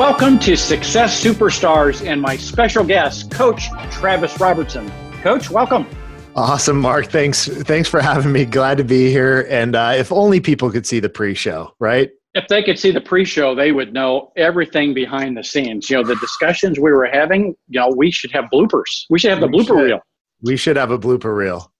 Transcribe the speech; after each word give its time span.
Welcome 0.00 0.38
to 0.38 0.56
Success 0.56 1.22
Superstars 1.22 2.08
and 2.08 2.22
my 2.22 2.34
special 2.34 2.82
guest, 2.82 3.30
Coach 3.30 3.68
Travis 3.90 4.40
Robertson. 4.40 4.90
Coach, 5.20 5.50
welcome. 5.50 5.86
Awesome, 6.34 6.80
Mark. 6.80 7.08
Thanks. 7.08 7.46
Thanks 7.46 7.86
for 7.86 8.00
having 8.00 8.32
me. 8.32 8.46
Glad 8.46 8.78
to 8.78 8.84
be 8.84 9.10
here. 9.10 9.46
And 9.50 9.76
uh, 9.76 9.92
if 9.94 10.10
only 10.10 10.40
people 10.40 10.70
could 10.70 10.86
see 10.86 11.00
the 11.00 11.10
pre-show, 11.10 11.74
right? 11.80 12.08
If 12.32 12.48
they 12.48 12.62
could 12.62 12.78
see 12.78 12.92
the 12.92 13.02
pre-show, 13.02 13.54
they 13.54 13.72
would 13.72 13.92
know 13.92 14.32
everything 14.38 14.94
behind 14.94 15.36
the 15.36 15.44
scenes. 15.44 15.90
You 15.90 15.98
know, 15.98 16.02
the 16.02 16.16
discussions 16.16 16.80
we 16.80 16.92
were 16.92 17.04
having. 17.04 17.54
You 17.68 17.80
know, 17.80 17.92
we 17.94 18.10
should 18.10 18.30
have 18.30 18.46
bloopers. 18.50 19.04
We 19.10 19.18
should 19.18 19.32
have 19.32 19.40
the 19.40 19.48
we 19.48 19.58
blooper 19.58 19.66
should. 19.66 19.84
reel. 19.84 20.00
We 20.40 20.56
should 20.56 20.76
have 20.76 20.92
a 20.92 20.98
blooper 20.98 21.36
reel. 21.36 21.70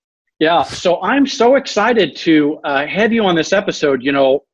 Yeah. 0.41 0.65
So 0.65 1.01
I'm 1.01 1.27
so 1.27 1.55
excited 1.55 2.15
to 2.17 2.59
uh, 2.65 2.87
have 2.87 3.15
you 3.15 3.25
on 3.25 3.35
this 3.35 3.55
episode. 3.55 4.03
You 4.03 4.13
know, 4.13 4.45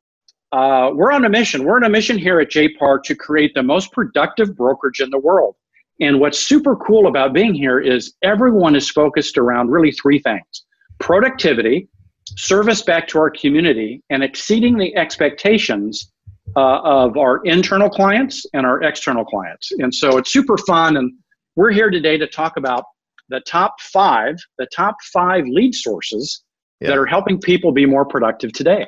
uh, 0.53 0.91
we're 0.95 1.13
on 1.13 1.25
a 1.25 1.29
mission. 1.29 1.65
We're 1.65 1.77
on 1.77 1.85
a 1.85 1.89
mission 1.89 2.19
here 2.19 2.41
at 2.41 2.51
JPAR 2.51 3.03
to 3.05 3.15
create 3.15 3.53
the 3.55 3.63
most 3.63 3.93
productive 3.93 4.57
brokerage 4.57 5.01
in 5.01 5.11
the 5.11 5.19
world. 5.19 5.57
And 6.01 6.21
what's 6.21 6.39
super 6.39 6.77
cool 6.77 7.07
about 7.07 7.33
being 7.33 7.55
here 7.55 7.81
is 7.81 8.15
everyone 8.23 8.77
is 8.77 8.91
focused 8.91 9.39
around 9.39 9.71
really 9.71 9.93
three 9.93 10.19
things 10.19 10.65
productivity, 10.99 11.89
service 12.37 12.83
back 12.83 13.07
to 13.09 13.19
our 13.19 13.31
community, 13.31 14.03
and 14.11 14.23
exceeding 14.23 14.79
the 14.79 14.95
expectations 14.97 16.13
uh, 16.57 16.81
of 16.81 17.17
our 17.17 17.45
internal 17.45 17.91
clients 17.91 18.47
and 18.55 18.65
our 18.65 18.83
external 18.83 19.25
clients. 19.25 19.73
And 19.73 19.95
so 19.95 20.17
it's 20.17 20.33
super 20.33 20.57
fun. 20.57 20.97
And 20.97 21.13
we're 21.55 21.73
here 21.73 21.91
today 21.91 22.17
to 22.19 22.27
talk 22.27 22.57
about 22.57 22.85
the 23.29 23.41
top 23.41 23.81
five, 23.81 24.37
the 24.59 24.67
top 24.75 24.97
five 25.13 25.45
lead 25.47 25.75
sources 25.75 26.45
yeah. 26.81 26.89
that 26.89 26.99
are 26.99 27.07
helping 27.07 27.41
people 27.41 27.73
be 27.73 27.85
more 27.85 28.05
productive 28.05 28.53
today. 28.53 28.87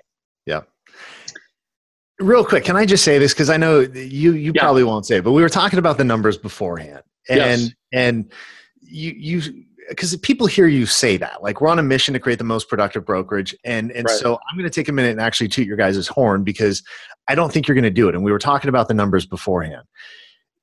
Real 2.20 2.44
quick, 2.44 2.64
can 2.64 2.76
I 2.76 2.84
just 2.84 3.04
say 3.04 3.18
this 3.18 3.32
because 3.32 3.50
I 3.50 3.56
know 3.56 3.80
you 3.80 4.32
you 4.32 4.52
yeah. 4.54 4.62
probably 4.62 4.84
won't 4.84 5.06
say 5.06 5.18
it, 5.18 5.24
but 5.24 5.32
we 5.32 5.42
were 5.42 5.48
talking 5.48 5.78
about 5.78 5.98
the 5.98 6.04
numbers 6.04 6.36
beforehand, 6.36 7.02
and 7.28 7.60
yes. 7.60 7.70
and 7.92 8.32
you 8.80 9.12
you 9.16 9.64
because 9.88 10.14
people 10.18 10.46
hear 10.46 10.66
you 10.66 10.86
say 10.86 11.16
that 11.16 11.42
like 11.42 11.60
we're 11.60 11.68
on 11.68 11.78
a 11.78 11.82
mission 11.82 12.12
to 12.14 12.20
create 12.20 12.38
the 12.38 12.44
most 12.44 12.68
productive 12.68 13.04
brokerage 13.04 13.54
and 13.64 13.90
and 13.92 14.06
right. 14.06 14.18
so 14.18 14.38
i'm 14.48 14.56
going 14.56 14.68
to 14.68 14.74
take 14.74 14.88
a 14.88 14.92
minute 14.92 15.10
and 15.10 15.20
actually 15.20 15.48
toot 15.48 15.66
your 15.66 15.76
guys' 15.76 16.06
horn 16.06 16.44
because 16.44 16.82
i 17.28 17.34
don't 17.34 17.52
think 17.52 17.66
you're 17.66 17.74
going 17.74 17.82
to 17.82 17.90
do 17.90 18.08
it 18.08 18.14
and 18.14 18.24
we 18.24 18.32
were 18.32 18.38
talking 18.38 18.68
about 18.68 18.88
the 18.88 18.94
numbers 18.94 19.26
beforehand 19.26 19.82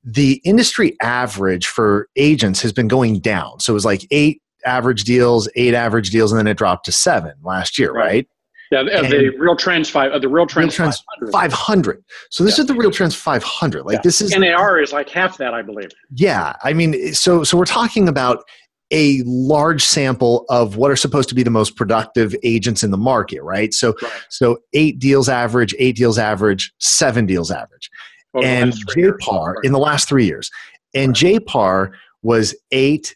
the 0.04 0.42
industry 0.44 0.96
average 1.02 1.68
for 1.68 2.08
agents 2.16 2.62
has 2.62 2.72
been 2.72 2.88
going 2.88 3.20
down 3.20 3.60
so 3.60 3.74
it 3.74 3.76
was 3.76 3.86
like 3.86 4.06
eight 4.12 4.42
average 4.66 5.04
deals 5.04 5.50
eight 5.56 5.74
average 5.74 6.10
deals 6.10 6.32
and 6.32 6.40
then 6.40 6.48
it 6.48 6.58
dropped 6.58 6.86
to 6.86 6.92
seven 6.92 7.34
last 7.44 7.78
year 7.78 7.92
right, 7.92 8.06
right? 8.06 8.28
Yeah, 8.72 8.80
and 8.80 9.12
the 9.12 9.30
real 9.38 9.56
trends 9.56 9.90
five, 9.90 10.12
uh, 10.12 10.20
the 10.20 10.28
real 10.28 10.48
trends, 10.48 10.80
real 10.80 10.92
trends 10.92 11.04
500. 11.32 11.32
500. 11.32 12.04
So 12.32 12.44
this 12.44 12.58
yeah. 12.58 12.64
is 12.64 12.68
the 12.68 12.74
real 12.74 12.92
trends 12.92 13.16
500. 13.16 13.84
Like 13.84 13.96
yeah. 13.96 14.02
this 14.04 14.22
is 14.22 14.36
NAR 14.36 14.80
is 14.80 14.92
like 14.92 15.10
half 15.10 15.38
that, 15.38 15.54
I 15.54 15.62
believe. 15.62 15.90
Yeah, 16.12 16.56
I 16.64 16.74
mean, 16.74 17.14
so 17.14 17.44
so 17.44 17.58
we're 17.58 17.66
talking 17.66 18.08
about 18.08 18.44
a 18.92 19.22
large 19.26 19.84
sample 19.84 20.46
of 20.50 20.78
what 20.78 20.92
are 20.92 20.96
supposed 20.96 21.30
to 21.30 21.36
be 21.36 21.44
the 21.44 21.50
most 21.50 21.76
productive 21.76 22.36
agents 22.44 22.84
in 22.84 22.92
the 22.92 22.98
market, 22.98 23.42
right? 23.44 23.74
So 23.74 23.94
right. 24.02 24.12
so 24.30 24.58
eight 24.74 25.00
deals 25.00 25.30
average, 25.30 25.76
eight 25.78 25.96
deals 25.96 26.18
average, 26.18 26.74
seven 26.80 27.26
deals 27.26 27.52
average, 27.52 27.90
well, 28.34 28.44
and 28.44 28.74
JPAR 28.74 29.56
in 29.64 29.72
the 29.72 29.80
last 29.80 30.08
three 30.10 30.26
years, 30.26 30.50
and 30.94 31.10
right. 31.22 31.42
JPAR 31.46 31.92
was 32.24 32.56
eight, 32.72 33.16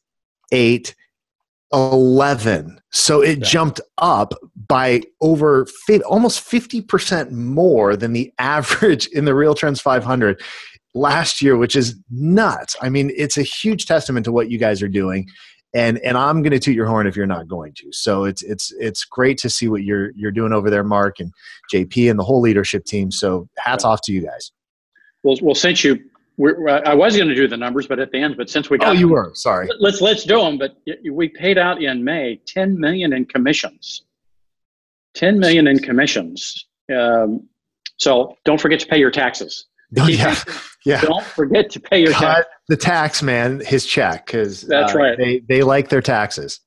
eight, 0.51 0.95
11. 1.73 2.79
So 2.91 3.21
it 3.21 3.41
jumped 3.41 3.81
up 3.97 4.33
by 4.69 5.01
over 5.19 5.65
almost 6.05 6.49
50% 6.49 7.31
more 7.31 7.97
than 7.97 8.13
the 8.13 8.31
average 8.39 9.07
in 9.07 9.25
the 9.25 9.35
Real 9.35 9.55
Trends 9.55 9.81
500 9.81 10.41
last 10.93 11.41
year, 11.41 11.57
which 11.57 11.75
is 11.75 11.99
nuts. 12.09 12.77
I 12.81 12.87
mean, 12.87 13.11
it's 13.17 13.37
a 13.37 13.43
huge 13.43 13.85
testament 13.85 14.23
to 14.25 14.31
what 14.31 14.49
you 14.49 14.57
guys 14.57 14.81
are 14.81 14.87
doing. 14.87 15.27
And, 15.73 15.99
and 15.99 16.17
I'm 16.17 16.41
going 16.41 16.51
to 16.51 16.59
toot 16.59 16.75
your 16.75 16.87
horn 16.87 17.05
if 17.07 17.15
you're 17.15 17.27
not 17.27 17.47
going 17.47 17.73
to. 17.75 17.87
So 17.91 18.23
it's 18.23 18.41
it's 18.41 18.73
it's 18.79 19.05
great 19.05 19.37
to 19.39 19.51
see 19.51 19.67
what 19.67 19.83
you're 19.83 20.09
you're 20.15 20.31
doing 20.31 20.51
over 20.51 20.67
there, 20.71 20.83
Mark 20.83 21.19
and 21.19 21.31
JP 21.71 22.09
and 22.09 22.17
the 22.17 22.23
whole 22.23 22.41
leadership 22.41 22.85
team. 22.85 23.11
So 23.11 23.47
hats 23.59 23.85
off 23.85 24.01
to 24.05 24.11
you 24.11 24.21
guys. 24.21 24.51
Well, 25.21 25.37
well, 25.43 25.53
since 25.53 25.83
you 25.83 25.99
we're, 26.37 26.69
I 26.69 26.95
was 26.95 27.17
going 27.17 27.27
to 27.27 27.35
do 27.35 27.47
the 27.47 27.57
numbers, 27.57 27.85
but 27.85 27.99
at 27.99 28.11
the 28.11 28.17
end, 28.17 28.37
but 28.37 28.49
since 28.49 28.69
we 28.69 28.77
oh, 28.77 28.79
got 28.79 28.89
oh, 28.89 28.91
you 28.93 29.09
were 29.09 29.29
sorry. 29.35 29.69
Let's 29.79 30.01
let's 30.01 30.23
do 30.23 30.39
them. 30.39 30.57
But 30.57 30.77
we 31.11 31.29
paid 31.29 31.59
out 31.59 31.83
in 31.83 32.03
May 32.03 32.37
ten 32.47 32.79
million 32.79 33.13
in 33.13 33.25
commissions. 33.25 34.05
Ten 35.19 35.37
million 35.37 35.67
in 35.67 35.79
commissions. 35.79 36.65
Um, 36.95 37.45
so 37.97 38.37
don't 38.45 38.59
forget 38.59 38.79
to 38.79 38.87
pay 38.87 38.97
your 38.97 39.11
taxes. 39.11 39.65
Oh, 39.99 40.07
yeah, 40.07 40.33
yeah. 40.85 41.01
Don't 41.01 41.25
forget 41.25 41.69
to 41.71 41.79
pay 41.81 42.01
your 42.01 42.13
Cut 42.13 42.47
the 42.69 42.77
tax 42.77 43.21
man 43.21 43.59
his 43.59 43.85
check 43.85 44.27
because 44.27 44.61
that's 44.61 44.95
uh, 44.95 44.97
right. 44.97 45.17
They 45.17 45.41
they 45.49 45.61
like 45.61 45.89
their 45.89 46.01
taxes. 46.01 46.61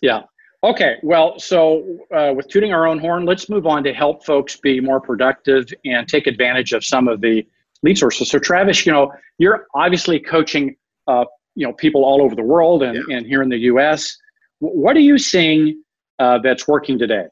Yeah. 0.00 0.22
Okay. 0.62 0.98
Well, 1.02 1.36
so 1.40 1.98
uh, 2.14 2.32
with 2.36 2.46
tooting 2.46 2.72
our 2.72 2.86
own 2.86 3.00
horn, 3.00 3.24
let's 3.24 3.48
move 3.48 3.66
on 3.66 3.82
to 3.82 3.92
help 3.92 4.24
folks 4.24 4.56
be 4.56 4.78
more 4.78 5.00
productive 5.00 5.66
and 5.84 6.06
take 6.06 6.28
advantage 6.28 6.72
of 6.72 6.84
some 6.84 7.08
of 7.08 7.20
the 7.20 7.44
lead 7.82 7.98
sources. 7.98 8.30
So 8.30 8.38
Travis, 8.38 8.86
you 8.86 8.92
know, 8.92 9.12
you're 9.38 9.66
obviously 9.74 10.20
coaching, 10.20 10.76
uh, 11.08 11.24
you 11.56 11.66
know, 11.66 11.72
people 11.72 12.04
all 12.04 12.22
over 12.22 12.36
the 12.36 12.42
world 12.42 12.84
and, 12.84 13.04
yeah. 13.08 13.16
and 13.16 13.26
here 13.26 13.42
in 13.42 13.48
the 13.48 13.58
U.S. 13.58 14.16
What 14.60 14.96
are 14.96 15.00
you 15.00 15.18
seeing 15.18 15.82
uh, 16.20 16.38
that's 16.38 16.68
working 16.68 17.00
today? 17.00 17.26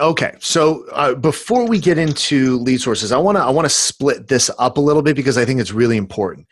Okay, 0.00 0.36
so 0.40 0.86
uh, 0.92 1.14
before 1.14 1.66
we 1.66 1.80
get 1.80 1.98
into 1.98 2.58
lead 2.58 2.80
sources, 2.80 3.10
I 3.10 3.18
want 3.18 3.36
to 3.36 3.42
I 3.42 3.50
want 3.50 3.64
to 3.64 3.70
split 3.70 4.28
this 4.28 4.50
up 4.58 4.76
a 4.76 4.80
little 4.80 5.02
bit 5.02 5.16
because 5.16 5.36
I 5.36 5.44
think 5.44 5.60
it's 5.60 5.72
really 5.72 5.96
important. 5.96 6.46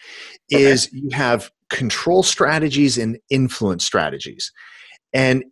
Okay. 0.53 0.65
Is 0.65 0.93
you 0.93 1.11
have 1.13 1.51
control 1.71 2.23
strategies 2.23 2.99
and 2.99 3.19
influence 3.31 3.85
strategies, 3.85 4.53
and 5.13 5.45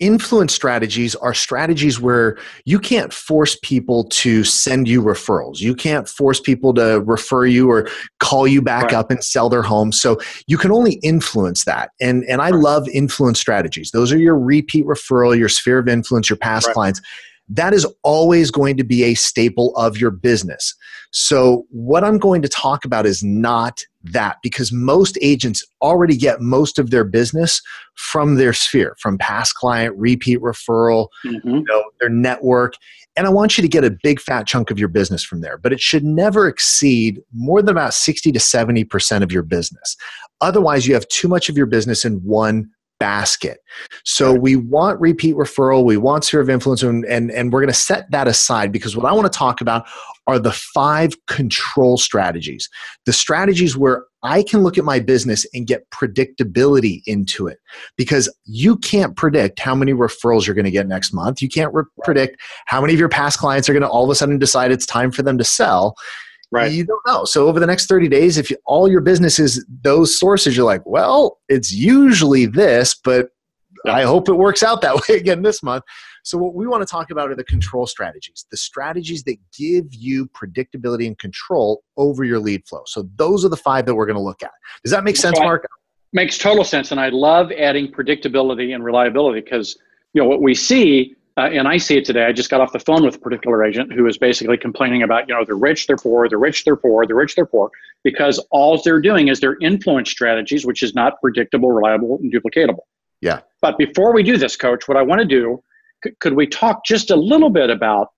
influence 0.00 0.54
strategies 0.54 1.14
are 1.14 1.34
strategies 1.34 2.00
where 2.00 2.38
you 2.64 2.78
can't 2.78 3.12
force 3.12 3.58
people 3.62 4.04
to 4.04 4.42
send 4.44 4.88
you 4.88 5.02
referrals. 5.02 5.60
You 5.60 5.74
can't 5.74 6.08
force 6.08 6.40
people 6.40 6.72
to 6.74 7.02
refer 7.02 7.44
you 7.44 7.70
or 7.70 7.86
call 8.18 8.48
you 8.48 8.62
back 8.62 8.84
right. 8.84 8.94
up 8.94 9.10
and 9.10 9.22
sell 9.22 9.50
their 9.50 9.62
home. 9.62 9.92
So 9.92 10.18
you 10.46 10.56
can 10.58 10.72
only 10.72 10.94
influence 11.02 11.64
that. 11.64 11.90
And 12.00 12.24
and 12.24 12.42
I 12.42 12.50
love 12.50 12.88
influence 12.88 13.40
strategies. 13.40 13.92
Those 13.92 14.12
are 14.12 14.18
your 14.18 14.38
repeat 14.38 14.84
referral, 14.84 15.38
your 15.38 15.48
sphere 15.48 15.78
of 15.78 15.88
influence, 15.88 16.28
your 16.28 16.38
past 16.38 16.66
right. 16.66 16.74
clients 16.74 17.00
that 17.50 17.74
is 17.74 17.86
always 18.02 18.50
going 18.50 18.76
to 18.76 18.84
be 18.84 19.02
a 19.02 19.14
staple 19.14 19.74
of 19.76 19.98
your 19.98 20.10
business. 20.10 20.74
So, 21.10 21.66
what 21.70 22.04
I'm 22.04 22.18
going 22.18 22.40
to 22.42 22.48
talk 22.48 22.84
about 22.84 23.04
is 23.04 23.22
not 23.22 23.82
that 24.04 24.36
because 24.42 24.72
most 24.72 25.18
agents 25.20 25.64
already 25.82 26.16
get 26.16 26.40
most 26.40 26.78
of 26.78 26.90
their 26.90 27.04
business 27.04 27.60
from 27.96 28.36
their 28.36 28.52
sphere, 28.52 28.96
from 29.00 29.18
past 29.18 29.54
client, 29.56 29.94
repeat 29.98 30.40
referral, 30.40 31.08
mm-hmm. 31.26 31.48
you 31.48 31.64
know, 31.64 31.82
their 31.98 32.08
network. 32.08 32.74
And 33.16 33.26
I 33.26 33.30
want 33.30 33.58
you 33.58 33.62
to 33.62 33.68
get 33.68 33.84
a 33.84 33.90
big 33.90 34.20
fat 34.20 34.46
chunk 34.46 34.70
of 34.70 34.78
your 34.78 34.88
business 34.88 35.24
from 35.24 35.40
there, 35.40 35.58
but 35.58 35.72
it 35.72 35.80
should 35.80 36.04
never 36.04 36.46
exceed 36.46 37.20
more 37.34 37.60
than 37.60 37.70
about 37.70 37.92
60 37.92 38.30
to 38.30 38.38
70% 38.38 39.22
of 39.22 39.32
your 39.32 39.42
business. 39.42 39.96
Otherwise, 40.40 40.86
you 40.86 40.94
have 40.94 41.08
too 41.08 41.26
much 41.26 41.48
of 41.48 41.56
your 41.56 41.66
business 41.66 42.04
in 42.04 42.18
one 42.18 42.70
basket. 43.00 43.58
So 44.04 44.32
we 44.32 44.54
want 44.54 45.00
repeat 45.00 45.34
referral, 45.34 45.84
we 45.84 45.96
want 45.96 46.24
sphere 46.24 46.40
of 46.40 46.50
influence, 46.50 46.82
and, 46.82 47.04
and, 47.06 47.32
and 47.32 47.52
we're 47.52 47.60
going 47.60 47.72
to 47.72 47.78
set 47.78 48.08
that 48.12 48.28
aside 48.28 48.70
because 48.70 48.96
what 48.96 49.06
I 49.06 49.12
want 49.12 49.30
to 49.32 49.36
talk 49.36 49.60
about 49.60 49.86
are 50.26 50.38
the 50.38 50.52
five 50.52 51.14
control 51.26 51.96
strategies. 51.96 52.68
The 53.06 53.12
strategies 53.12 53.76
where 53.76 54.04
I 54.22 54.42
can 54.42 54.62
look 54.62 54.76
at 54.76 54.84
my 54.84 55.00
business 55.00 55.46
and 55.54 55.66
get 55.66 55.88
predictability 55.90 57.00
into 57.06 57.46
it 57.46 57.58
because 57.96 58.32
you 58.44 58.76
can't 58.76 59.16
predict 59.16 59.58
how 59.58 59.74
many 59.74 59.94
referrals 59.94 60.46
you're 60.46 60.54
going 60.54 60.64
to 60.66 60.70
get 60.70 60.86
next 60.86 61.12
month. 61.12 61.40
You 61.40 61.48
can't 61.48 61.72
re- 61.72 61.84
predict 62.04 62.40
how 62.66 62.80
many 62.80 62.92
of 62.92 63.00
your 63.00 63.08
past 63.08 63.38
clients 63.38 63.68
are 63.68 63.72
going 63.72 63.82
to 63.82 63.88
all 63.88 64.04
of 64.04 64.10
a 64.10 64.14
sudden 64.14 64.38
decide 64.38 64.70
it's 64.70 64.86
time 64.86 65.10
for 65.10 65.22
them 65.22 65.38
to 65.38 65.44
sell. 65.44 65.96
Right. 66.52 66.72
You 66.72 66.84
don't 66.84 67.06
know. 67.06 67.24
So 67.24 67.46
over 67.46 67.60
the 67.60 67.66
next 67.66 67.86
30 67.86 68.08
days, 68.08 68.36
if 68.36 68.50
you, 68.50 68.56
all 68.66 68.88
your 68.88 69.00
business 69.00 69.38
is 69.38 69.64
those 69.82 70.18
sources, 70.18 70.56
you're 70.56 70.66
like, 70.66 70.84
well, 70.84 71.38
it's 71.48 71.72
usually 71.72 72.46
this, 72.46 72.94
but 73.04 73.28
I 73.86 74.02
hope 74.02 74.28
it 74.28 74.34
works 74.34 74.62
out 74.62 74.80
that 74.82 74.94
way 75.08 75.16
again 75.16 75.42
this 75.42 75.62
month. 75.62 75.84
So 76.22 76.36
what 76.36 76.54
we 76.54 76.66
want 76.66 76.82
to 76.82 76.86
talk 76.86 77.10
about 77.10 77.30
are 77.30 77.36
the 77.36 77.44
control 77.44 77.86
strategies, 77.86 78.46
the 78.50 78.56
strategies 78.56 79.22
that 79.24 79.36
give 79.56 79.86
you 79.90 80.26
predictability 80.28 81.06
and 81.06 81.18
control 81.18 81.82
over 81.96 82.24
your 82.24 82.38
lead 82.38 82.66
flow. 82.68 82.82
So 82.86 83.08
those 83.16 83.44
are 83.44 83.48
the 83.48 83.56
five 83.56 83.86
that 83.86 83.94
we're 83.94 84.06
going 84.06 84.16
to 84.16 84.22
look 84.22 84.42
at. 84.42 84.50
Does 84.84 84.92
that 84.92 85.04
make 85.04 85.16
sense, 85.16 85.38
Mark? 85.38 85.66
Makes 86.12 86.38
total 86.38 86.64
sense. 86.64 86.90
And 86.90 87.00
I 87.00 87.08
love 87.08 87.52
adding 87.52 87.90
predictability 87.90 88.74
and 88.74 88.84
reliability 88.84 89.40
because 89.40 89.78
you 90.12 90.20
know 90.20 90.28
what 90.28 90.42
we 90.42 90.54
see 90.54 91.14
uh, 91.40 91.48
and 91.48 91.66
I 91.66 91.78
see 91.78 91.96
it 91.96 92.04
today. 92.04 92.26
I 92.26 92.32
just 92.32 92.50
got 92.50 92.60
off 92.60 92.72
the 92.72 92.78
phone 92.78 93.02
with 93.02 93.14
a 93.14 93.18
particular 93.18 93.64
agent 93.64 93.90
who 93.94 94.06
is 94.06 94.18
basically 94.18 94.58
complaining 94.58 95.02
about, 95.02 95.26
you 95.26 95.34
know, 95.34 95.42
they're 95.42 95.56
rich, 95.56 95.86
they're 95.86 95.96
poor, 95.96 96.28
they're 96.28 96.38
rich, 96.38 96.64
they're 96.64 96.76
poor, 96.76 97.06
they're 97.06 97.16
rich, 97.16 97.34
they're 97.34 97.46
poor, 97.46 97.70
because 98.04 98.38
all 98.50 98.78
they're 98.82 99.00
doing 99.00 99.28
is 99.28 99.40
their 99.40 99.56
influence 99.62 100.10
strategies, 100.10 100.66
which 100.66 100.82
is 100.82 100.94
not 100.94 101.18
predictable, 101.22 101.72
reliable, 101.72 102.18
and 102.18 102.30
duplicatable. 102.30 102.80
Yeah. 103.22 103.40
But 103.62 103.78
before 103.78 104.12
we 104.12 104.22
do 104.22 104.36
this, 104.36 104.54
coach, 104.54 104.86
what 104.86 104.98
I 104.98 105.02
want 105.02 105.22
to 105.22 105.26
do, 105.26 105.62
c- 106.04 106.12
could 106.20 106.34
we 106.34 106.46
talk 106.46 106.84
just 106.84 107.10
a 107.10 107.16
little 107.16 107.50
bit 107.50 107.70
about 107.70 108.08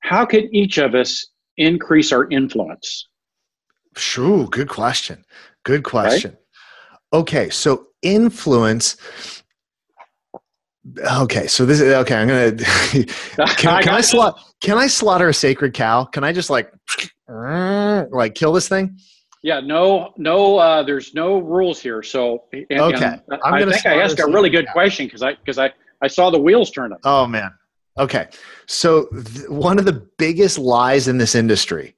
how 0.00 0.26
could 0.26 0.44
each 0.52 0.76
of 0.76 0.94
us 0.94 1.26
increase 1.56 2.12
our 2.12 2.28
influence? 2.28 3.08
Sure, 3.96 4.46
good 4.46 4.68
question. 4.68 5.24
Good 5.64 5.84
question. 5.84 6.32
Right? 7.12 7.20
Okay, 7.20 7.48
so 7.48 7.86
influence 8.02 8.96
Okay, 10.98 11.46
so 11.46 11.66
this 11.66 11.80
is 11.80 11.92
okay. 11.92 12.14
I'm 12.14 12.28
gonna. 12.28 12.52
can, 13.56 13.82
can 13.82 13.88
I, 13.88 14.00
slaughter? 14.00 14.38
Can 14.60 14.78
I 14.78 14.86
slaughter 14.86 15.28
a 15.28 15.34
sacred 15.34 15.74
cow? 15.74 16.04
Can 16.04 16.24
I 16.24 16.32
just 16.32 16.50
like, 16.50 16.72
like 17.28 18.34
kill 18.34 18.52
this 18.52 18.68
thing? 18.68 18.98
Yeah, 19.42 19.60
no, 19.60 20.12
no. 20.16 20.58
Uh, 20.58 20.82
there's 20.82 21.14
no 21.14 21.38
rules 21.38 21.80
here. 21.80 22.02
So 22.02 22.44
and, 22.52 22.80
okay, 22.80 23.18
and 23.28 23.40
i 23.44 23.64
think 23.64 23.86
I 23.86 24.00
asked 24.02 24.20
a 24.20 24.26
really 24.26 24.50
good 24.50 24.66
cow. 24.66 24.72
question 24.72 25.06
because 25.06 25.22
I 25.22 25.34
because 25.34 25.58
I 25.58 25.72
I 26.02 26.08
saw 26.08 26.30
the 26.30 26.40
wheels 26.40 26.70
turning. 26.70 26.98
Oh 27.04 27.26
man. 27.26 27.50
Okay, 27.98 28.28
so 28.66 29.06
th- 29.06 29.48
one 29.48 29.78
of 29.78 29.84
the 29.84 30.06
biggest 30.16 30.58
lies 30.58 31.08
in 31.08 31.18
this 31.18 31.34
industry 31.34 31.94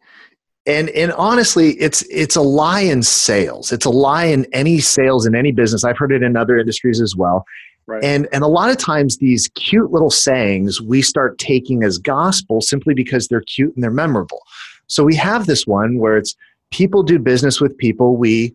and 0.66 0.90
and 0.90 1.12
honestly 1.12 1.70
it's 1.72 2.02
it's 2.02 2.36
a 2.36 2.40
lie 2.40 2.80
in 2.80 3.02
sales 3.02 3.72
it's 3.72 3.84
a 3.84 3.90
lie 3.90 4.24
in 4.24 4.46
any 4.52 4.78
sales 4.78 5.26
in 5.26 5.34
any 5.34 5.50
business 5.50 5.82
i've 5.82 5.98
heard 5.98 6.12
it 6.12 6.22
in 6.22 6.36
other 6.36 6.56
industries 6.56 7.00
as 7.00 7.16
well 7.16 7.44
Right. 7.87 8.05
And 8.05 8.29
and 8.32 8.44
a 8.44 8.49
lot 8.49 8.70
of 8.70 8.76
times 8.76 9.19
these 9.19 9.49
cute 9.55 9.90
little 9.90 10.11
sayings 10.11 10.81
we 10.81 11.02
start 11.02 11.38
taking 11.38 11.82
as 11.82 11.99
gospel 11.99 12.61
simply 12.61 12.94
because 12.94 13.29
they're 13.29 13.40
cute 13.43 13.75
and 13.75 13.82
they're 13.82 13.90
memorable. 13.90 14.43
So 14.87 15.05
we 15.05 15.17
have 15.17 15.46
this 15.46 15.67
one 15.67 15.99
where 15.99 16.17
it's 16.17 16.37
people 16.70 17.02
do 17.02 17.19
business 17.19 17.61
with 17.61 17.76
people 17.76 18.17
we 18.17 18.55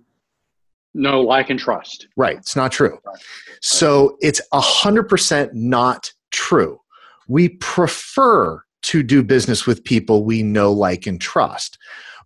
know, 0.94 1.22
like, 1.22 1.50
and 1.50 1.60
trust. 1.60 2.08
Right. 2.16 2.38
It's 2.38 2.56
not 2.56 2.72
true. 2.72 3.00
Right. 3.06 3.18
So 3.62 4.18
it's 4.22 4.42
a 4.52 4.60
hundred 4.60 5.04
percent 5.04 5.54
not 5.54 6.12
true. 6.32 6.80
We 7.28 7.50
prefer 7.50 8.64
to 8.84 9.04
do 9.04 9.24
business 9.24 9.66
with 9.66 9.84
people 9.84 10.24
we 10.24 10.44
know, 10.44 10.72
like, 10.72 11.08
and 11.08 11.20
trust. 11.20 11.78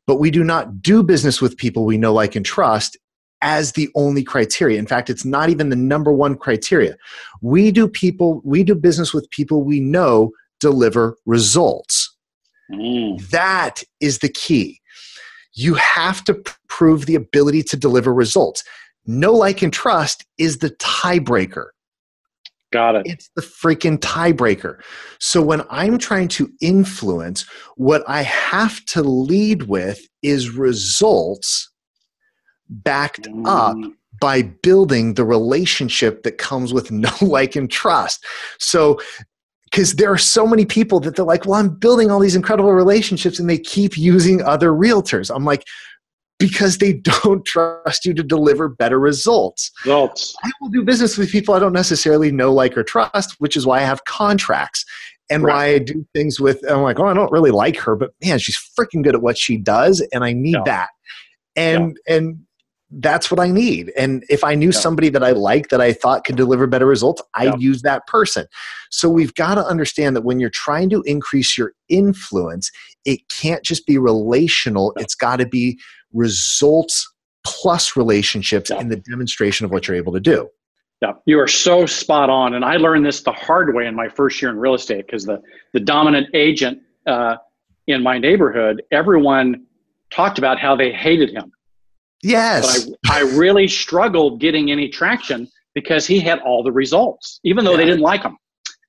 But 0.08 0.18
we 0.18 0.32
do 0.32 0.44
not 0.44 0.82
do 0.82 1.04
business 1.04 1.42
with 1.42 1.58
people 1.58 1.86
we 1.86 1.98
know, 1.98 2.14
like, 2.14 2.36
and 2.36 2.46
trust 2.46 2.98
as 3.42 3.74
the 3.74 3.90
only 3.96 4.24
criteria. 4.24 4.78
In 4.80 4.88
fact, 4.88 5.10
it's 5.10 5.26
not 5.26 5.50
even 5.50 5.70
the 5.70 5.76
number 5.76 6.12
one 6.12 6.36
criteria. 6.36 6.96
We 7.42 7.72
do 7.72 7.88
people, 7.88 8.42
we 8.44 8.64
do 8.64 8.76
business 8.76 9.14
with 9.14 9.30
people 9.32 9.64
we 9.64 9.80
know 9.80 10.32
deliver 10.60 11.18
results. 11.26 12.16
Mm. 12.72 13.30
That 13.30 13.84
is 14.00 14.20
the 14.20 14.30
key. 14.30 14.80
You 15.54 15.74
have 15.74 16.24
to 16.26 16.42
prove 16.70 17.06
the 17.06 17.16
ability 17.16 17.64
to 17.64 17.78
deliver 17.78 18.14
results. 18.14 18.64
No 19.06 19.34
like 19.34 19.62
and 19.62 19.74
trust 19.74 20.26
is 20.38 20.60
the 20.60 20.70
tiebreaker. 20.70 21.68
Got 22.72 22.96
it. 22.96 23.02
It's 23.06 23.30
the 23.36 23.42
freaking 23.42 23.98
tiebreaker. 23.98 24.80
So 25.20 25.42
when 25.42 25.64
I'm 25.70 25.98
trying 25.98 26.30
to 26.30 26.50
influence, 26.62 27.46
what 27.76 28.04
I 28.08 28.22
have 28.22 28.86
to 28.86 29.02
lead 29.02 29.64
with 29.64 30.08
is 30.22 30.52
results 30.52 31.71
backed 32.72 33.28
up 33.46 33.76
mm. 33.76 33.94
by 34.20 34.42
building 34.42 35.14
the 35.14 35.26
relationship 35.26 36.24
that 36.24 36.38
comes 36.38 36.74
with 36.74 36.92
no 36.92 37.12
like 37.22 37.56
and 37.56 37.70
trust. 37.70 38.26
So 38.60 39.00
because 39.72 39.94
there 39.96 40.12
are 40.12 40.18
so 40.18 40.46
many 40.46 40.66
people 40.66 41.00
that 41.00 41.16
they're 41.16 41.24
like, 41.24 41.46
well, 41.46 41.60
I'm 41.60 41.70
building 41.70 42.12
all 42.12 42.20
these 42.20 42.36
incredible 42.36 42.74
relationships 42.74 43.40
and 43.40 43.50
they 43.50 43.58
keep 43.58 43.98
using 43.98 44.42
other 44.42 44.72
realtors. 44.72 45.34
I'm 45.34 45.46
like, 45.46 45.66
because 46.40 46.80
they 46.80 46.94
don't 47.24 47.46
trust 47.46 48.04
you 48.04 48.14
to 48.14 48.24
deliver 48.24 48.68
better 48.68 49.00
results. 49.00 49.72
Results. 49.86 50.36
I 50.44 50.52
will 50.60 50.70
do 50.70 50.84
business 50.84 51.18
with 51.18 51.32
people 51.32 51.54
I 51.54 51.60
don't 51.60 51.72
necessarily 51.72 52.32
know, 52.32 52.54
like, 52.54 52.78
or 52.78 52.84
trust, 52.84 53.36
which 53.40 53.56
is 53.56 53.66
why 53.66 53.78
I 53.78 53.84
have 53.84 54.04
contracts 54.04 54.84
and 55.30 55.44
right. 55.44 55.54
why 55.54 55.66
I 55.68 55.80
do 55.80 56.06
things 56.14 56.40
with, 56.40 56.62
I'm 56.70 56.82
like, 56.82 57.00
oh, 57.00 57.06
I 57.06 57.14
don't 57.14 57.32
really 57.32 57.52
like 57.52 57.78
her, 57.78 57.96
but 57.96 58.12
man, 58.22 58.40
she's 58.40 58.60
freaking 58.78 59.04
good 59.04 59.16
at 59.16 59.22
what 59.22 59.38
she 59.38 59.58
does, 59.58 60.06
and 60.12 60.26
I 60.26 60.34
need 60.34 60.56
yeah. 60.56 60.64
that. 60.66 60.90
And, 61.56 61.98
yeah. 62.08 62.16
and, 62.16 62.46
that's 62.92 63.32
what 63.32 63.40
I 63.40 63.48
need. 63.48 63.92
And 63.98 64.26
if 64.30 64.44
I 64.44 64.56
knew 64.56 64.72
yeah. 64.72 64.80
somebody 64.80 65.10
that 65.10 65.24
I 65.24 65.32
like 65.32 65.70
that 65.70 65.80
I 65.80 65.94
thought 65.94 66.26
could 66.26 66.36
deliver 66.36 66.68
better 66.68 66.86
results, 66.86 67.22
I'd 67.34 67.46
yeah. 67.46 67.56
use 67.58 67.82
that 67.84 68.06
person. 68.06 68.48
So 68.90 69.10
we've 69.10 69.34
got 69.36 69.56
to 69.56 69.66
understand 69.66 70.16
that 70.16 70.24
when 70.24 70.40
you're 70.40 70.50
trying 70.50 70.90
to 70.90 71.02
increase 71.04 71.58
your 71.58 71.74
influence, 71.88 72.70
it 73.06 73.22
can't 73.30 73.64
just 73.64 73.88
be 73.88 73.98
relational, 73.98 74.94
yeah. 74.98 75.04
it's 75.04 75.16
got 75.16 75.38
to 75.38 75.48
be 75.48 75.80
results 76.12 77.10
plus 77.44 77.96
relationships 77.96 78.70
and 78.70 78.92
the 78.92 78.98
demonstration 78.98 79.66
of 79.66 79.72
what 79.72 79.88
you're 79.88 79.98
able 79.98 80.14
to 80.14 80.20
do. 80.20 80.50
Yeah, 81.02 81.14
you 81.26 81.40
are 81.40 81.48
so 81.48 81.88
spot 81.88 82.30
on. 82.30 82.54
And 82.54 82.64
I 82.64 82.76
learned 82.76 83.06
this 83.06 83.24
the 83.24 83.32
hard 83.32 83.74
way 83.74 83.88
in 83.88 83.96
my 83.96 84.08
first 84.08 84.40
year 84.42 84.52
in 84.52 84.58
real 84.58 84.76
estate 84.76 85.08
because 85.08 85.26
the, 85.26 85.42
the 85.74 85.80
dominant 85.80 86.28
agent 86.36 86.80
uh, 87.08 87.38
in 87.88 88.04
my 88.04 88.20
neighborhood, 88.20 88.84
everyone 88.92 89.66
talked 90.12 90.38
about 90.38 90.60
how 90.60 90.76
they 90.76 90.92
hated 90.92 91.32
him 91.32 91.52
Yes. 92.24 92.86
But 92.86 92.98
I, 93.10 93.20
I 93.20 93.22
really 93.22 93.68
struggled 93.68 94.40
getting 94.40 94.72
any 94.72 94.90
traction 94.90 95.48
because 95.74 96.06
he 96.06 96.20
had 96.20 96.40
all 96.40 96.64
the 96.64 96.72
results, 96.72 97.40
even 97.44 97.66
though 97.66 97.72
yeah. 97.72 97.78
they 97.78 97.86
didn't 97.86 98.02
like 98.02 98.24
him. 98.24 98.38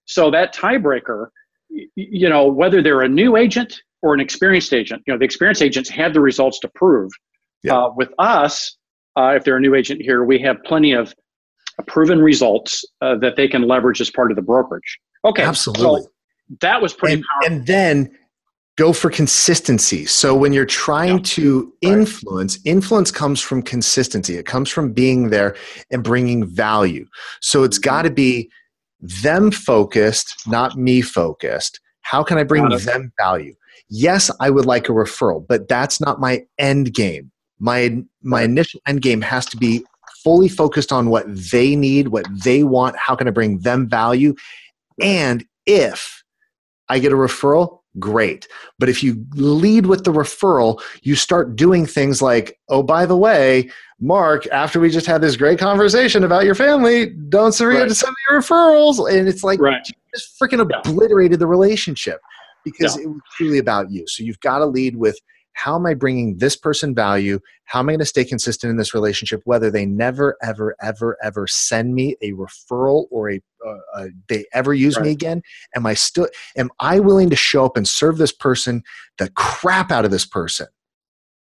So 0.04 0.30
that 0.30 0.54
tiebreaker, 0.54 1.28
you 1.68 2.28
know, 2.28 2.46
whether 2.46 2.82
they're 2.82 3.02
a 3.02 3.08
new 3.08 3.36
agent 3.36 3.80
or 4.02 4.14
an 4.14 4.20
experienced 4.20 4.72
agent, 4.74 5.02
you 5.06 5.12
know, 5.12 5.18
the 5.18 5.24
experienced 5.24 5.62
agents 5.62 5.88
have 5.90 6.12
the 6.12 6.20
results 6.20 6.58
to 6.60 6.68
prove. 6.74 7.10
Yeah. 7.62 7.76
Uh, 7.76 7.92
with 7.94 8.10
us, 8.18 8.76
uh, 9.16 9.34
if 9.36 9.44
they're 9.44 9.56
a 9.56 9.60
new 9.60 9.74
agent 9.74 10.02
here, 10.02 10.24
we 10.24 10.38
have 10.40 10.56
plenty 10.64 10.92
of 10.92 11.14
proven 11.86 12.18
results 12.18 12.84
uh, 13.00 13.16
that 13.18 13.36
they 13.36 13.48
can 13.48 13.62
leverage 13.62 14.00
as 14.00 14.10
part 14.10 14.30
of 14.30 14.36
the 14.36 14.42
brokerage. 14.42 14.98
Okay, 15.24 15.42
absolutely. 15.42 16.02
So 16.02 16.08
that 16.60 16.82
was 16.82 16.92
pretty 16.92 17.14
and, 17.14 17.24
powerful. 17.24 17.56
And 17.56 17.66
then 17.66 18.18
go 18.78 18.92
for 18.92 19.10
consistency. 19.10 20.06
So 20.06 20.34
when 20.34 20.52
you're 20.52 20.64
trying 20.64 21.18
yeah. 21.18 21.24
to 21.24 21.72
influence, 21.82 22.56
right. 22.56 22.72
influence 22.72 23.10
comes 23.10 23.40
from 23.40 23.62
consistency. 23.62 24.36
It 24.36 24.46
comes 24.46 24.70
from 24.70 24.92
being 24.92 25.30
there 25.30 25.56
and 25.90 26.02
bringing 26.02 26.46
value. 26.46 27.06
So 27.40 27.64
it's 27.64 27.78
mm-hmm. 27.78 27.90
got 27.90 28.02
to 28.02 28.10
be 28.10 28.50
them 29.00 29.50
focused, 29.50 30.46
not 30.46 30.76
me 30.76 31.02
focused. 31.02 31.80
How 32.02 32.22
can 32.22 32.38
I 32.38 32.44
bring 32.44 32.68
them 32.68 33.12
value? 33.18 33.54
Yes, 33.88 34.30
I 34.40 34.50
would 34.50 34.64
like 34.64 34.88
a 34.88 34.92
referral, 34.92 35.44
but 35.46 35.68
that's 35.68 36.00
not 36.00 36.20
my 36.20 36.44
end 36.58 36.94
game. 36.94 37.30
My 37.58 38.02
my 38.22 38.42
initial 38.42 38.80
end 38.86 39.02
game 39.02 39.20
has 39.20 39.46
to 39.46 39.56
be 39.56 39.84
fully 40.24 40.48
focused 40.48 40.92
on 40.92 41.10
what 41.10 41.26
they 41.28 41.76
need, 41.76 42.08
what 42.08 42.26
they 42.44 42.62
want, 42.62 42.96
how 42.96 43.14
can 43.14 43.28
I 43.28 43.32
bring 43.32 43.58
them 43.58 43.88
value? 43.88 44.34
And 45.00 45.44
if 45.66 46.22
I 46.88 46.98
get 46.98 47.12
a 47.12 47.16
referral, 47.16 47.80
great. 47.98 48.48
But 48.78 48.88
if 48.88 49.02
you 49.02 49.24
lead 49.34 49.86
with 49.86 50.04
the 50.04 50.12
referral, 50.12 50.82
you 51.02 51.14
start 51.14 51.56
doing 51.56 51.86
things 51.86 52.22
like, 52.22 52.58
oh, 52.68 52.82
by 52.82 53.06
the 53.06 53.16
way, 53.16 53.70
Mark, 54.00 54.46
after 54.48 54.80
we 54.80 54.90
just 54.90 55.06
had 55.06 55.20
this 55.20 55.36
great 55.36 55.58
conversation 55.58 56.24
about 56.24 56.44
your 56.44 56.54
family, 56.54 57.10
don't 57.28 57.54
forget 57.54 57.82
right. 57.82 57.88
to 57.88 57.94
send 57.94 58.10
me 58.10 58.34
your 58.34 58.40
referrals. 58.40 59.10
And 59.12 59.28
it's 59.28 59.44
like, 59.44 59.60
right. 59.60 59.84
just 60.14 60.38
freaking 60.40 60.60
obliterated 60.60 61.38
the 61.38 61.46
relationship 61.46 62.20
because 62.64 62.96
yeah. 62.96 63.04
it 63.04 63.08
was 63.08 63.20
truly 63.36 63.58
about 63.58 63.90
you. 63.90 64.04
So 64.08 64.24
you've 64.24 64.40
got 64.40 64.58
to 64.58 64.66
lead 64.66 64.96
with 64.96 65.18
how 65.54 65.76
am 65.76 65.86
I 65.86 65.94
bringing 65.94 66.38
this 66.38 66.56
person 66.56 66.94
value? 66.94 67.38
How 67.64 67.80
am 67.80 67.88
I 67.88 67.92
going 67.92 68.00
to 68.00 68.06
stay 68.06 68.24
consistent 68.24 68.70
in 68.70 68.76
this 68.76 68.94
relationship, 68.94 69.42
whether 69.44 69.70
they 69.70 69.86
never, 69.86 70.36
ever, 70.42 70.76
ever, 70.82 71.16
ever 71.22 71.46
send 71.46 71.94
me 71.94 72.16
a 72.22 72.32
referral 72.32 73.06
or 73.10 73.30
a, 73.30 73.40
uh, 73.66 73.78
uh, 73.94 74.06
they 74.28 74.44
ever 74.52 74.74
use 74.74 74.96
right. 74.96 75.06
me 75.06 75.10
again? 75.12 75.42
Am 75.76 75.86
I 75.86 75.94
still, 75.94 76.28
am 76.56 76.70
I 76.80 77.00
willing 77.00 77.30
to 77.30 77.36
show 77.36 77.64
up 77.64 77.76
and 77.76 77.86
serve 77.86 78.18
this 78.18 78.32
person 78.32 78.82
the 79.18 79.30
crap 79.30 79.90
out 79.90 80.04
of 80.04 80.10
this 80.10 80.26
person? 80.26 80.66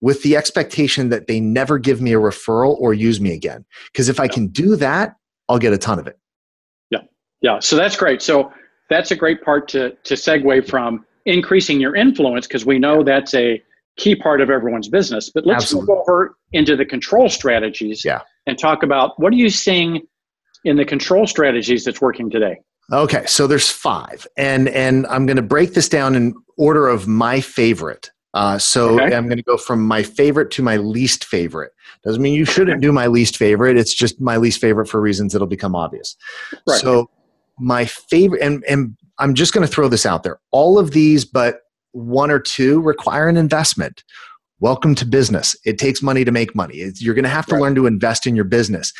With 0.00 0.22
the 0.22 0.36
expectation 0.36 1.08
that 1.08 1.28
they 1.28 1.40
never 1.40 1.78
give 1.78 2.02
me 2.02 2.12
a 2.12 2.18
referral 2.18 2.76
or 2.78 2.92
use 2.92 3.20
me 3.20 3.32
again. 3.32 3.64
Because 3.90 4.10
if 4.10 4.20
I 4.20 4.28
can 4.28 4.48
do 4.48 4.76
that, 4.76 5.16
I'll 5.48 5.58
get 5.58 5.72
a 5.72 5.78
ton 5.78 5.98
of 5.98 6.06
it. 6.06 6.18
Yeah. 6.90 7.00
Yeah. 7.40 7.58
So 7.60 7.74
that's 7.76 7.96
great. 7.96 8.20
So 8.20 8.52
that's 8.90 9.12
a 9.12 9.16
great 9.16 9.42
part 9.42 9.66
to, 9.68 9.92
to 10.04 10.14
segue 10.14 10.68
from 10.68 11.06
increasing 11.24 11.80
your 11.80 11.96
influence 11.96 12.46
because 12.46 12.66
we 12.66 12.78
know 12.78 13.02
that's 13.02 13.32
a 13.34 13.62
key 13.96 14.14
part 14.16 14.40
of 14.40 14.50
everyone's 14.50 14.88
business. 14.88 15.30
But 15.30 15.46
let's 15.46 15.64
Absolutely. 15.64 15.94
move 15.94 15.98
over 16.00 16.36
into 16.52 16.76
the 16.76 16.84
control 16.84 17.28
strategies 17.28 18.04
yeah. 18.04 18.22
and 18.46 18.58
talk 18.58 18.82
about 18.82 19.18
what 19.20 19.32
are 19.32 19.36
you 19.36 19.50
seeing 19.50 20.02
in 20.64 20.76
the 20.76 20.84
control 20.84 21.26
strategies 21.26 21.84
that's 21.84 22.00
working 22.00 22.30
today? 22.30 22.58
Okay, 22.92 23.24
so 23.26 23.46
there's 23.46 23.70
five, 23.70 24.26
and 24.36 24.68
and 24.68 25.06
I'm 25.06 25.24
going 25.24 25.38
to 25.38 25.42
break 25.42 25.72
this 25.72 25.88
down 25.88 26.14
in 26.14 26.34
order 26.58 26.86
of 26.86 27.08
my 27.08 27.40
favorite. 27.40 28.10
Uh, 28.34 28.58
so 28.58 29.00
okay. 29.00 29.14
I'm 29.14 29.26
going 29.26 29.38
to 29.38 29.44
go 29.44 29.56
from 29.56 29.86
my 29.86 30.02
favorite 30.02 30.50
to 30.52 30.62
my 30.62 30.76
least 30.76 31.24
favorite. 31.24 31.72
Doesn't 32.04 32.20
mean 32.20 32.34
you 32.34 32.44
shouldn't 32.44 32.82
do 32.82 32.92
my 32.92 33.06
least 33.06 33.36
favorite. 33.36 33.78
It's 33.78 33.94
just 33.94 34.20
my 34.20 34.36
least 34.36 34.60
favorite 34.60 34.86
for 34.86 35.00
reasons 35.00 35.32
that'll 35.32 35.46
become 35.46 35.74
obvious. 35.74 36.16
Right. 36.66 36.80
So 36.80 37.08
my 37.58 37.86
favorite, 37.86 38.42
and 38.42 38.62
and 38.68 38.96
I'm 39.18 39.34
just 39.34 39.54
going 39.54 39.66
to 39.66 39.72
throw 39.72 39.88
this 39.88 40.04
out 40.04 40.22
there. 40.22 40.40
All 40.50 40.78
of 40.78 40.90
these, 40.90 41.24
but 41.24 41.60
one 41.94 42.30
or 42.30 42.40
two 42.40 42.80
require 42.80 43.28
an 43.28 43.36
investment. 43.36 44.04
Welcome 44.60 44.94
to 44.96 45.06
business. 45.06 45.56
It 45.64 45.78
takes 45.78 46.02
money 46.02 46.24
to 46.24 46.32
make 46.32 46.54
money. 46.54 46.76
It's, 46.76 47.00
you're 47.02 47.14
going 47.14 47.24
to 47.24 47.28
have 47.28 47.46
to 47.46 47.54
right. 47.54 47.62
learn 47.62 47.74
to 47.76 47.86
invest 47.86 48.26
in 48.26 48.34
your 48.34 48.44
business. 48.44 48.92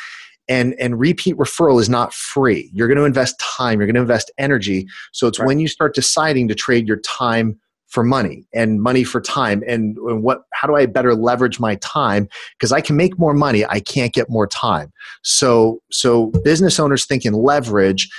And, 0.47 0.75
and 0.79 0.99
repeat 0.99 1.35
referral 1.37 1.81
is 1.81 1.89
not 1.89 2.13
free. 2.13 2.69
You're 2.73 2.87
going 2.87 2.99
to 2.99 3.05
invest 3.05 3.39
time, 3.39 3.79
you're 3.79 3.87
going 3.87 3.95
to 3.95 4.01
invest 4.01 4.31
energy. 4.37 4.87
So 5.11 5.27
it's 5.27 5.39
right. 5.39 5.47
when 5.47 5.59
you 5.59 5.67
start 5.67 5.95
deciding 5.95 6.47
to 6.49 6.55
trade 6.55 6.87
your 6.87 6.97
time 6.97 7.59
for 7.87 8.03
money 8.03 8.45
and 8.53 8.81
money 8.81 9.03
for 9.03 9.21
time 9.21 9.63
and 9.67 9.95
what 9.99 10.41
how 10.53 10.67
do 10.67 10.75
i 10.75 10.85
better 10.85 11.13
leverage 11.13 11.59
my 11.59 11.75
time 11.75 12.27
because 12.57 12.71
i 12.71 12.81
can 12.81 12.97
make 12.97 13.17
more 13.19 13.33
money 13.33 13.63
i 13.67 13.79
can't 13.79 14.11
get 14.11 14.27
more 14.27 14.47
time 14.47 14.91
so 15.23 15.79
so 15.91 16.31
business 16.43 16.79
owners 16.79 17.05
thinking 17.05 17.31
leverage 17.31 18.09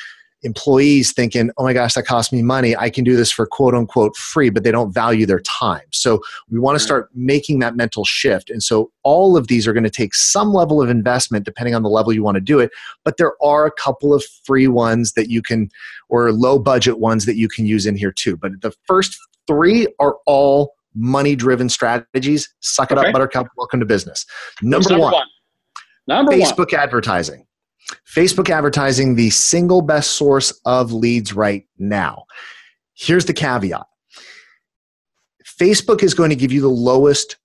employees 0.46 1.12
thinking, 1.12 1.50
oh 1.58 1.64
my 1.64 1.72
gosh, 1.72 1.94
that 1.94 2.06
cost 2.06 2.32
me 2.32 2.40
money. 2.40 2.74
I 2.76 2.88
can 2.88 3.04
do 3.04 3.16
this 3.16 3.30
for 3.30 3.46
quote 3.46 3.74
unquote 3.74 4.16
free, 4.16 4.48
but 4.48 4.62
they 4.62 4.70
don't 4.70 4.92
value 4.92 5.26
their 5.26 5.40
time. 5.40 5.82
So 5.90 6.22
we 6.48 6.58
want 6.58 6.78
to 6.78 6.82
start 6.82 7.10
making 7.14 7.58
that 7.58 7.76
mental 7.76 8.04
shift. 8.04 8.48
And 8.48 8.62
so 8.62 8.90
all 9.02 9.36
of 9.36 9.48
these 9.48 9.66
are 9.66 9.72
going 9.72 9.84
to 9.84 9.90
take 9.90 10.14
some 10.14 10.54
level 10.54 10.80
of 10.80 10.88
investment 10.88 11.44
depending 11.44 11.74
on 11.74 11.82
the 11.82 11.90
level 11.90 12.12
you 12.12 12.22
want 12.22 12.36
to 12.36 12.40
do 12.40 12.60
it. 12.60 12.70
But 13.04 13.18
there 13.18 13.34
are 13.42 13.66
a 13.66 13.72
couple 13.72 14.14
of 14.14 14.24
free 14.44 14.68
ones 14.68 15.12
that 15.12 15.28
you 15.28 15.42
can, 15.42 15.68
or 16.08 16.32
low 16.32 16.58
budget 16.58 16.98
ones 16.98 17.26
that 17.26 17.36
you 17.36 17.48
can 17.48 17.66
use 17.66 17.84
in 17.84 17.96
here 17.96 18.12
too. 18.12 18.36
But 18.36 18.62
the 18.62 18.72
first 18.86 19.18
three 19.46 19.86
are 19.98 20.16
all 20.26 20.74
money 20.94 21.36
driven 21.36 21.68
strategies. 21.68 22.48
Suck 22.60 22.90
it 22.90 22.98
okay. 22.98 23.08
up, 23.08 23.12
Buttercup. 23.12 23.48
Welcome 23.56 23.80
to 23.80 23.86
business. 23.86 24.24
Number, 24.62 24.90
number 24.90 25.02
one, 25.02 25.12
one. 25.12 25.26
Number 26.06 26.32
Facebook 26.32 26.72
one. 26.72 26.80
advertising. 26.80 27.46
Facebook 28.12 28.50
advertising, 28.50 29.14
the 29.14 29.30
single 29.30 29.82
best 29.82 30.12
source 30.12 30.52
of 30.64 30.92
leads 30.92 31.32
right 31.32 31.66
now. 31.78 32.24
Here's 32.94 33.26
the 33.26 33.34
caveat 33.34 33.86
Facebook 35.60 36.02
is 36.02 36.14
going 36.14 36.30
to 36.30 36.36
give 36.36 36.52
you 36.52 36.60
the 36.60 36.68
lowest 36.68 37.36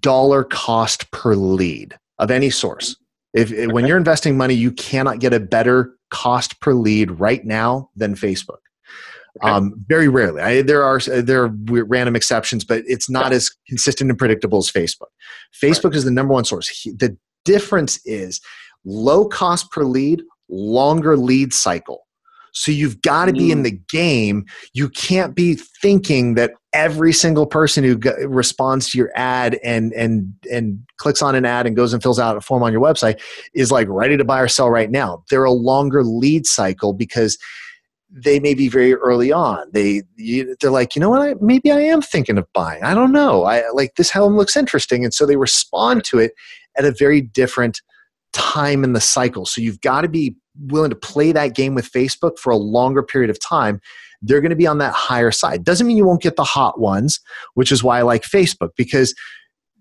dollar 0.00 0.44
cost 0.44 1.10
per 1.10 1.34
lead 1.34 1.96
of 2.18 2.30
any 2.30 2.50
source. 2.50 2.96
If, 3.32 3.52
okay. 3.52 3.66
When 3.66 3.86
you're 3.86 3.96
investing 3.96 4.36
money, 4.36 4.54
you 4.54 4.70
cannot 4.70 5.18
get 5.18 5.32
a 5.32 5.40
better 5.40 5.96
cost 6.10 6.60
per 6.60 6.72
lead 6.72 7.10
right 7.12 7.44
now 7.44 7.90
than 7.96 8.14
Facebook. 8.14 8.58
Okay. 9.42 9.50
Um, 9.50 9.74
very 9.88 10.06
rarely. 10.06 10.40
I, 10.40 10.62
there 10.62 10.84
are 10.84 11.00
there 11.00 11.42
are 11.42 11.48
random 11.48 12.14
exceptions, 12.14 12.64
but 12.64 12.84
it's 12.86 13.10
not 13.10 13.32
yeah. 13.32 13.36
as 13.36 13.50
consistent 13.68 14.08
and 14.10 14.18
predictable 14.18 14.58
as 14.58 14.70
Facebook. 14.70 15.08
Facebook 15.60 15.86
right. 15.86 15.96
is 15.96 16.04
the 16.04 16.12
number 16.12 16.32
one 16.32 16.44
source. 16.44 16.68
The 16.84 17.16
difference 17.44 17.98
is 18.04 18.40
low 18.84 19.26
cost 19.26 19.70
per 19.70 19.84
lead, 19.84 20.22
longer 20.48 21.16
lead 21.16 21.52
cycle. 21.52 22.04
So 22.54 22.70
you've 22.70 23.02
got 23.02 23.24
to 23.26 23.32
be 23.32 23.50
in 23.50 23.60
mm. 23.60 23.64
the 23.64 23.80
game. 23.90 24.46
You 24.74 24.88
can't 24.88 25.34
be 25.34 25.54
thinking 25.54 26.34
that 26.34 26.52
every 26.72 27.12
single 27.12 27.46
person 27.46 27.82
who 27.82 27.98
responds 28.28 28.90
to 28.90 28.98
your 28.98 29.10
ad 29.16 29.58
and 29.64 29.92
and 29.92 30.32
and 30.50 30.78
clicks 30.96 31.20
on 31.20 31.34
an 31.34 31.44
ad 31.44 31.66
and 31.66 31.74
goes 31.74 31.92
and 31.92 32.00
fills 32.02 32.20
out 32.20 32.36
a 32.36 32.40
form 32.40 32.62
on 32.62 32.72
your 32.72 32.80
website 32.80 33.20
is 33.54 33.72
like 33.72 33.88
ready 33.90 34.16
to 34.16 34.24
buy 34.24 34.40
or 34.40 34.48
sell 34.48 34.70
right 34.70 34.90
now. 34.90 35.24
They're 35.30 35.44
a 35.44 35.50
longer 35.50 36.04
lead 36.04 36.46
cycle 36.46 36.92
because 36.92 37.38
they 38.08 38.38
may 38.38 38.54
be 38.54 38.68
very 38.68 38.94
early 38.94 39.32
on. 39.32 39.66
They 39.72 40.02
you, 40.14 40.54
they're 40.60 40.70
like, 40.70 40.94
you 40.94 41.00
know 41.00 41.10
what? 41.10 41.22
I, 41.22 41.34
maybe 41.40 41.72
I 41.72 41.80
am 41.80 42.02
thinking 42.02 42.38
of 42.38 42.46
buying. 42.52 42.84
I 42.84 42.94
don't 42.94 43.10
know. 43.10 43.42
I 43.42 43.68
like 43.72 43.96
this 43.96 44.12
home 44.12 44.36
looks 44.36 44.56
interesting, 44.56 45.04
and 45.04 45.12
so 45.12 45.26
they 45.26 45.36
respond 45.36 46.04
to 46.04 46.20
it 46.20 46.32
at 46.76 46.84
a 46.84 46.92
very 46.92 47.20
different 47.20 47.82
time 48.34 48.84
in 48.84 48.92
the 48.92 49.00
cycle. 49.00 49.46
So 49.46 49.62
you've 49.62 49.80
got 49.80 50.02
to 50.02 50.08
be 50.08 50.36
willing 50.66 50.90
to 50.90 50.96
play 50.96 51.32
that 51.32 51.54
game 51.54 51.74
with 51.74 51.90
Facebook 51.90 52.38
for 52.38 52.50
a 52.50 52.56
longer 52.56 53.02
period 53.02 53.30
of 53.30 53.40
time. 53.40 53.80
They're 54.20 54.40
going 54.40 54.50
to 54.50 54.56
be 54.56 54.66
on 54.66 54.78
that 54.78 54.92
higher 54.92 55.30
side. 55.30 55.64
Doesn't 55.64 55.86
mean 55.86 55.96
you 55.96 56.04
won't 56.04 56.22
get 56.22 56.36
the 56.36 56.44
hot 56.44 56.80
ones, 56.80 57.20
which 57.54 57.72
is 57.72 57.82
why 57.82 57.98
I 57.98 58.02
like 58.02 58.22
Facebook 58.22 58.70
because 58.76 59.14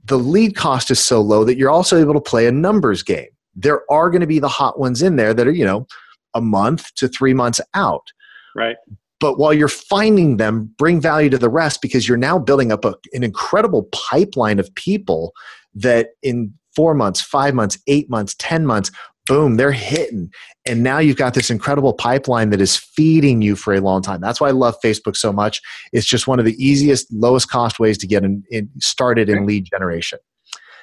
the 0.06 0.18
lead 0.18 0.56
cost 0.56 0.92
is 0.92 1.00
so 1.00 1.22
low 1.22 1.44
that 1.44 1.58
you're 1.58 1.70
also 1.70 2.00
able 2.00 2.14
to 2.14 2.22
play 2.22 2.48
a 2.48 2.52
numbers 2.52 3.04
game. 3.04 3.28
There 3.56 3.82
are 3.92 4.10
going 4.10 4.22
to 4.22 4.28
be 4.28 4.40
the 4.40 4.48
hot 4.48 4.80
ones 4.80 5.02
in 5.02 5.16
there 5.16 5.34
that 5.34 5.48
are, 5.48 5.52
you 5.52 5.66
know, 5.66 5.88
a 6.34 6.42
month 6.42 6.94
to 6.96 7.08
three 7.08 7.34
months 7.34 7.62
out. 7.74 8.08
Right. 8.56 8.76
But 9.20 9.38
while 9.38 9.54
you're 9.54 9.70
finding 9.70 10.38
them, 10.38 10.74
bring 10.78 11.00
value 11.00 11.30
to 11.30 11.38
the 11.38 11.50
rest 11.50 11.82
because 11.82 12.08
you're 12.08 12.18
now 12.18 12.38
building 12.38 12.72
up 12.72 12.84
a, 12.84 12.96
an 13.14 13.24
incredible 13.24 13.88
pipeline 13.94 14.60
of 14.60 14.74
people 14.76 15.32
that 15.76 16.10
in 16.22 16.54
four 16.76 16.94
months, 16.94 17.22
five 17.22 17.54
months, 17.54 17.78
eight 17.88 18.10
months, 18.10 18.36
10 18.40 18.66
months, 18.66 18.92
boom, 19.28 19.56
they're 19.56 19.72
hitting. 19.72 20.32
And 20.66 20.84
now 20.84 21.00
you've 21.00 21.18
got 21.18 21.34
this 21.34 21.50
incredible 21.50 21.94
pipeline 21.94 22.50
that 22.50 22.62
is 22.62 22.78
feeding 22.78 23.42
you 23.42 23.56
for 23.56 23.74
a 23.74 23.82
long 23.82 24.02
time. 24.02 24.22
That's 24.22 24.42
why 24.42 24.50
I 24.50 24.52
love 24.52 24.76
Facebook 24.84 25.16
so 25.16 25.32
much. 25.32 25.62
It's 25.92 26.06
just 26.06 26.28
one 26.28 26.40
of 26.40 26.46
the 26.46 26.56
easiest, 26.64 27.12
lowest 27.14 27.50
cost 27.50 27.80
ways 27.80 27.98
to 28.00 28.08
get 28.08 28.24
in, 28.24 28.44
in 28.50 28.70
started 28.80 29.30
in 29.30 29.46
lead 29.46 29.66
generation. 29.66 30.20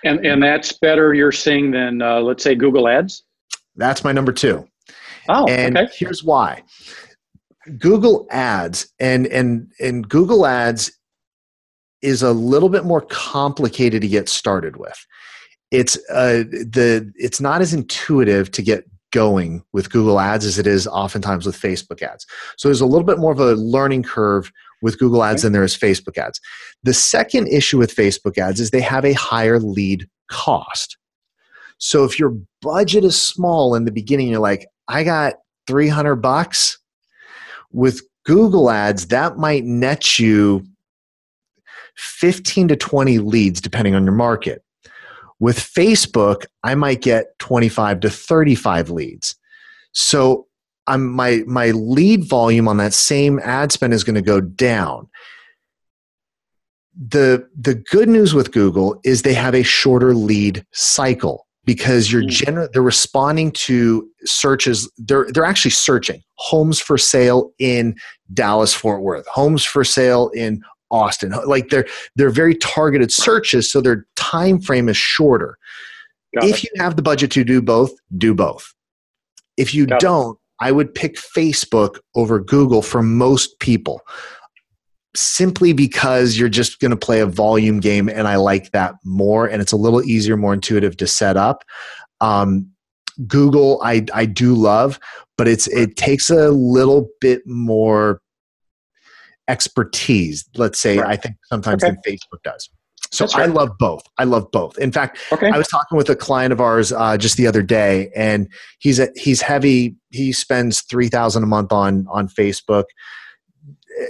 And, 0.05 0.25
and 0.25 0.43
that's 0.43 0.73
better, 0.73 1.13
you're 1.13 1.33
saying, 1.33 1.73
than, 1.73 2.01
uh, 2.01 2.21
let's 2.21 2.43
say, 2.43 2.55
Google 2.55 2.89
Ads? 2.89 3.23
That's 3.77 4.03
my 4.03 4.13
number 4.13 4.33
two. 4.33 4.67
Oh, 5.29 5.47
and 5.47 5.77
okay. 5.77 5.93
here's 5.97 6.25
why. 6.25 6.63
Google 7.79 8.27
Ads 8.31 8.89
and 8.99 9.27
and 9.27 9.71
and 9.79 10.09
Google 10.09 10.47
Ads 10.47 10.91
is 12.03 12.23
a 12.23 12.33
little 12.33 12.71
bit 12.71 12.85
more 12.85 13.03
complicated 13.03 14.01
to 14.03 14.09
get 14.09 14.29
started 14.29 14.77
with 14.77 15.07
it's 15.71 15.97
uh, 16.11 16.45
the 16.49 17.13
it's 17.17 17.41
not 17.41 17.61
as 17.61 17.73
intuitive 17.73 18.51
to 18.53 18.63
get 18.63 18.85
going 19.13 19.63
with 19.73 19.91
Google 19.91 20.21
Ads 20.21 20.45
as 20.45 20.59
it 20.59 20.67
is 20.67 20.87
oftentimes 20.87 21.47
with 21.47 21.61
Facebook 21.61 22.03
ads. 22.03 22.27
So 22.57 22.69
there's 22.69 22.81
a 22.81 22.87
little 22.87 23.07
bit 23.07 23.19
more 23.19 23.33
of 23.33 23.41
a 23.41 23.55
learning 23.55 24.05
curve 24.05 24.53
with 24.83 24.99
Google 24.99 25.25
Ads 25.25 25.43
than 25.43 25.53
there 25.53 25.65
is 25.65 25.77
Facebook 25.77 26.17
ads. 26.17 26.41
The 26.83 26.95
second 26.95 27.49
issue 27.49 27.79
with 27.79 27.95
Facebook 27.95 28.39
ads 28.39 28.61
is 28.61 28.71
they 28.71 28.81
have 28.81 29.05
a 29.05 29.13
higher 29.13 29.59
lead 29.59 30.09
cost. 30.31 30.97
So 31.79 32.05
if 32.05 32.19
your 32.19 32.37
budget 32.63 33.05
is 33.05 33.21
small 33.21 33.75
in 33.75 33.85
the 33.85 33.93
beginning, 33.93 34.29
you're 34.29 34.41
like, 34.41 34.67
I 34.89 35.05
got 35.05 35.35
300 35.67 36.17
bucks. 36.17 36.79
With 37.73 38.03
Google 38.25 38.71
ads, 38.71 39.07
that 39.09 39.39
might 39.39 39.65
net 39.65 40.19
you 40.19 40.67
15 41.97 42.69
to 42.69 42.77
20 42.77 43.19
leads 43.19 43.61
depending 43.61 43.95
on 43.95 44.05
your 44.05 44.15
market. 44.15 44.63
With 45.41 45.59
Facebook, 45.59 46.45
I 46.63 46.75
might 46.75 47.01
get 47.01 47.39
25 47.39 48.01
to 48.01 48.11
35 48.11 48.91
leads. 48.91 49.35
So 49.93 50.47
I'm, 50.87 51.11
my, 51.11 51.43
my 51.47 51.71
lead 51.71 52.29
volume 52.29 52.69
on 52.69 52.77
that 52.77 52.93
same 52.93 53.41
ad 53.41 53.73
spend 53.73 53.93
is 53.93 54.05
going 54.05 54.15
to 54.15 54.23
go 54.23 54.41
down. 54.41 55.09
The, 56.95 57.49
the 57.59 57.75
good 57.75 58.09
news 58.09 58.35
with 58.35 58.53
Google 58.53 59.01
is 59.05 59.23
they 59.23 59.35
have 59.35 59.55
a 59.55 59.63
shorter 59.63 60.15
lead 60.15 60.65
cycle 60.73 61.47
because 61.65 62.11
you're 62.11 62.23
hmm. 62.23 62.29
gener- 62.29 62.73
they're 62.73 62.83
responding 62.83 63.53
to 63.53 64.09
searches 64.25 64.91
they're 64.99 65.27
they're 65.31 65.45
actually 65.45 65.71
searching 65.71 66.23
homes 66.35 66.81
for 66.81 66.99
sale 66.99 67.53
in 67.59 67.95
Dallas 68.33 68.75
Fort 68.75 69.03
Worth 69.03 69.27
homes 69.29 69.65
for 69.65 69.85
sale 69.85 70.31
in 70.31 70.63
Austin. 70.91 71.35
Like 71.47 71.69
they're 71.69 71.87
they're 72.17 72.31
very 72.31 72.55
targeted 72.55 73.13
searches, 73.13 73.71
so 73.71 73.81
their 73.81 74.07
time 74.17 74.61
frame 74.61 74.89
is 74.89 74.97
shorter. 74.97 75.57
Got 76.35 76.45
if 76.45 76.59
it. 76.59 76.65
you 76.65 76.71
have 76.83 76.97
the 76.97 77.03
budget 77.03 77.31
to 77.33 77.45
do 77.45 77.61
both, 77.61 77.93
do 78.17 78.35
both. 78.35 78.73
If 79.57 79.75
you 79.75 79.87
Got 79.87 80.01
don't, 80.01 80.33
it. 80.33 80.65
I 80.65 80.73
would 80.73 80.95
pick 80.95 81.17
Facebook 81.17 81.99
over 82.15 82.39
Google 82.39 82.83
for 82.83 83.03
most 83.03 83.59
people. 83.61 84.03
Simply 85.17 85.73
because 85.73 86.39
you're 86.39 86.49
just 86.49 86.79
going 86.79 86.93
to 86.93 86.97
play 86.97 87.19
a 87.21 87.27
volume 87.27 87.81
game, 87.81 88.09
and 88.09 88.29
I 88.29 88.37
like 88.37 88.71
that 88.71 88.95
more, 89.05 89.47
and 89.47 89.61
it's 89.61 89.73
a 89.73 89.77
little 89.77 90.03
easier, 90.05 90.37
more 90.37 90.55
intuitive 90.55 90.97
to 90.99 91.07
set 91.09 91.37
up. 91.37 91.65
Um, 92.21 92.71
Google, 93.27 93.81
I 93.83 94.07
I 94.15 94.27
do 94.27 94.55
love, 94.55 95.01
but 95.37 95.49
it's 95.49 95.67
it 95.69 95.97
takes 95.97 96.31
a 96.31 96.51
little 96.51 97.09
bit 97.21 97.43
more 97.45 98.21
expertise, 99.51 100.49
let's 100.57 100.79
say, 100.79 100.99
right. 100.99 101.09
I 101.09 101.17
think 101.17 101.37
sometimes 101.49 101.83
okay. 101.83 101.97
than 102.05 102.15
Facebook 102.15 102.43
does. 102.45 102.71
So 103.13 103.27
I 103.35 103.47
love 103.47 103.77
both. 103.77 104.03
I 104.19 104.25
love 104.25 104.49
both. 104.53 104.79
In 104.79 104.93
fact, 104.93 105.19
okay. 105.33 105.51
I 105.51 105.59
was 105.59 105.67
talking 105.67 105.99
with 105.99 106.09
a 106.09 106.15
client 106.15 106.53
of 106.53 106.61
ours 106.61 106.93
uh, 106.93 107.17
just 107.17 107.37
the 107.37 107.47
other 107.49 107.63
day, 107.63 108.11
and 108.15 108.49
he's 108.79 109.01
a, 109.01 109.09
he's 109.17 109.43
heavy. 109.43 109.97
He 110.11 110.33
spends 110.33 110.83
three 110.83 111.09
thousand 111.09 111.43
a 111.43 111.47
month 111.47 111.73
on 111.73 112.07
on 112.09 112.29
Facebook, 112.29 112.85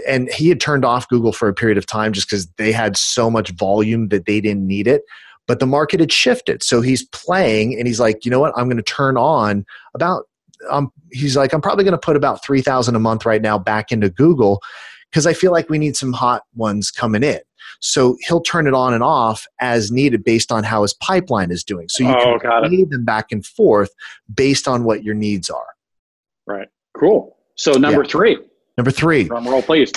and 0.06 0.30
he 0.30 0.50
had 0.50 0.60
turned 0.60 0.84
off 0.84 1.08
Google 1.08 1.32
for 1.32 1.48
a 1.48 1.54
period 1.54 1.78
of 1.78 1.86
time 1.86 2.12
just 2.12 2.28
because 2.28 2.46
they 2.58 2.72
had 2.72 2.94
so 2.96 3.30
much 3.30 3.50
volume 3.52 4.08
that 4.08 4.26
they 4.26 4.38
didn't 4.38 4.66
need 4.66 4.86
it. 4.86 5.02
But 5.46 5.60
the 5.60 5.66
market 5.66 6.00
had 6.00 6.12
shifted, 6.12 6.62
so 6.62 6.82
he's 6.82 7.06
playing, 7.06 7.78
and 7.78 7.88
he's 7.88 8.00
like, 8.00 8.26
you 8.26 8.30
know 8.30 8.40
what? 8.40 8.52
I'm 8.54 8.66
going 8.66 8.76
to 8.76 8.82
turn 8.82 9.16
on 9.16 9.64
about. 9.94 10.24
Um, 10.68 10.92
he's 11.10 11.38
like, 11.38 11.54
I'm 11.54 11.62
probably 11.62 11.84
going 11.84 11.92
to 11.92 11.98
put 11.98 12.16
about 12.16 12.44
three 12.44 12.60
thousand 12.60 12.96
a 12.96 13.00
month 13.00 13.24
right 13.24 13.40
now 13.40 13.58
back 13.58 13.90
into 13.90 14.10
Google 14.10 14.60
because 15.10 15.26
I 15.26 15.32
feel 15.32 15.52
like 15.52 15.68
we 15.68 15.78
need 15.78 15.96
some 15.96 16.12
hot 16.12 16.42
ones 16.54 16.90
coming 16.90 17.22
in. 17.22 17.40
So 17.80 18.16
he'll 18.26 18.40
turn 18.42 18.66
it 18.66 18.74
on 18.74 18.94
and 18.94 19.02
off 19.02 19.46
as 19.60 19.90
needed 19.90 20.24
based 20.24 20.52
on 20.52 20.64
how 20.64 20.82
his 20.82 20.94
pipeline 20.94 21.50
is 21.50 21.64
doing. 21.64 21.88
So 21.88 22.04
you 22.04 22.14
oh, 22.14 22.38
can 22.38 22.68
play 22.68 22.84
them 22.84 23.04
back 23.04 23.32
and 23.32 23.44
forth 23.44 23.90
based 24.32 24.68
on 24.68 24.84
what 24.84 25.02
your 25.02 25.14
needs 25.14 25.50
are. 25.50 25.66
Right. 26.46 26.68
Cool. 26.96 27.36
So 27.56 27.72
number 27.72 28.02
yeah. 28.02 28.10
three. 28.10 28.38
Number 28.76 28.90
three. 28.90 29.24
Drum 29.24 29.46
roll, 29.46 29.62
please. 29.62 29.92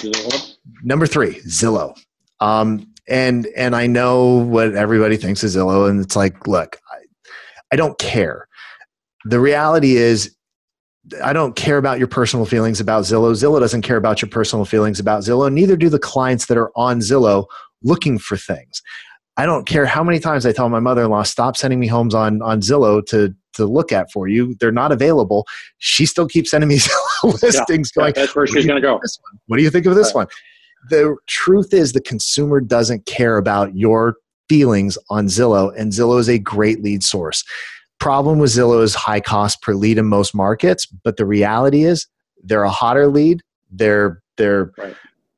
Number 0.84 1.08
three, 1.08 1.36
Zillow. 1.41 1.98
Um, 2.39 2.93
and 3.08 3.48
and 3.55 3.75
I 3.75 3.88
know 3.88 4.39
what 4.39 4.75
everybody 4.75 5.17
thinks 5.17 5.43
of 5.43 5.50
Zillow, 5.50 5.89
and 5.89 6.01
it's 6.01 6.15
like, 6.15 6.48
look, 6.48 6.79
I, 6.91 6.98
I 7.72 7.75
don't 7.75 7.98
care. 7.98 8.48
The 9.25 9.39
reality 9.39 9.96
is, 9.96 10.33
I 11.24 11.33
don't 11.33 11.55
care 11.55 11.77
about 11.77 12.00
your 12.00 12.07
personal 12.07 12.45
feelings 12.45 12.79
about 12.79 13.03
Zillow. 13.03 13.33
Zillow 13.33 13.60
doesn't 13.60 13.81
care 13.81 13.98
about 13.98 14.22
your 14.22 14.29
personal 14.29 14.63
feelings 14.63 15.00
about 15.00 15.24
Zillow. 15.24 15.51
Neither 15.51 15.75
do 15.75 15.89
the 15.89 16.00
clients 16.00 16.45
that 16.45 16.57
are 16.57 16.72
on 16.75 17.00
Zillow 17.00 17.45
looking 17.83 18.17
for 18.17 18.38
things. 18.38 18.81
I 19.36 19.45
don't 19.45 19.65
care 19.65 19.86
how 19.86 20.03
many 20.03 20.19
times 20.19 20.45
I 20.45 20.53
tell 20.53 20.69
my 20.69 20.79
mother-in-law, 20.79 21.24
stop 21.24 21.57
sending 21.57 21.79
me 21.79 21.88
homes 21.88 22.13
on, 22.13 22.41
on 22.41 22.62
Zillow 22.62 23.05
to, 23.07 23.33
to 23.53 23.65
look 23.65 23.91
at 23.91 24.12
for 24.12 24.27
you. 24.27 24.55
They're 24.60 24.72
not 24.72 24.91
available. 24.91 25.45
She 25.79 26.05
still 26.05 26.27
keeps 26.27 26.51
sending 26.51 26.69
me 26.69 26.77
Zillow 27.24 27.41
listings 27.41 27.91
yeah, 27.95 28.01
going, 28.01 28.13
that's 28.13 28.36
where 28.36 28.48
she's 28.48 28.65
going 28.65 28.81
to 28.81 28.88
go. 28.88 29.00
What 29.48 29.57
do 29.57 29.63
you 29.63 29.69
think 29.69 29.86
of 29.86 29.95
this 29.95 30.13
one? 30.13 30.27
The 30.89 31.15
truth 31.27 31.74
is 31.74 31.93
the 31.93 32.01
consumer 32.01 32.62
doesn't 32.62 33.05
care 33.05 33.38
about 33.38 33.75
your 33.75 34.15
feelings 34.48 34.98
on 35.10 35.27
Zillow 35.27 35.74
and 35.77 35.91
Zillow 35.91 36.19
is 36.19 36.29
a 36.29 36.38
great 36.38 36.83
lead 36.83 37.03
source 37.03 37.43
problem 38.03 38.38
with 38.38 38.51
Zillow 38.51 38.83
is 38.83 38.93
high 38.93 39.22
cost 39.22 39.62
per 39.62 39.74
lead 39.74 39.98
in 39.98 40.05
most 40.05 40.36
markets, 40.36 40.86
but 40.86 41.15
the 41.15 41.25
reality 41.25 41.86
is 41.86 42.05
they're 42.43 42.63
a 42.63 42.69
hotter 42.69 43.07
lead. 43.07 43.41
They're 43.72 44.22
they're 44.36 44.74
right. 44.77 44.93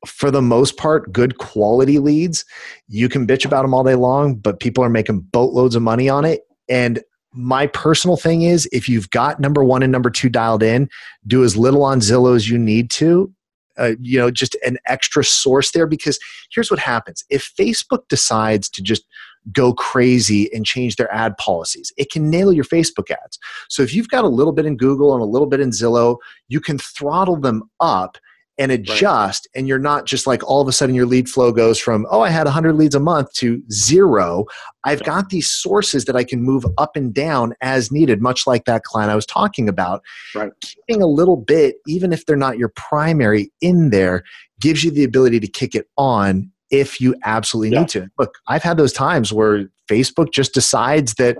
for 0.08 0.32
the 0.32 0.42
most 0.42 0.76
part 0.76 1.14
good 1.14 1.38
quality 1.38 2.00
leads. 2.00 2.44
You 2.88 3.08
can 3.08 3.28
bitch 3.28 3.46
about 3.46 3.62
them 3.62 3.76
all 3.76 3.84
day 3.84 3.94
long, 3.94 4.34
but 4.34 4.60
people 4.60 4.84
are 4.84 4.90
making 4.90 5.20
boatloads 5.32 5.76
of 5.76 5.84
money 5.84 6.10
on 6.10 6.26
it. 6.26 6.42
And 6.68 7.04
my 7.34 7.68
personal 7.68 8.18
thing 8.18 8.42
is 8.42 8.68
if 8.72 8.90
you've 8.90 9.12
got 9.12 9.40
number 9.40 9.64
one 9.64 9.84
and 9.84 9.92
number 9.92 10.10
two 10.10 10.30
dialed 10.30 10.64
in, 10.64 10.90
do 11.28 11.44
as 11.44 11.56
little 11.56 11.84
on 11.84 12.00
Zillow 12.00 12.36
as 12.36 12.50
you 12.50 12.58
need 12.58 12.90
to. 12.92 13.32
Uh, 13.78 13.92
you 14.00 14.18
know, 14.18 14.32
just 14.32 14.56
an 14.66 14.78
extra 14.88 15.24
source 15.24 15.72
there 15.72 15.86
because 15.86 16.18
here's 16.50 16.72
what 16.72 16.80
happens. 16.80 17.24
If 17.30 17.52
Facebook 17.60 18.08
decides 18.08 18.70
to 18.70 18.82
just 18.82 19.04
go 19.52 19.74
crazy 19.74 20.52
and 20.54 20.66
change 20.66 20.96
their 20.96 21.14
ad 21.14 21.38
policies. 21.38 21.92
It 21.98 22.12
can 22.12 22.30
nail 22.30 22.52
your 22.52 22.64
Facebook 22.64 23.12
ads. 23.12 23.40
So 23.70 23.84
if 23.84 23.94
you've 23.94 24.10
got 24.10 24.24
a 24.24 24.30
little 24.30 24.54
bit 24.54 24.66
in 24.66 24.78
Google 24.78 25.14
and 25.14 25.22
a 25.22 25.26
little 25.26 25.48
bit 25.48 25.60
in 25.60 25.72
Zillow, 25.72 26.18
you 26.48 26.60
can 26.60 26.78
throttle 26.78 27.38
them 27.38 27.64
up 27.80 28.18
and 28.58 28.72
adjust 28.72 29.48
right. 29.54 29.60
and 29.60 29.68
you're 29.68 29.80
not 29.80 30.06
just 30.06 30.26
like 30.26 30.42
all 30.44 30.62
of 30.62 30.68
a 30.68 30.72
sudden 30.72 30.96
your 30.96 31.06
lead 31.06 31.28
flow 31.28 31.52
goes 31.52 31.78
from 31.78 32.06
oh 32.10 32.22
i 32.22 32.30
had 32.30 32.46
100 32.46 32.74
leads 32.74 32.96
a 32.96 33.00
month 33.00 33.32
to 33.34 33.62
zero 33.72 34.46
i've 34.86 35.04
got 35.04 35.30
these 35.30 35.50
sources 35.50 36.06
that 36.06 36.16
i 36.16 36.24
can 36.24 36.42
move 36.42 36.66
up 36.78 36.96
and 36.96 37.14
down 37.14 37.54
as 37.62 37.92
needed 37.92 38.22
much 38.22 38.48
like 38.48 38.66
that 38.66 38.84
client 38.84 39.12
i 39.12 39.16
was 39.16 39.26
talking 39.26 39.68
about 39.68 40.02
right. 40.34 40.52
keeping 40.62 41.02
a 41.02 41.08
little 41.08 41.38
bit 41.38 41.76
even 41.88 42.14
if 42.14 42.26
they're 42.26 42.38
not 42.38 42.58
your 42.58 42.70
primary 42.70 43.52
in 43.62 43.90
there 43.90 44.24
gives 44.60 44.84
you 44.84 44.92
the 44.92 45.04
ability 45.04 45.40
to 45.40 45.48
kick 45.48 45.76
it 45.76 45.88
on 45.98 46.50
if 46.80 47.02
you 47.02 47.16
absolutely 47.24 47.74
yeah. 47.74 47.82
need 47.82 47.90
to. 47.90 48.10
Look, 48.18 48.38
I've 48.48 48.64
had 48.64 48.78
those 48.78 48.94
times 48.94 49.32
where 49.32 49.70
Facebook 49.90 50.32
just 50.32 50.54
decides 50.54 51.14
that, 51.16 51.38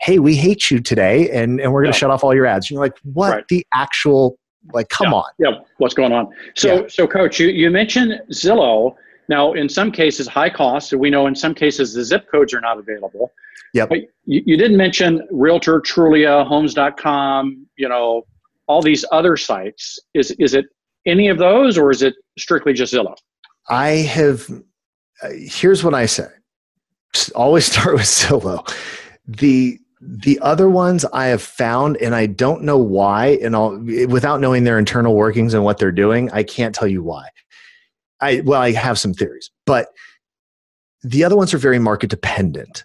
hey, 0.00 0.18
we 0.18 0.34
hate 0.36 0.70
you 0.70 0.80
today 0.80 1.30
and, 1.30 1.60
and 1.60 1.72
we're 1.72 1.82
going 1.82 1.92
to 1.92 1.96
yeah. 1.96 2.00
shut 2.00 2.10
off 2.10 2.24
all 2.24 2.34
your 2.34 2.46
ads. 2.46 2.66
And 2.66 2.74
you're 2.74 2.84
like, 2.84 2.96
what 3.02 3.30
right. 3.32 3.48
the 3.48 3.66
actual, 3.72 4.38
like, 4.72 4.88
come 4.88 5.08
yeah. 5.08 5.14
on. 5.14 5.24
Yeah, 5.38 5.50
what's 5.78 5.94
going 5.94 6.12
on? 6.12 6.28
So, 6.56 6.88
so 6.88 7.06
coach, 7.06 7.38
you, 7.38 7.48
you 7.48 7.70
mentioned 7.70 8.20
Zillow. 8.32 8.94
Now, 9.28 9.52
in 9.52 9.68
some 9.68 9.92
cases, 9.92 10.26
high 10.26 10.50
cost. 10.50 10.90
So 10.90 10.98
we 10.98 11.08
know 11.08 11.26
in 11.26 11.34
some 11.34 11.54
cases 11.54 11.94
the 11.94 12.04
zip 12.04 12.26
codes 12.30 12.52
are 12.52 12.60
not 12.60 12.78
available. 12.78 13.32
Yep. 13.74 13.88
But 13.88 13.98
you, 14.24 14.42
you 14.44 14.56
didn't 14.56 14.76
mention 14.76 15.26
Realtor, 15.30 15.80
Trulia, 15.80 16.46
Homes.com, 16.46 17.66
you 17.76 17.88
know, 17.88 18.26
all 18.66 18.82
these 18.82 19.04
other 19.12 19.36
sites. 19.36 19.98
Is, 20.14 20.32
is 20.32 20.54
it 20.54 20.66
any 21.06 21.28
of 21.28 21.38
those 21.38 21.78
or 21.78 21.90
is 21.90 22.02
it 22.02 22.14
strictly 22.38 22.72
just 22.72 22.92
Zillow? 22.92 23.14
I 23.68 23.88
have, 23.88 24.48
Uh, 25.22 25.28
here's 25.32 25.84
what 25.84 25.94
I 25.94 26.06
say 26.06 26.28
always 27.34 27.66
start 27.72 27.94
with 27.94 28.04
Zillow. 28.04 28.68
The 29.26 29.78
the 30.04 30.40
other 30.40 30.68
ones 30.68 31.04
I 31.12 31.26
have 31.26 31.42
found, 31.42 31.96
and 31.98 32.12
I 32.12 32.26
don't 32.26 32.64
know 32.64 32.76
why, 32.76 33.38
and 33.40 33.54
I'll, 33.54 33.78
without 34.08 34.40
knowing 34.40 34.64
their 34.64 34.76
internal 34.76 35.14
workings 35.14 35.54
and 35.54 35.62
what 35.62 35.78
they're 35.78 35.92
doing, 35.92 36.28
I 36.32 36.42
can't 36.42 36.74
tell 36.74 36.88
you 36.88 37.04
why. 37.04 37.28
I 38.20 38.42
well, 38.44 38.60
I 38.60 38.72
have 38.72 38.98
some 38.98 39.14
theories, 39.14 39.50
but 39.64 39.88
the 41.02 41.24
other 41.24 41.36
ones 41.36 41.54
are 41.54 41.58
very 41.58 41.78
market 41.78 42.10
dependent. 42.10 42.84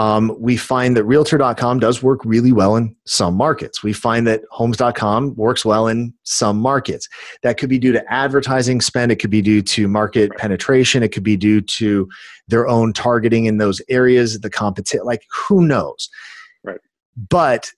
Um, 0.00 0.34
we 0.38 0.56
find 0.56 0.96
that 0.96 1.04
realtor.com 1.04 1.78
does 1.78 2.02
work 2.02 2.24
really 2.24 2.52
well 2.52 2.74
in 2.74 2.96
some 3.04 3.34
markets. 3.34 3.82
We 3.82 3.92
find 3.92 4.26
that 4.26 4.40
homes.com 4.50 5.34
works 5.34 5.62
well 5.62 5.88
in 5.88 6.14
some 6.22 6.58
markets. 6.58 7.06
That 7.42 7.58
could 7.58 7.68
be 7.68 7.78
due 7.78 7.92
to 7.92 8.10
advertising 8.10 8.80
spend, 8.80 9.12
it 9.12 9.16
could 9.16 9.28
be 9.28 9.42
due 9.42 9.60
to 9.60 9.88
market 9.88 10.34
penetration, 10.38 11.02
it 11.02 11.12
could 11.12 11.22
be 11.22 11.36
due 11.36 11.60
to 11.60 12.08
their 12.48 12.66
own 12.66 12.94
targeting 12.94 13.44
in 13.44 13.58
those 13.58 13.82
areas, 13.90 14.40
the 14.40 14.48
competition, 14.48 15.04
like 15.04 15.22
who 15.30 15.66
knows. 15.66 16.08
Right. 16.64 16.80
But 17.28 17.70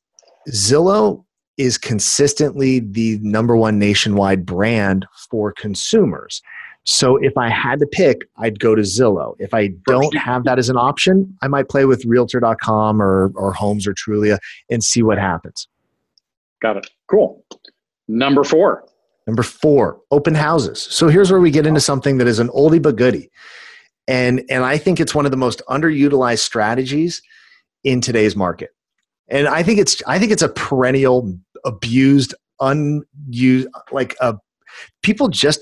Zillow 0.48 1.24
is 1.56 1.76
consistently 1.76 2.78
the 2.78 3.18
number 3.20 3.56
one 3.56 3.80
nationwide 3.80 4.46
brand 4.46 5.06
for 5.28 5.50
consumers. 5.50 6.40
So 6.84 7.16
if 7.16 7.36
I 7.36 7.48
had 7.48 7.78
to 7.78 7.86
pick, 7.86 8.22
I'd 8.38 8.58
go 8.58 8.74
to 8.74 8.82
Zillow. 8.82 9.36
If 9.38 9.54
I 9.54 9.68
don't 9.86 10.16
have 10.16 10.44
that 10.44 10.58
as 10.58 10.68
an 10.68 10.76
option, 10.76 11.36
I 11.40 11.48
might 11.48 11.68
play 11.68 11.84
with 11.84 12.04
realtor.com 12.04 13.00
or, 13.00 13.32
or 13.36 13.52
homes 13.52 13.86
or 13.86 13.94
Trulia 13.94 14.38
and 14.68 14.82
see 14.82 15.02
what 15.02 15.18
happens. 15.18 15.68
Got 16.60 16.78
it. 16.78 16.90
Cool. 17.08 17.44
Number 18.08 18.42
four. 18.42 18.84
Number 19.26 19.44
four, 19.44 20.00
open 20.10 20.34
houses. 20.34 20.82
So 20.82 21.06
here's 21.06 21.30
where 21.30 21.40
we 21.40 21.52
get 21.52 21.66
into 21.66 21.80
something 21.80 22.18
that 22.18 22.26
is 22.26 22.40
an 22.40 22.48
oldie 22.48 22.82
but 22.82 22.96
goodie. 22.96 23.30
And, 24.08 24.42
and 24.50 24.64
I 24.64 24.78
think 24.78 24.98
it's 24.98 25.14
one 25.14 25.24
of 25.24 25.30
the 25.30 25.36
most 25.36 25.62
underutilized 25.68 26.40
strategies 26.40 27.22
in 27.84 28.00
today's 28.00 28.34
market. 28.34 28.70
And 29.28 29.46
I 29.46 29.62
think 29.62 29.78
it's 29.78 30.02
I 30.06 30.18
think 30.18 30.32
it's 30.32 30.42
a 30.42 30.48
perennial 30.48 31.38
abused, 31.64 32.34
unused 32.60 33.68
like 33.92 34.16
a 34.20 34.36
people 35.02 35.28
just 35.28 35.60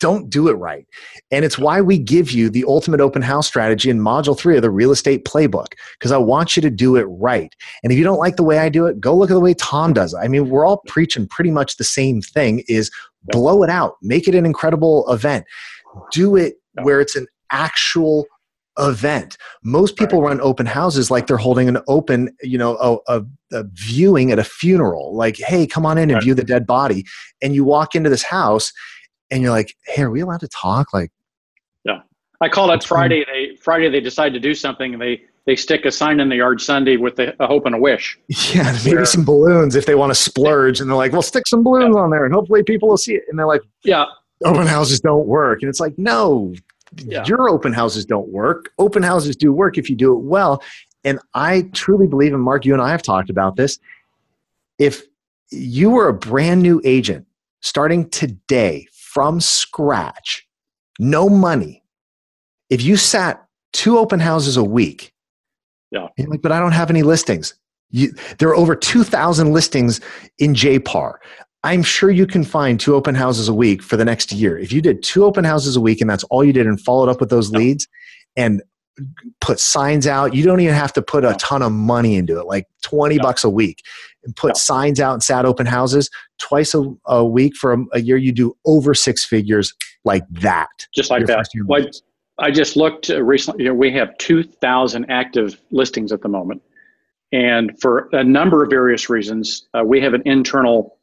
don't 0.00 0.28
do 0.28 0.48
it 0.48 0.54
right. 0.54 0.86
And 1.30 1.44
it's 1.44 1.58
why 1.58 1.80
we 1.80 1.98
give 1.98 2.32
you 2.32 2.50
the 2.50 2.64
ultimate 2.66 3.00
open 3.00 3.22
house 3.22 3.46
strategy 3.46 3.88
in 3.90 4.00
module 4.00 4.36
three 4.36 4.56
of 4.56 4.62
the 4.62 4.70
real 4.70 4.90
estate 4.90 5.24
playbook, 5.24 5.74
because 5.98 6.10
I 6.10 6.16
want 6.16 6.56
you 6.56 6.62
to 6.62 6.70
do 6.70 6.96
it 6.96 7.04
right. 7.04 7.54
And 7.84 7.92
if 7.92 7.98
you 7.98 8.04
don't 8.04 8.18
like 8.18 8.36
the 8.36 8.42
way 8.42 8.58
I 8.58 8.68
do 8.68 8.86
it, 8.86 9.00
go 9.00 9.14
look 9.14 9.30
at 9.30 9.34
the 9.34 9.40
way 9.40 9.54
Tom 9.54 9.92
does 9.92 10.14
it. 10.14 10.18
I 10.18 10.28
mean, 10.28 10.50
we're 10.50 10.66
all 10.66 10.82
preaching 10.88 11.28
pretty 11.28 11.50
much 11.50 11.76
the 11.76 11.84
same 11.84 12.20
thing 12.20 12.64
is 12.66 12.90
blow 13.24 13.62
it 13.62 13.70
out, 13.70 13.94
make 14.02 14.26
it 14.26 14.34
an 14.34 14.46
incredible 14.46 15.10
event. 15.12 15.44
Do 16.12 16.36
it 16.36 16.54
where 16.82 17.00
it's 17.00 17.16
an 17.16 17.26
actual 17.52 18.26
event. 18.78 19.36
Most 19.62 19.96
people 19.96 20.22
run 20.22 20.40
open 20.40 20.64
houses 20.64 21.10
like 21.10 21.26
they're 21.26 21.36
holding 21.36 21.68
an 21.68 21.78
open, 21.88 22.34
you 22.42 22.56
know, 22.56 22.76
a, 22.78 23.18
a, 23.18 23.24
a 23.52 23.64
viewing 23.74 24.32
at 24.32 24.38
a 24.38 24.44
funeral. 24.44 25.14
Like, 25.14 25.36
hey, 25.36 25.66
come 25.66 25.84
on 25.84 25.98
in 25.98 26.10
and 26.10 26.22
view 26.22 26.34
the 26.34 26.44
dead 26.44 26.66
body. 26.66 27.04
And 27.42 27.54
you 27.54 27.64
walk 27.64 27.94
into 27.94 28.08
this 28.08 28.22
house 28.22 28.72
and 29.30 29.42
you're 29.42 29.50
like, 29.50 29.76
hey, 29.86 30.02
are 30.02 30.10
we 30.10 30.20
allowed 30.20 30.40
to 30.40 30.48
talk? 30.48 30.92
Like, 30.92 31.10
yeah, 31.84 32.00
I 32.40 32.48
call 32.48 32.70
it 32.70 32.84
Friday. 32.84 33.24
They 33.24 33.56
Friday 33.56 33.88
they 33.88 34.00
decide 34.00 34.32
to 34.32 34.40
do 34.40 34.54
something 34.54 34.92
and 34.92 35.02
they 35.02 35.22
they 35.46 35.56
stick 35.56 35.84
a 35.84 35.90
sign 35.90 36.20
in 36.20 36.28
the 36.28 36.36
yard 36.36 36.60
Sunday 36.60 36.96
with 36.96 37.18
a, 37.18 37.34
a 37.42 37.46
hope 37.46 37.66
and 37.66 37.74
a 37.74 37.78
wish. 37.78 38.18
Yeah, 38.52 38.76
maybe 38.84 38.96
Where, 38.96 39.04
some 39.04 39.24
balloons 39.24 39.74
if 39.74 39.86
they 39.86 39.94
want 39.94 40.10
to 40.10 40.14
splurge, 40.14 40.80
and 40.80 40.88
they're 40.88 40.96
like, 40.96 41.12
"Well, 41.12 41.22
stick 41.22 41.46
some 41.46 41.62
balloons 41.62 41.94
yeah. 41.96 42.02
on 42.02 42.10
there, 42.10 42.24
and 42.24 42.34
hopefully 42.34 42.62
people 42.62 42.88
will 42.88 42.96
see 42.96 43.14
it." 43.14 43.24
And 43.28 43.38
they're 43.38 43.46
like, 43.46 43.62
"Yeah, 43.82 44.04
open 44.44 44.66
houses 44.66 45.00
don't 45.00 45.26
work," 45.26 45.62
and 45.62 45.68
it's 45.68 45.80
like, 45.80 45.98
"No, 45.98 46.54
yeah. 47.04 47.24
your 47.26 47.48
open 47.48 47.72
houses 47.72 48.04
don't 48.04 48.28
work. 48.28 48.70
Open 48.78 49.02
houses 49.02 49.36
do 49.36 49.52
work 49.52 49.78
if 49.78 49.88
you 49.88 49.96
do 49.96 50.12
it 50.12 50.20
well." 50.20 50.62
And 51.02 51.18
I 51.34 51.62
truly 51.72 52.06
believe, 52.06 52.34
and 52.34 52.42
Mark, 52.42 52.66
you 52.66 52.74
and 52.74 52.82
I 52.82 52.90
have 52.90 53.02
talked 53.02 53.30
about 53.30 53.56
this. 53.56 53.78
If 54.78 55.02
you 55.50 55.90
were 55.90 56.08
a 56.08 56.14
brand 56.14 56.62
new 56.62 56.80
agent 56.84 57.26
starting 57.60 58.08
today 58.10 58.86
from 59.12 59.40
scratch, 59.40 60.46
no 61.00 61.28
money, 61.28 61.82
if 62.68 62.82
you 62.82 62.96
sat 62.96 63.44
two 63.72 63.98
open 63.98 64.20
houses 64.20 64.56
a 64.56 64.62
week, 64.62 65.12
yeah. 65.90 66.06
like, 66.28 66.42
but 66.42 66.52
I 66.52 66.60
don't 66.60 66.72
have 66.72 66.90
any 66.90 67.02
listings. 67.02 67.54
You, 67.90 68.12
there 68.38 68.48
are 68.48 68.54
over 68.54 68.76
2,000 68.76 69.52
listings 69.52 70.00
in 70.38 70.54
JPAR. 70.54 71.14
I'm 71.64 71.82
sure 71.82 72.10
you 72.10 72.26
can 72.26 72.44
find 72.44 72.78
two 72.78 72.94
open 72.94 73.16
houses 73.16 73.48
a 73.48 73.54
week 73.54 73.82
for 73.82 73.96
the 73.96 74.04
next 74.04 74.30
year. 74.30 74.56
If 74.56 74.72
you 74.72 74.80
did 74.80 75.02
two 75.02 75.24
open 75.24 75.44
houses 75.44 75.74
a 75.74 75.80
week 75.80 76.00
and 76.00 76.08
that's 76.08 76.24
all 76.24 76.44
you 76.44 76.52
did 76.52 76.66
and 76.66 76.80
followed 76.80 77.08
up 77.08 77.18
with 77.18 77.30
those 77.30 77.50
leads 77.50 77.88
and 78.36 78.62
put 79.40 79.58
signs 79.58 80.06
out, 80.06 80.34
you 80.34 80.44
don't 80.44 80.60
even 80.60 80.74
have 80.74 80.92
to 80.92 81.02
put 81.02 81.24
a 81.24 81.34
ton 81.34 81.62
of 81.62 81.72
money 81.72 82.14
into 82.14 82.38
it, 82.38 82.46
like 82.46 82.66
20 82.82 83.18
bucks 83.18 83.42
a 83.42 83.50
week 83.50 83.82
and 84.24 84.34
put 84.36 84.56
signs 84.56 85.00
out 85.00 85.14
and 85.14 85.22
sat 85.22 85.44
open 85.44 85.66
houses 85.66 86.10
twice 86.38 86.74
a, 86.74 86.84
a 87.06 87.24
week 87.24 87.56
for 87.56 87.72
a, 87.72 87.84
a, 87.94 88.00
year, 88.00 88.16
you 88.16 88.32
do 88.32 88.56
over 88.64 88.94
six 88.94 89.24
figures 89.24 89.74
like 90.04 90.24
that. 90.30 90.68
Just 90.94 91.10
like 91.10 91.26
that. 91.26 91.48
Well, 91.66 91.86
I 92.38 92.50
just 92.50 92.76
looked 92.76 93.10
uh, 93.10 93.22
recently, 93.22 93.64
you 93.64 93.70
know, 93.70 93.74
we 93.74 93.92
have 93.92 94.16
2,000 94.18 95.10
active 95.10 95.60
listings 95.70 96.12
at 96.12 96.22
the 96.22 96.28
moment. 96.28 96.62
And 97.32 97.78
for 97.80 98.08
a 98.12 98.24
number 98.24 98.64
of 98.64 98.70
various 98.70 99.08
reasons, 99.08 99.68
uh, 99.74 99.84
we 99.84 100.00
have 100.00 100.14
an 100.14 100.22
internal 100.24 100.98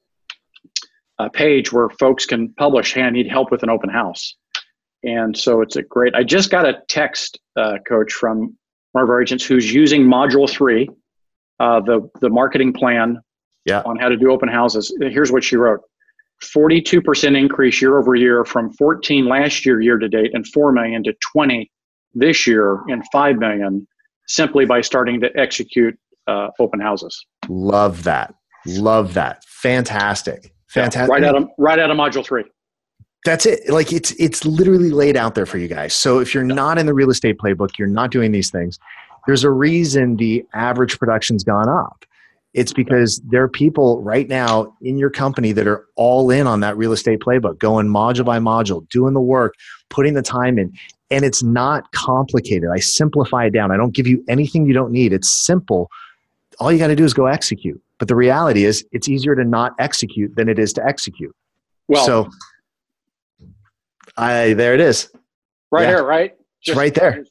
uh, 1.19 1.29
page 1.29 1.71
where 1.71 1.89
folks 1.89 2.25
can 2.25 2.49
publish, 2.53 2.93
hey, 2.93 3.03
I 3.03 3.09
need 3.09 3.27
help 3.27 3.51
with 3.51 3.63
an 3.63 3.69
open 3.69 3.89
house. 3.89 4.35
And 5.03 5.37
so 5.37 5.61
it's 5.61 5.75
a 5.75 5.83
great, 5.83 6.15
I 6.15 6.23
just 6.23 6.49
got 6.49 6.67
a 6.67 6.81
text, 6.89 7.39
uh, 7.55 7.77
coach, 7.87 8.11
from 8.11 8.57
one 8.91 9.03
of 9.03 9.09
our 9.09 9.21
agents 9.21 9.45
who's 9.45 9.71
using 9.71 10.03
module 10.03 10.49
three 10.49 10.89
uh, 11.59 11.79
the 11.81 12.09
the 12.21 12.29
marketing 12.29 12.73
plan 12.73 13.19
yeah. 13.65 13.81
on 13.85 13.97
how 13.97 14.09
to 14.09 14.17
do 14.17 14.31
open 14.31 14.49
houses. 14.49 14.95
Here's 14.99 15.31
what 15.31 15.43
she 15.43 15.57
wrote 15.57 15.81
42% 16.43 17.37
increase 17.37 17.81
year 17.81 17.97
over 17.97 18.15
year 18.15 18.45
from 18.45 18.71
14 18.73 19.25
last 19.25 19.65
year, 19.65 19.81
year 19.81 19.97
to 19.97 20.07
date, 20.07 20.31
and 20.33 20.47
4 20.47 20.71
million 20.71 21.03
to 21.03 21.13
20 21.33 21.69
this 22.13 22.47
year 22.47 22.79
and 22.87 23.03
5 23.11 23.37
million 23.37 23.87
simply 24.27 24.65
by 24.65 24.81
starting 24.81 25.19
to 25.21 25.35
execute 25.37 25.97
uh, 26.27 26.49
open 26.59 26.79
houses. 26.79 27.25
Love 27.47 28.03
that. 28.03 28.35
Love 28.65 29.13
that. 29.13 29.43
Fantastic. 29.45 30.53
Fantastic. 30.67 31.07
Yeah, 31.07 31.13
right 31.13 31.23
out 31.23 31.35
of 31.35 31.49
right 31.57 31.79
out 31.79 31.89
of 31.89 31.97
module 31.97 32.25
three. 32.25 32.43
That's 33.23 33.45
it. 33.45 33.69
Like 33.69 33.93
it's 33.93 34.11
it's 34.19 34.45
literally 34.45 34.91
laid 34.91 35.15
out 35.15 35.35
there 35.35 35.45
for 35.45 35.57
you 35.57 35.69
guys. 35.69 35.93
So 35.93 36.19
if 36.19 36.33
you're 36.33 36.43
not 36.43 36.77
in 36.77 36.85
the 36.85 36.93
real 36.93 37.09
estate 37.09 37.37
playbook, 37.37 37.77
you're 37.77 37.87
not 37.87 38.11
doing 38.11 38.31
these 38.33 38.51
things. 38.51 38.77
There's 39.27 39.43
a 39.43 39.51
reason 39.51 40.15
the 40.15 40.45
average 40.53 40.97
production's 40.97 41.43
gone 41.43 41.69
up. 41.69 42.05
It's 42.53 42.73
because 42.73 43.21
there 43.29 43.43
are 43.43 43.49
people 43.49 44.01
right 44.01 44.27
now 44.27 44.75
in 44.81 44.97
your 44.97 45.11
company 45.11 45.51
that 45.51 45.67
are 45.67 45.85
all 45.95 46.31
in 46.31 46.47
on 46.47 46.61
that 46.61 46.75
real 46.75 46.93
estate 46.93 47.19
playbook, 47.19 47.59
going 47.59 47.87
module 47.87 48.25
by 48.25 48.39
module, 48.39 48.89
doing 48.89 49.13
the 49.13 49.21
work, 49.21 49.53
putting 49.89 50.15
the 50.15 50.23
time 50.23 50.57
in. 50.57 50.73
And 51.11 51.23
it's 51.23 51.43
not 51.43 51.91
complicated. 51.91 52.69
I 52.73 52.79
simplify 52.79 53.45
it 53.45 53.51
down. 53.51 53.71
I 53.71 53.77
don't 53.77 53.93
give 53.93 54.07
you 54.07 54.23
anything 54.27 54.65
you 54.65 54.73
don't 54.73 54.91
need. 54.91 55.13
It's 55.13 55.29
simple. 55.29 55.91
All 56.59 56.71
you 56.71 56.79
got 56.79 56.87
to 56.87 56.95
do 56.95 57.05
is 57.05 57.13
go 57.13 57.27
execute. 57.27 57.79
But 57.99 58.07
the 58.07 58.15
reality 58.15 58.65
is, 58.65 58.85
it's 58.91 59.07
easier 59.07 59.35
to 59.35 59.43
not 59.43 59.73
execute 59.79 60.35
than 60.35 60.49
it 60.49 60.57
is 60.57 60.73
to 60.73 60.85
execute. 60.85 61.35
Well, 61.87 62.05
so 62.05 62.29
I 64.17 64.53
there 64.53 64.73
it 64.73 64.79
is. 64.79 65.09
Right 65.71 65.83
yeah. 65.83 65.87
here, 65.89 66.03
right? 66.03 66.35
Just, 66.61 66.77
right 66.77 66.93
there. 66.93 67.23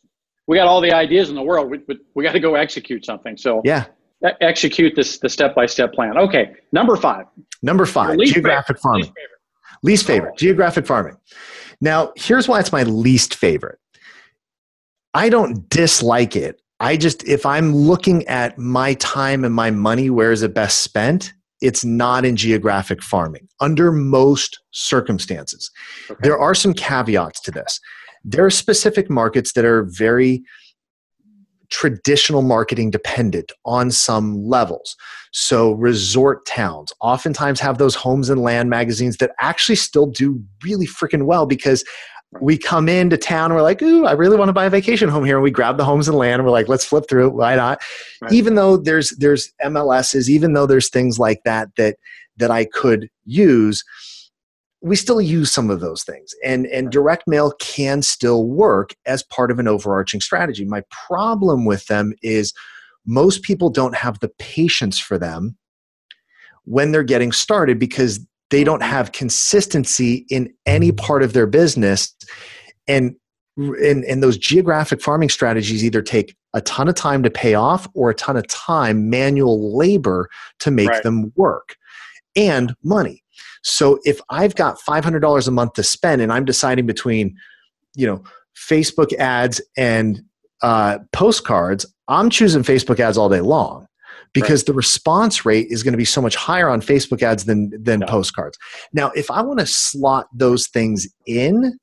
We 0.46 0.56
got 0.56 0.66
all 0.66 0.80
the 0.80 0.92
ideas 0.92 1.28
in 1.28 1.34
the 1.34 1.42
world, 1.42 1.74
but 1.86 1.96
we 2.14 2.22
got 2.22 2.32
to 2.32 2.40
go 2.40 2.54
execute 2.54 3.04
something. 3.04 3.36
So 3.36 3.62
yeah, 3.64 3.86
execute 4.40 4.94
this 4.94 5.18
the 5.18 5.28
step 5.28 5.54
by 5.54 5.66
step 5.66 5.92
plan. 5.92 6.16
Okay, 6.16 6.54
number 6.72 6.96
five. 6.96 7.26
Number 7.62 7.86
five, 7.86 8.18
geographic 8.18 8.76
favorite. 8.76 8.80
farming. 8.80 9.02
Least 9.02 9.14
favorite. 9.14 9.36
Least 9.82 10.06
favorite, 10.06 10.32
oh. 10.32 10.36
geographic 10.36 10.86
farming. 10.86 11.16
Now, 11.80 12.12
here's 12.16 12.48
why 12.48 12.60
it's 12.60 12.72
my 12.72 12.84
least 12.84 13.34
favorite. 13.34 13.78
I 15.14 15.28
don't 15.28 15.68
dislike 15.68 16.36
it. 16.36 16.60
I 16.80 16.96
just, 16.96 17.24
if 17.24 17.46
I'm 17.46 17.74
looking 17.74 18.26
at 18.28 18.58
my 18.58 18.94
time 18.94 19.44
and 19.44 19.54
my 19.54 19.70
money, 19.70 20.10
where 20.10 20.32
is 20.32 20.42
it 20.42 20.54
best 20.54 20.80
spent? 20.80 21.32
It's 21.62 21.84
not 21.84 22.26
in 22.26 22.36
geographic 22.36 23.02
farming 23.02 23.48
under 23.60 23.90
most 23.90 24.60
circumstances. 24.72 25.70
Okay. 26.10 26.20
There 26.22 26.38
are 26.38 26.54
some 26.54 26.74
caveats 26.74 27.40
to 27.42 27.50
this. 27.50 27.80
There 28.28 28.44
are 28.44 28.50
specific 28.50 29.08
markets 29.08 29.52
that 29.52 29.64
are 29.64 29.84
very 29.84 30.42
traditional 31.70 32.42
marketing 32.42 32.90
dependent 32.90 33.52
on 33.64 33.90
some 33.90 34.44
levels. 34.44 34.96
So, 35.32 35.72
resort 35.72 36.44
towns 36.46 36.92
oftentimes 37.00 37.60
have 37.60 37.78
those 37.78 37.94
homes 37.94 38.28
and 38.30 38.42
land 38.42 38.70
magazines 38.70 39.18
that 39.18 39.32
actually 39.40 39.76
still 39.76 40.06
do 40.06 40.42
really 40.64 40.86
freaking 40.86 41.26
well 41.26 41.46
because 41.46 41.84
we 42.40 42.58
come 42.58 42.88
into 42.88 43.16
town 43.16 43.46
and 43.46 43.54
we're 43.54 43.62
like, 43.62 43.80
ooh, 43.82 44.04
I 44.04 44.12
really 44.12 44.36
want 44.36 44.48
to 44.48 44.52
buy 44.52 44.66
a 44.66 44.70
vacation 44.70 45.08
home 45.08 45.24
here. 45.24 45.36
And 45.36 45.44
we 45.44 45.50
grab 45.50 45.76
the 45.76 45.84
homes 45.84 46.08
and 46.08 46.16
land 46.16 46.34
and 46.34 46.44
we're 46.44 46.50
like, 46.50 46.68
let's 46.68 46.84
flip 46.84 47.04
through 47.08 47.28
it. 47.28 47.34
Why 47.34 47.54
not? 47.56 47.80
Right. 48.20 48.32
Even 48.32 48.56
though 48.56 48.76
there's 48.76 49.10
there's 49.18 49.52
MLSs, 49.64 50.28
even 50.28 50.52
though 50.52 50.66
there's 50.66 50.90
things 50.90 51.18
like 51.18 51.40
that 51.44 51.68
that 51.76 51.96
that 52.36 52.50
I 52.50 52.66
could 52.66 53.08
use, 53.24 53.82
we 54.86 54.94
still 54.94 55.20
use 55.20 55.50
some 55.50 55.68
of 55.68 55.80
those 55.80 56.04
things 56.04 56.32
and 56.44 56.66
and 56.66 56.92
direct 56.92 57.26
mail 57.26 57.52
can 57.58 58.02
still 58.02 58.46
work 58.46 58.94
as 59.04 59.22
part 59.24 59.50
of 59.50 59.58
an 59.58 59.66
overarching 59.66 60.20
strategy. 60.20 60.64
My 60.64 60.82
problem 60.90 61.64
with 61.64 61.86
them 61.86 62.12
is 62.22 62.52
most 63.04 63.42
people 63.42 63.68
don't 63.68 63.96
have 63.96 64.20
the 64.20 64.28
patience 64.38 64.98
for 64.98 65.18
them 65.18 65.56
when 66.64 66.92
they're 66.92 67.02
getting 67.02 67.32
started 67.32 67.80
because 67.80 68.24
they 68.50 68.62
don't 68.62 68.80
mm-hmm. 68.80 68.90
have 68.90 69.10
consistency 69.10 70.24
in 70.30 70.52
any 70.66 70.92
part 70.92 71.24
of 71.24 71.32
their 71.32 71.46
business 71.46 72.14
and 72.86 73.16
and, 73.56 74.04
and 74.04 74.22
those 74.22 74.36
geographic 74.36 75.00
farming 75.00 75.30
strategies 75.30 75.82
either 75.82 76.02
take 76.02 76.36
a 76.52 76.60
ton 76.60 76.88
of 76.88 76.94
time 76.94 77.22
to 77.22 77.30
pay 77.30 77.54
off 77.54 77.88
or 77.94 78.10
a 78.10 78.14
ton 78.14 78.36
of 78.36 78.46
time 78.48 79.10
manual 79.10 79.76
labor 79.76 80.28
to 80.60 80.70
make 80.70 80.90
right. 80.90 81.02
them 81.02 81.32
work 81.34 81.74
and 82.36 82.74
money 82.84 83.24
so 83.62 83.98
if 84.04 84.20
I've 84.30 84.54
got 84.54 84.78
$500 84.78 85.48
a 85.48 85.50
month 85.50 85.74
to 85.74 85.82
spend 85.82 86.22
and 86.22 86.32
I'm 86.32 86.44
deciding 86.44 86.86
between, 86.86 87.36
you 87.94 88.06
know, 88.06 88.22
Facebook 88.56 89.12
ads 89.14 89.60
and 89.76 90.22
uh, 90.62 90.98
postcards, 91.12 91.86
I'm 92.08 92.30
choosing 92.30 92.62
Facebook 92.62 93.00
ads 93.00 93.18
all 93.18 93.28
day 93.28 93.40
long 93.40 93.86
because 94.32 94.60
right. 94.60 94.66
the 94.66 94.72
response 94.74 95.44
rate 95.44 95.66
is 95.70 95.82
going 95.82 95.92
to 95.92 95.98
be 95.98 96.04
so 96.04 96.20
much 96.20 96.36
higher 96.36 96.68
on 96.68 96.80
Facebook 96.80 97.22
ads 97.22 97.44
than 97.44 97.72
than 97.82 98.00
yeah. 98.00 98.06
postcards. 98.06 98.58
Now, 98.92 99.10
if 99.14 99.30
I 99.30 99.42
want 99.42 99.60
to 99.60 99.66
slot 99.66 100.26
those 100.32 100.68
things 100.68 101.08
in, 101.26 101.78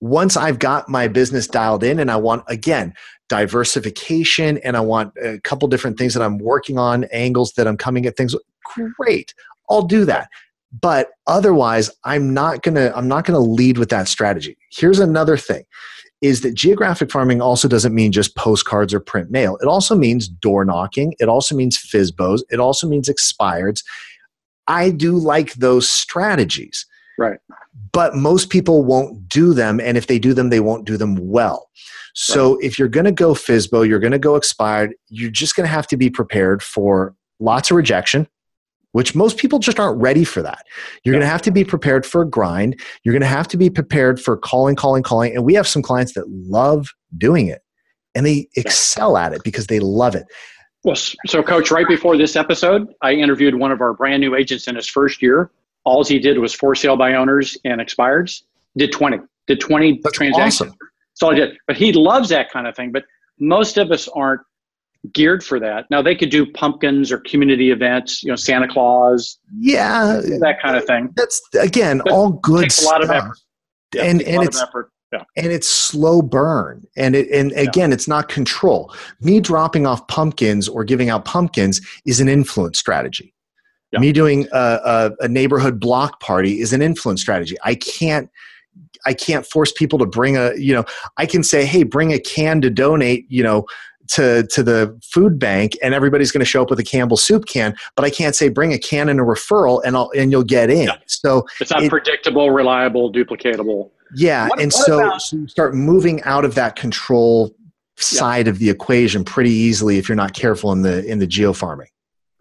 once 0.00 0.36
I've 0.36 0.58
got 0.58 0.88
my 0.88 1.08
business 1.08 1.46
dialed 1.46 1.84
in 1.84 1.98
and 1.98 2.10
I 2.10 2.16
want 2.16 2.44
again 2.48 2.94
diversification 3.28 4.58
and 4.58 4.76
I 4.76 4.80
want 4.80 5.12
a 5.22 5.40
couple 5.40 5.66
different 5.68 5.98
things 5.98 6.14
that 6.14 6.22
I'm 6.22 6.38
working 6.38 6.78
on, 6.78 7.04
angles 7.12 7.52
that 7.56 7.66
I'm 7.66 7.76
coming 7.76 8.06
at 8.06 8.16
things, 8.16 8.34
great. 8.96 9.34
I'll 9.68 9.82
do 9.82 10.04
that. 10.04 10.28
But 10.80 11.10
otherwise 11.26 11.90
i'm 12.04 12.34
not 12.34 12.62
going 12.62 12.74
to 12.74 12.96
i'm 12.96 13.08
not 13.08 13.24
to 13.26 13.38
lead 13.38 13.78
with 13.78 13.88
that 13.90 14.08
strategy. 14.08 14.56
Here's 14.70 14.98
another 14.98 15.36
thing 15.36 15.64
is 16.22 16.40
that 16.40 16.54
geographic 16.54 17.10
farming 17.10 17.42
also 17.42 17.68
doesn't 17.68 17.94
mean 17.94 18.10
just 18.10 18.36
postcards 18.36 18.94
or 18.94 19.00
print 19.00 19.30
mail. 19.30 19.58
It 19.60 19.66
also 19.66 19.94
means 19.94 20.28
door 20.28 20.64
knocking. 20.64 21.14
It 21.18 21.28
also 21.28 21.54
means 21.54 21.78
FSBOs 21.78 22.42
it 22.50 22.60
also 22.60 22.88
means 22.88 23.08
expireds. 23.08 23.82
I 24.66 24.90
do 24.90 25.12
like 25.12 25.54
those 25.54 25.88
strategies. 25.88 26.86
Right. 27.18 27.38
But 27.92 28.14
most 28.14 28.50
people 28.50 28.84
won't 28.84 29.28
do 29.28 29.54
them 29.54 29.80
and 29.80 29.96
if 29.96 30.06
they 30.06 30.18
do 30.18 30.34
them 30.34 30.50
they 30.50 30.60
won't 30.60 30.84
do 30.84 30.96
them 30.96 31.16
well. 31.16 31.70
So 32.14 32.54
right. 32.54 32.64
if 32.64 32.78
you're 32.78 32.88
going 32.88 33.04
to 33.04 33.12
go 33.12 33.32
FSBO 33.32 33.86
you're 33.86 34.00
going 34.00 34.12
to 34.12 34.18
go 34.18 34.36
expired 34.36 34.94
you're 35.08 35.30
just 35.30 35.56
going 35.56 35.66
to 35.66 35.72
have 35.72 35.86
to 35.88 35.96
be 35.96 36.10
prepared 36.10 36.62
for 36.62 37.14
lots 37.38 37.70
of 37.70 37.76
rejection 37.76 38.26
which 38.96 39.14
most 39.14 39.36
people 39.36 39.58
just 39.58 39.78
aren't 39.78 40.00
ready 40.00 40.24
for 40.24 40.40
that. 40.40 40.64
You're 41.04 41.12
yeah. 41.12 41.18
going 41.18 41.26
to 41.26 41.30
have 41.30 41.42
to 41.42 41.50
be 41.50 41.64
prepared 41.64 42.06
for 42.06 42.22
a 42.22 42.26
grind. 42.26 42.80
You're 43.02 43.12
going 43.12 43.20
to 43.20 43.26
have 43.26 43.46
to 43.48 43.58
be 43.58 43.68
prepared 43.68 44.18
for 44.18 44.38
calling, 44.38 44.74
calling, 44.74 45.02
calling. 45.02 45.36
And 45.36 45.44
we 45.44 45.52
have 45.52 45.68
some 45.68 45.82
clients 45.82 46.14
that 46.14 46.26
love 46.30 46.94
doing 47.18 47.48
it 47.48 47.60
and 48.14 48.24
they 48.24 48.48
excel 48.56 49.18
at 49.18 49.34
it 49.34 49.42
because 49.44 49.66
they 49.66 49.80
love 49.80 50.14
it. 50.14 50.24
Well, 50.82 50.96
so 50.96 51.42
coach, 51.42 51.70
right 51.70 51.86
before 51.86 52.16
this 52.16 52.36
episode, 52.36 52.88
I 53.02 53.12
interviewed 53.12 53.56
one 53.56 53.70
of 53.70 53.82
our 53.82 53.92
brand 53.92 54.22
new 54.22 54.34
agents 54.34 54.66
in 54.66 54.76
his 54.76 54.88
first 54.88 55.20
year. 55.20 55.50
All 55.84 56.02
he 56.02 56.18
did 56.18 56.38
was 56.38 56.54
for 56.54 56.74
sale 56.74 56.96
by 56.96 57.16
owners 57.16 57.54
and 57.66 57.82
expireds. 57.82 58.44
Did 58.78 58.92
20, 58.92 59.18
did 59.46 59.60
20 59.60 60.00
That's 60.02 60.16
transactions. 60.16 60.70
Awesome. 60.70 60.78
That's 61.10 61.22
all 61.22 61.34
he 61.34 61.40
did. 61.40 61.58
But 61.66 61.76
he 61.76 61.92
loves 61.92 62.30
that 62.30 62.50
kind 62.50 62.66
of 62.66 62.74
thing. 62.74 62.92
But 62.92 63.04
most 63.38 63.76
of 63.76 63.90
us 63.90 64.08
aren't 64.08 64.40
geared 65.12 65.44
for 65.44 65.58
that. 65.60 65.86
Now 65.90 66.02
they 66.02 66.14
could 66.14 66.30
do 66.30 66.50
pumpkins 66.52 67.10
or 67.12 67.18
community 67.18 67.70
events, 67.70 68.22
you 68.22 68.30
know, 68.30 68.36
Santa 68.36 68.68
Claus, 68.68 69.38
yeah, 69.58 70.20
that 70.40 70.58
kind 70.62 70.76
of 70.76 70.84
thing. 70.84 71.12
That's 71.16 71.40
again 71.60 72.00
but 72.04 72.12
all 72.12 72.32
good. 72.32 72.62
Takes 72.62 72.76
stuff. 72.76 72.88
a 72.88 72.92
lot 72.92 73.04
of 73.04 73.10
effort, 73.10 73.38
yeah, 73.94 74.04
and 74.04 74.22
and 74.22 74.42
it's 74.42 74.62
yeah. 75.12 75.22
and 75.36 75.46
it's 75.46 75.68
slow 75.68 76.22
burn, 76.22 76.86
and 76.96 77.14
it 77.14 77.30
and 77.30 77.52
again, 77.52 77.90
yeah. 77.90 77.94
it's 77.94 78.08
not 78.08 78.28
control. 78.28 78.94
Me 79.20 79.40
dropping 79.40 79.86
off 79.86 80.06
pumpkins 80.08 80.68
or 80.68 80.84
giving 80.84 81.10
out 81.10 81.24
pumpkins 81.24 81.80
is 82.04 82.20
an 82.20 82.28
influence 82.28 82.78
strategy. 82.78 83.32
Me 83.98 84.12
doing 84.12 84.46
a, 84.52 84.58
a, 84.84 85.24
a 85.24 85.28
neighborhood 85.28 85.80
block 85.80 86.20
party 86.20 86.60
is 86.60 86.74
an 86.74 86.82
influence 86.82 87.22
strategy. 87.22 87.56
I 87.64 87.76
can't. 87.76 88.28
I 89.06 89.14
can't 89.14 89.46
force 89.46 89.72
people 89.72 89.98
to 90.00 90.06
bring 90.06 90.36
a, 90.36 90.54
you 90.56 90.74
know, 90.74 90.84
I 91.16 91.26
can 91.26 91.42
say, 91.42 91.64
hey, 91.64 91.82
bring 91.82 92.12
a 92.12 92.18
can 92.18 92.60
to 92.60 92.68
donate, 92.68 93.24
you 93.30 93.42
know, 93.42 93.64
to 94.08 94.46
to 94.46 94.62
the 94.62 94.98
food 95.02 95.38
bank 95.38 95.76
and 95.82 95.94
everybody's 95.94 96.32
going 96.32 96.40
to 96.40 96.46
show 96.46 96.62
up 96.62 96.70
with 96.70 96.78
a 96.78 96.84
Campbell 96.84 97.16
soup 97.16 97.46
can, 97.46 97.76
but 97.94 98.04
I 98.04 98.10
can't 98.10 98.34
say 98.34 98.48
bring 98.48 98.72
a 98.72 98.78
can 98.78 99.08
and 99.08 99.20
a 99.20 99.22
referral 99.22 99.82
and 99.84 99.96
I'll 99.96 100.10
and 100.16 100.30
you'll 100.30 100.44
get 100.44 100.70
in. 100.70 100.88
Yeah. 100.88 100.96
So 101.06 101.46
it's 101.60 101.70
not 101.70 101.84
it, 101.84 101.90
predictable, 101.90 102.50
reliable, 102.50 103.12
duplicatable. 103.12 103.90
Yeah, 104.14 104.48
what, 104.48 104.60
and 104.60 104.72
what 104.72 104.86
so, 104.86 105.00
about, 105.00 105.22
so 105.22 105.36
you 105.36 105.48
start 105.48 105.74
moving 105.74 106.22
out 106.22 106.44
of 106.44 106.54
that 106.54 106.76
control 106.76 107.54
side 107.96 108.46
yeah. 108.46 108.50
of 108.50 108.58
the 108.58 108.70
equation 108.70 109.24
pretty 109.24 109.50
easily 109.50 109.98
if 109.98 110.08
you're 110.08 110.16
not 110.16 110.32
careful 110.32 110.72
in 110.72 110.82
the 110.82 111.04
in 111.06 111.18
the 111.18 111.26
geo 111.26 111.52
farming. 111.52 111.88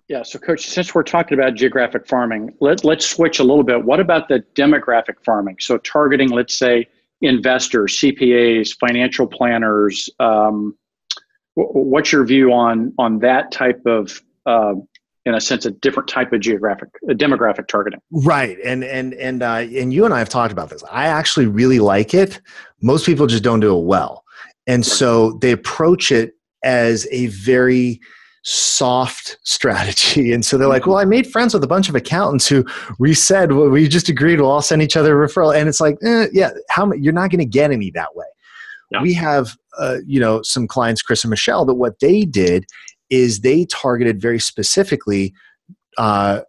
Yeah, 0.08 0.22
so 0.22 0.38
coach, 0.38 0.68
since 0.68 0.94
we're 0.94 1.02
talking 1.02 1.38
about 1.38 1.56
geographic 1.56 2.06
farming, 2.06 2.54
let, 2.60 2.84
let's 2.84 3.10
switch 3.10 3.40
a 3.40 3.44
little 3.44 3.64
bit. 3.64 3.84
What 3.84 4.00
about 4.00 4.28
the 4.28 4.44
demographic 4.54 5.16
farming? 5.24 5.58
So 5.60 5.80
targeting, 5.80 6.30
let's 6.30 6.54
say, 6.54 6.88
investors, 7.22 7.98
CPAs, 7.98 8.78
financial 8.78 9.26
planners, 9.26 10.08
um, 10.20 10.76
What's 11.56 12.12
your 12.12 12.26
view 12.26 12.52
on 12.52 12.94
on 13.00 13.20
that 13.20 13.52
type 13.52 13.82
of, 13.86 14.22
uh, 14.46 14.76
in 15.26 15.34
a 15.34 15.42
sense, 15.42 15.66
a 15.66 15.72
different 15.72 16.10
type 16.10 16.34
of 16.34 16.42
geographic, 16.42 16.90
demographic 17.10 17.68
targeting? 17.68 18.00
Right, 18.12 18.58
and 18.64 18.84
and 18.84 19.14
and 19.14 19.42
uh, 19.42 19.66
and 19.74 19.94
you 19.94 20.06
and 20.06 20.14
I 20.14 20.20
have 20.20 20.30
talked 20.30 20.52
about 20.52 20.70
this. 20.70 20.84
I 20.92 21.06
actually 21.08 21.48
really 21.48 21.80
like 21.80 22.14
it. 22.14 22.42
Most 22.82 23.06
people 23.06 23.26
just 23.28 23.44
don't 23.44 23.62
do 23.62 23.78
it 23.78 23.84
well, 23.84 24.24
and 24.68 24.86
so 24.86 25.34
they 25.42 25.52
approach 25.52 26.12
it 26.12 26.34
as 26.64 27.08
a 27.12 27.28
very 27.28 28.02
soft 28.46 29.38
strategy. 29.44 30.32
And 30.36 30.46
so 30.46 30.58
they're 30.58 30.68
like, 30.68 30.86
well, 30.86 30.98
I 30.98 31.06
made 31.06 31.28
friends 31.28 31.54
with 31.54 31.64
a 31.64 31.68
bunch 31.68 31.90
of 31.90 31.96
accountants 31.96 32.48
who 32.48 32.66
we 33.00 33.14
said, 33.14 33.52
well, 33.52 33.70
we 33.70 33.88
just 33.88 34.08
agreed 34.08 34.40
we'll 34.40 34.52
all 34.52 34.62
send 34.62 34.82
each 34.82 34.96
other 34.96 35.22
a 35.22 35.28
referral. 35.28 35.56
And 35.56 35.68
it's 35.68 35.82
like, 35.82 35.98
eh, 36.04 36.28
yeah, 36.32 36.52
how 36.70 36.92
you're 36.94 37.14
not 37.14 37.32
going 37.32 37.40
to 37.40 37.46
get 37.46 37.72
any 37.72 37.90
that 37.92 38.16
way. 38.16 38.26
Yeah. 38.92 39.02
We 39.02 39.14
have, 39.14 39.56
uh, 39.80 39.98
you 40.06 40.20
know, 40.20 40.42
some 40.44 40.68
clients, 40.68 41.02
Chris 41.02 41.24
and 41.24 41.30
Michelle, 41.30 41.66
that 41.66 41.76
what 41.76 42.00
they 42.00 42.22
did 42.22 42.66
is 43.10 43.42
they 43.42 43.66
targeted 43.66 44.22
very 44.22 44.40
specifically 44.40 45.34
uh, 45.98 46.42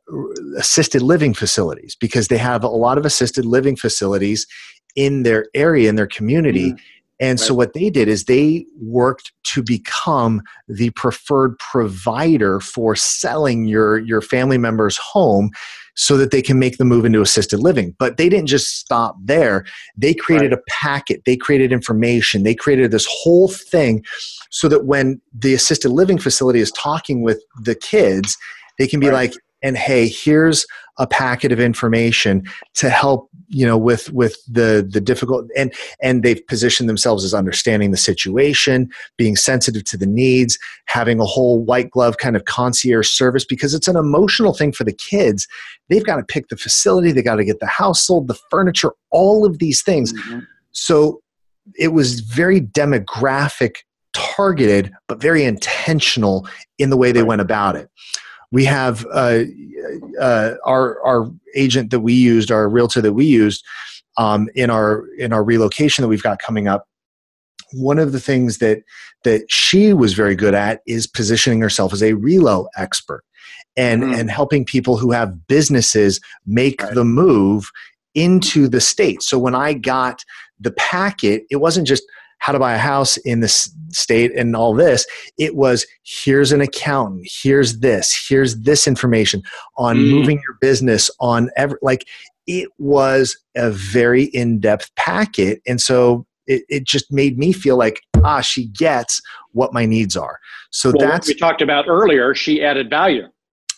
assisted 0.59 1.03
living 1.03 1.35
facilities 1.35 1.96
because 1.99 2.29
they 2.29 2.38
have 2.38 2.64
a 2.64 2.68
lot 2.68 2.99
of 2.99 3.07
assisted 3.07 3.44
living 3.44 3.77
facilities 3.77 4.46
in 4.96 5.22
their 5.22 5.46
area, 5.55 5.88
in 5.88 5.96
their 5.96 6.07
community. 6.07 6.72
Mm-hmm. 6.72 6.83
And 7.18 7.38
right. 7.38 7.46
so 7.46 7.55
what 7.55 7.72
they 7.72 7.88
did 7.88 8.09
is 8.09 8.24
they 8.24 8.66
worked 8.79 9.33
to 9.44 9.62
become 9.62 10.42
the 10.68 10.90
preferred 10.90 11.59
provider 11.59 12.61
for 12.61 12.94
selling 12.94 13.66
your, 13.66 13.98
your 13.98 14.20
family 14.20 14.59
member's 14.59 14.98
home 14.98 15.50
so 15.94 16.18
that 16.18 16.31
they 16.31 16.42
can 16.42 16.59
make 16.59 16.76
the 16.76 16.85
move 16.85 17.07
into 17.07 17.22
assisted 17.22 17.59
living. 17.59 17.96
But 17.98 18.18
they 18.18 18.29
didn't 18.29 18.48
just 18.48 18.79
stop 18.79 19.16
there. 19.22 19.64
They 19.96 20.12
created 20.12 20.52
right. 20.52 20.59
a 20.59 20.62
packet, 20.70 21.22
they 21.24 21.37
created 21.37 21.72
information, 21.72 22.42
they 22.42 22.55
created 22.55 22.90
this 22.90 23.07
whole 23.09 23.48
thing 23.48 24.05
so 24.50 24.68
that 24.68 24.85
when 24.85 25.20
the 25.33 25.55
assisted 25.55 25.90
living 25.90 26.18
facility 26.18 26.61
is 26.61 26.70
talking 26.72 27.22
with 27.22 27.42
the 27.62 27.74
kids, 27.74 28.37
they 28.79 28.87
can 28.87 29.00
be 29.00 29.09
right. 29.09 29.31
like, 29.31 29.35
and 29.62 29.76
hey, 29.76 30.07
here's 30.07 30.66
a 30.98 31.06
packet 31.06 31.52
of 31.52 31.61
information 31.61 32.42
to 32.74 32.88
help 32.90 33.30
you 33.48 33.66
know 33.66 33.76
with 33.78 34.12
with 34.12 34.37
the 34.46 34.88
the 34.90 35.00
difficult 35.00 35.46
and 35.56 35.72
and 36.02 36.22
they've 36.22 36.44
positioned 36.46 36.88
themselves 36.88 37.24
as 37.24 37.35
understanding 37.35 37.90
the 37.90 37.96
situation 37.96 38.88
being 39.16 39.37
sensitive 39.37 39.85
to 39.85 39.96
the 39.96 40.06
needs 40.06 40.59
having 40.87 41.20
a 41.20 41.24
whole 41.24 41.62
white 41.62 41.90
glove 41.90 42.18
kind 42.18 42.37
of 42.37 42.44
concierge 42.44 43.09
service 43.09 43.44
because 43.44 43.74
it's 43.74 43.88
an 43.88 43.96
emotional 43.96 44.54
thing 44.54 44.72
for 44.72 44.85
the 44.85 44.92
kids. 44.92 45.46
They've 45.88 46.04
got 46.04 46.16
to 46.16 46.24
pick 46.24 46.48
the 46.48 46.56
facility 46.56 47.12
they 47.12 47.22
got 47.22 47.37
to 47.37 47.44
get 47.44 47.61
the 47.61 47.66
house 47.66 48.04
sold 48.04 48.28
the 48.28 48.38
furniture 48.50 48.92
all 49.11 49.44
of 49.44 49.59
these 49.59 49.82
things. 49.82 50.12
Mm-hmm. 50.12 50.40
so 50.72 51.22
it 51.76 51.88
was 51.88 52.20
very 52.20 52.61
demographic 52.61 53.76
targeted 54.12 54.92
but 55.09 55.20
very 55.20 55.44
intentional 55.44 56.48
in 56.78 56.90
the 56.90 56.96
way 56.96 57.12
they 57.12 57.22
went 57.22 57.40
about 57.40 57.76
it 57.76 57.90
we 58.52 58.64
have 58.64 59.06
uh, 59.12 59.42
uh, 60.20 60.54
our 60.64 61.00
our 61.02 61.30
agent 61.54 61.90
that 61.90 62.00
we 62.00 62.12
used, 62.12 62.50
our 62.50 62.68
realtor 62.68 63.00
that 63.00 63.12
we 63.12 63.26
used 63.26 63.64
um, 64.16 64.48
in 64.54 64.70
our 64.70 65.06
in 65.18 65.32
our 65.32 65.42
relocation 65.42 66.02
that 66.02 66.09
we've 66.09 66.22
got 66.22 66.38
coming 66.38 66.68
up. 66.68 66.87
One 67.72 67.98
of 67.98 68.12
the 68.12 68.20
things 68.20 68.59
that 68.59 68.82
that 69.24 69.50
she 69.50 69.92
was 69.92 70.14
very 70.14 70.37
good 70.37 70.54
at 70.54 70.80
is 70.87 71.06
positioning 71.06 71.61
herself 71.61 71.92
as 71.92 72.02
a 72.02 72.12
relo 72.12 72.66
expert 72.76 73.24
and 73.76 74.02
mm. 74.02 74.18
and 74.18 74.30
helping 74.30 74.64
people 74.64 74.96
who 74.96 75.11
have 75.11 75.46
businesses 75.46 76.20
make 76.46 76.82
right. 76.82 76.94
the 76.94 77.04
move 77.04 77.70
into 78.14 78.68
the 78.68 78.80
state. 78.80 79.22
So 79.22 79.38
when 79.38 79.54
I 79.54 79.74
got 79.74 80.24
the 80.59 80.70
packet, 80.72 81.44
it 81.50 81.56
wasn't 81.56 81.87
just 81.87 82.04
how 82.38 82.53
to 82.53 82.59
buy 82.59 82.75
a 82.75 82.79
house 82.79 83.16
in 83.18 83.40
this 83.40 83.72
state 83.90 84.33
and 84.37 84.55
all 84.55 84.75
this. 84.75 85.07
It 85.38 85.57
was 85.57 85.87
here's 86.05 86.53
an 86.53 86.61
accountant, 86.61 87.29
here's 87.42 87.81
this, 87.81 88.27
here's 88.29 88.61
this 88.61 88.87
information 88.87 89.42
on 89.77 89.96
mm. 89.96 90.11
moving 90.11 90.37
your 90.46 90.57
business, 90.61 91.11
on 91.20 91.51
every, 91.57 91.79
like 91.83 92.07
it 92.46 92.68
was 92.79 93.37
a 93.57 93.70
very 93.70 94.25
in 94.25 94.61
depth 94.61 94.94
packet. 94.96 95.61
And 95.66 95.81
so 95.81 96.27
it, 96.46 96.62
it 96.68 96.85
just 96.85 97.12
made 97.12 97.38
me 97.38 97.53
feel 97.53 97.77
like, 97.77 98.01
ah, 98.22 98.40
she 98.40 98.68
gets 98.68 99.20
what 99.53 99.72
my 99.72 99.85
needs 99.85 100.16
are. 100.16 100.38
So 100.70 100.92
well, 100.96 101.09
that's. 101.09 101.27
we 101.27 101.35
talked 101.35 101.62
about 101.62 101.87
earlier, 101.88 102.35
she 102.35 102.62
added 102.62 102.88
value. 102.88 103.29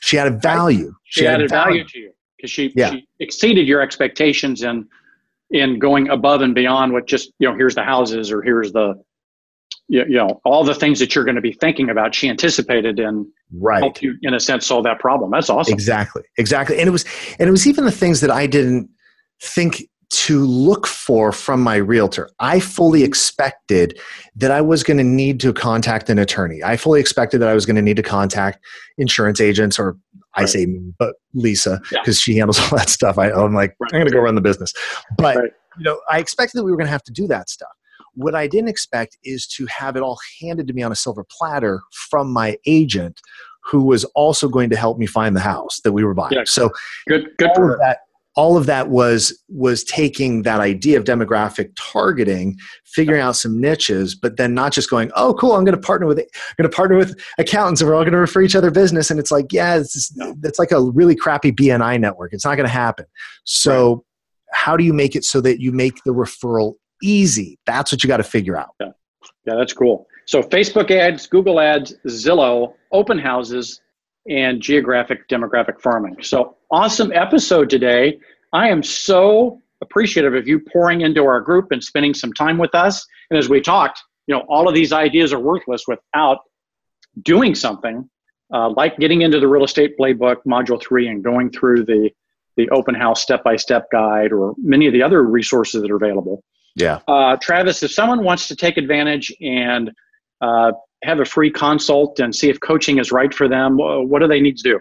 She 0.00 0.18
added 0.18 0.42
value. 0.42 0.92
She, 1.04 1.20
she 1.20 1.26
added, 1.26 1.44
added 1.44 1.50
value. 1.50 1.70
value 1.70 1.84
to 1.84 1.98
you 1.98 2.12
because 2.36 2.50
she, 2.50 2.72
yeah. 2.76 2.90
she 2.90 3.08
exceeded 3.20 3.66
your 3.66 3.80
expectations 3.80 4.62
and 4.62 4.84
in 5.50 5.78
going 5.78 6.08
above 6.08 6.42
and 6.42 6.54
beyond 6.54 6.92
what 6.92 7.06
just 7.06 7.32
you 7.38 7.48
know 7.48 7.56
here's 7.56 7.74
the 7.74 7.82
houses 7.82 8.30
or 8.30 8.42
here's 8.42 8.72
the 8.72 8.94
you 9.88 10.04
know 10.08 10.40
all 10.44 10.64
the 10.64 10.74
things 10.74 10.98
that 10.98 11.14
you're 11.14 11.24
going 11.24 11.34
to 11.34 11.40
be 11.40 11.52
thinking 11.52 11.88
about 11.88 12.14
she 12.14 12.28
anticipated 12.28 12.98
and 12.98 13.26
right. 13.54 13.80
helped 13.80 14.02
you 14.02 14.14
in 14.22 14.34
a 14.34 14.40
sense 14.40 14.66
solve 14.66 14.84
that 14.84 14.98
problem. 14.98 15.30
That's 15.30 15.48
awesome. 15.48 15.72
Exactly. 15.72 16.22
Exactly. 16.36 16.78
And 16.78 16.88
it 16.88 16.92
was 16.92 17.04
and 17.38 17.48
it 17.48 17.50
was 17.50 17.66
even 17.66 17.84
the 17.84 17.90
things 17.90 18.20
that 18.20 18.30
i 18.30 18.46
didn't 18.46 18.90
think 19.40 19.82
to 20.10 20.44
look 20.44 20.86
for 20.86 21.32
from 21.32 21.62
my 21.62 21.76
realtor. 21.76 22.30
I 22.38 22.60
fully 22.60 23.02
expected 23.02 23.98
that 24.36 24.50
I 24.50 24.60
was 24.60 24.82
going 24.82 24.96
to 24.96 25.04
need 25.04 25.38
to 25.40 25.52
contact 25.52 26.08
an 26.08 26.18
attorney. 26.18 26.62
I 26.62 26.76
fully 26.76 27.00
expected 27.00 27.40
that 27.40 27.48
I 27.48 27.54
was 27.54 27.66
going 27.66 27.76
to 27.76 27.82
need 27.82 27.96
to 27.96 28.02
contact 28.02 28.64
insurance 28.96 29.40
agents 29.40 29.78
or 29.78 29.98
I 30.34 30.44
say 30.44 30.66
me, 30.66 30.92
but 30.98 31.16
Lisa, 31.34 31.80
because 31.90 32.18
yeah. 32.18 32.32
she 32.32 32.36
handles 32.36 32.58
all 32.72 32.78
that 32.78 32.88
stuff. 32.88 33.18
I, 33.18 33.30
am 33.30 33.54
like, 33.54 33.74
right. 33.80 33.92
I'm 33.92 34.00
going 34.00 34.06
to 34.06 34.12
go 34.12 34.20
run 34.20 34.34
the 34.34 34.40
business. 34.40 34.72
But, 35.16 35.36
right. 35.36 35.50
you 35.76 35.84
know, 35.84 36.00
I 36.10 36.18
expected 36.18 36.58
that 36.58 36.64
we 36.64 36.70
were 36.70 36.76
going 36.76 36.86
to 36.86 36.92
have 36.92 37.02
to 37.04 37.12
do 37.12 37.26
that 37.26 37.50
stuff. 37.50 37.70
What 38.14 38.34
I 38.34 38.46
didn't 38.46 38.68
expect 38.68 39.18
is 39.24 39.46
to 39.48 39.66
have 39.66 39.96
it 39.96 40.02
all 40.02 40.18
handed 40.40 40.66
to 40.68 40.72
me 40.72 40.82
on 40.82 40.92
a 40.92 40.96
silver 40.96 41.24
platter 41.30 41.82
from 41.92 42.32
my 42.32 42.56
agent 42.66 43.20
who 43.64 43.82
was 43.82 44.04
also 44.14 44.48
going 44.48 44.70
to 44.70 44.76
help 44.76 44.98
me 44.98 45.06
find 45.06 45.36
the 45.36 45.40
house 45.40 45.80
that 45.84 45.92
we 45.92 46.02
were 46.02 46.14
buying. 46.14 46.32
Yeah. 46.32 46.44
So 46.46 46.70
good, 47.06 47.28
good 47.36 47.50
for 47.54 47.78
that 47.82 47.98
all 48.38 48.56
of 48.56 48.66
that 48.66 48.88
was 48.88 49.36
was 49.48 49.82
taking 49.82 50.42
that 50.42 50.60
idea 50.60 50.96
of 50.96 51.02
demographic 51.02 51.72
targeting 51.76 52.56
figuring 52.84 53.20
out 53.20 53.34
some 53.34 53.60
niches 53.60 54.14
but 54.14 54.36
then 54.36 54.54
not 54.54 54.72
just 54.72 54.88
going 54.88 55.10
oh 55.16 55.34
cool 55.34 55.54
i'm 55.54 55.64
going 55.64 55.74
to 55.74 55.86
partner 55.86 56.06
with 56.06 56.18
i'm 56.18 56.54
going 56.56 56.70
to 56.70 56.74
partner 56.74 56.96
with 56.96 57.18
accountants 57.38 57.80
and 57.80 57.90
we're 57.90 57.96
all 57.96 58.02
going 58.02 58.12
to 58.12 58.18
refer 58.18 58.40
each 58.40 58.54
other 58.54 58.70
business. 58.70 59.10
And 59.10 59.18
it's 59.18 59.30
like 59.30 59.52
yeah 59.52 59.76
it's, 59.76 60.12
it's 60.42 60.58
like 60.58 60.70
a 60.70 60.80
really 60.80 61.16
crappy 61.16 61.52
bni 61.52 62.00
network. 62.00 62.32
It's 62.32 62.44
not 62.44 62.56
going 62.56 62.68
to 62.68 62.72
happen. 62.72 63.06
So 63.44 63.94
right. 63.94 64.00
how 64.52 64.76
do 64.76 64.84
you 64.84 64.92
make 64.92 65.16
it 65.16 65.24
so 65.24 65.40
that 65.40 65.60
you 65.60 65.72
make 65.72 66.02
the 66.04 66.12
referral 66.12 66.74
easy? 67.02 67.58
That's 67.66 67.92
what 67.92 68.02
you 68.02 68.08
got 68.08 68.18
to 68.18 68.22
figure 68.22 68.56
out. 68.56 68.70
Yeah. 68.80 68.90
yeah 69.46 69.54
that's 69.56 69.72
cool. 69.72 70.06
So 70.26 70.42
facebook 70.42 70.90
ads 70.90 71.26
google 71.26 71.58
ads 71.60 71.94
zillow 72.06 72.74
open 72.92 73.18
houses 73.18 73.80
and 74.28 74.60
geographic 74.60 75.28
demographic 75.28 75.80
farming. 75.80 76.16
So 76.22 76.56
awesome 76.70 77.12
episode 77.12 77.70
today. 77.70 78.18
I 78.52 78.68
am 78.68 78.82
so 78.82 79.62
appreciative 79.80 80.34
of 80.34 80.48
you 80.48 80.60
pouring 80.60 81.02
into 81.02 81.24
our 81.24 81.40
group 81.40 81.70
and 81.70 81.82
spending 81.82 82.14
some 82.14 82.32
time 82.32 82.58
with 82.58 82.74
us. 82.74 83.06
And 83.30 83.38
as 83.38 83.48
we 83.48 83.60
talked, 83.60 84.02
you 84.26 84.34
know, 84.34 84.44
all 84.48 84.68
of 84.68 84.74
these 84.74 84.92
ideas 84.92 85.32
are 85.32 85.38
worthless 85.38 85.84
without 85.86 86.38
doing 87.22 87.54
something 87.54 88.08
uh, 88.52 88.70
like 88.70 88.96
getting 88.98 89.22
into 89.22 89.40
the 89.40 89.48
real 89.48 89.64
estate 89.64 89.96
playbook 89.98 90.36
module 90.46 90.80
three 90.80 91.08
and 91.08 91.22
going 91.22 91.50
through 91.50 91.84
the 91.84 92.10
the 92.56 92.68
open 92.70 92.94
house 92.94 93.22
step 93.22 93.44
by 93.44 93.54
step 93.54 93.86
guide 93.92 94.32
or 94.32 94.52
many 94.58 94.86
of 94.88 94.92
the 94.92 95.02
other 95.02 95.22
resources 95.22 95.80
that 95.80 95.90
are 95.92 95.96
available. 95.96 96.42
Yeah. 96.74 97.00
Uh, 97.06 97.36
Travis, 97.36 97.84
if 97.84 97.92
someone 97.92 98.24
wants 98.24 98.48
to 98.48 98.56
take 98.56 98.76
advantage 98.76 99.32
and 99.40 99.92
uh, 100.40 100.72
have 101.04 101.20
a 101.20 101.24
free 101.24 101.50
consult 101.50 102.18
and 102.20 102.34
see 102.34 102.50
if 102.50 102.60
coaching 102.60 102.98
is 102.98 103.12
right 103.12 103.32
for 103.32 103.48
them, 103.48 103.76
what 103.76 104.20
do 104.20 104.28
they 104.28 104.40
need 104.40 104.56
to 104.58 104.62
do? 104.62 104.80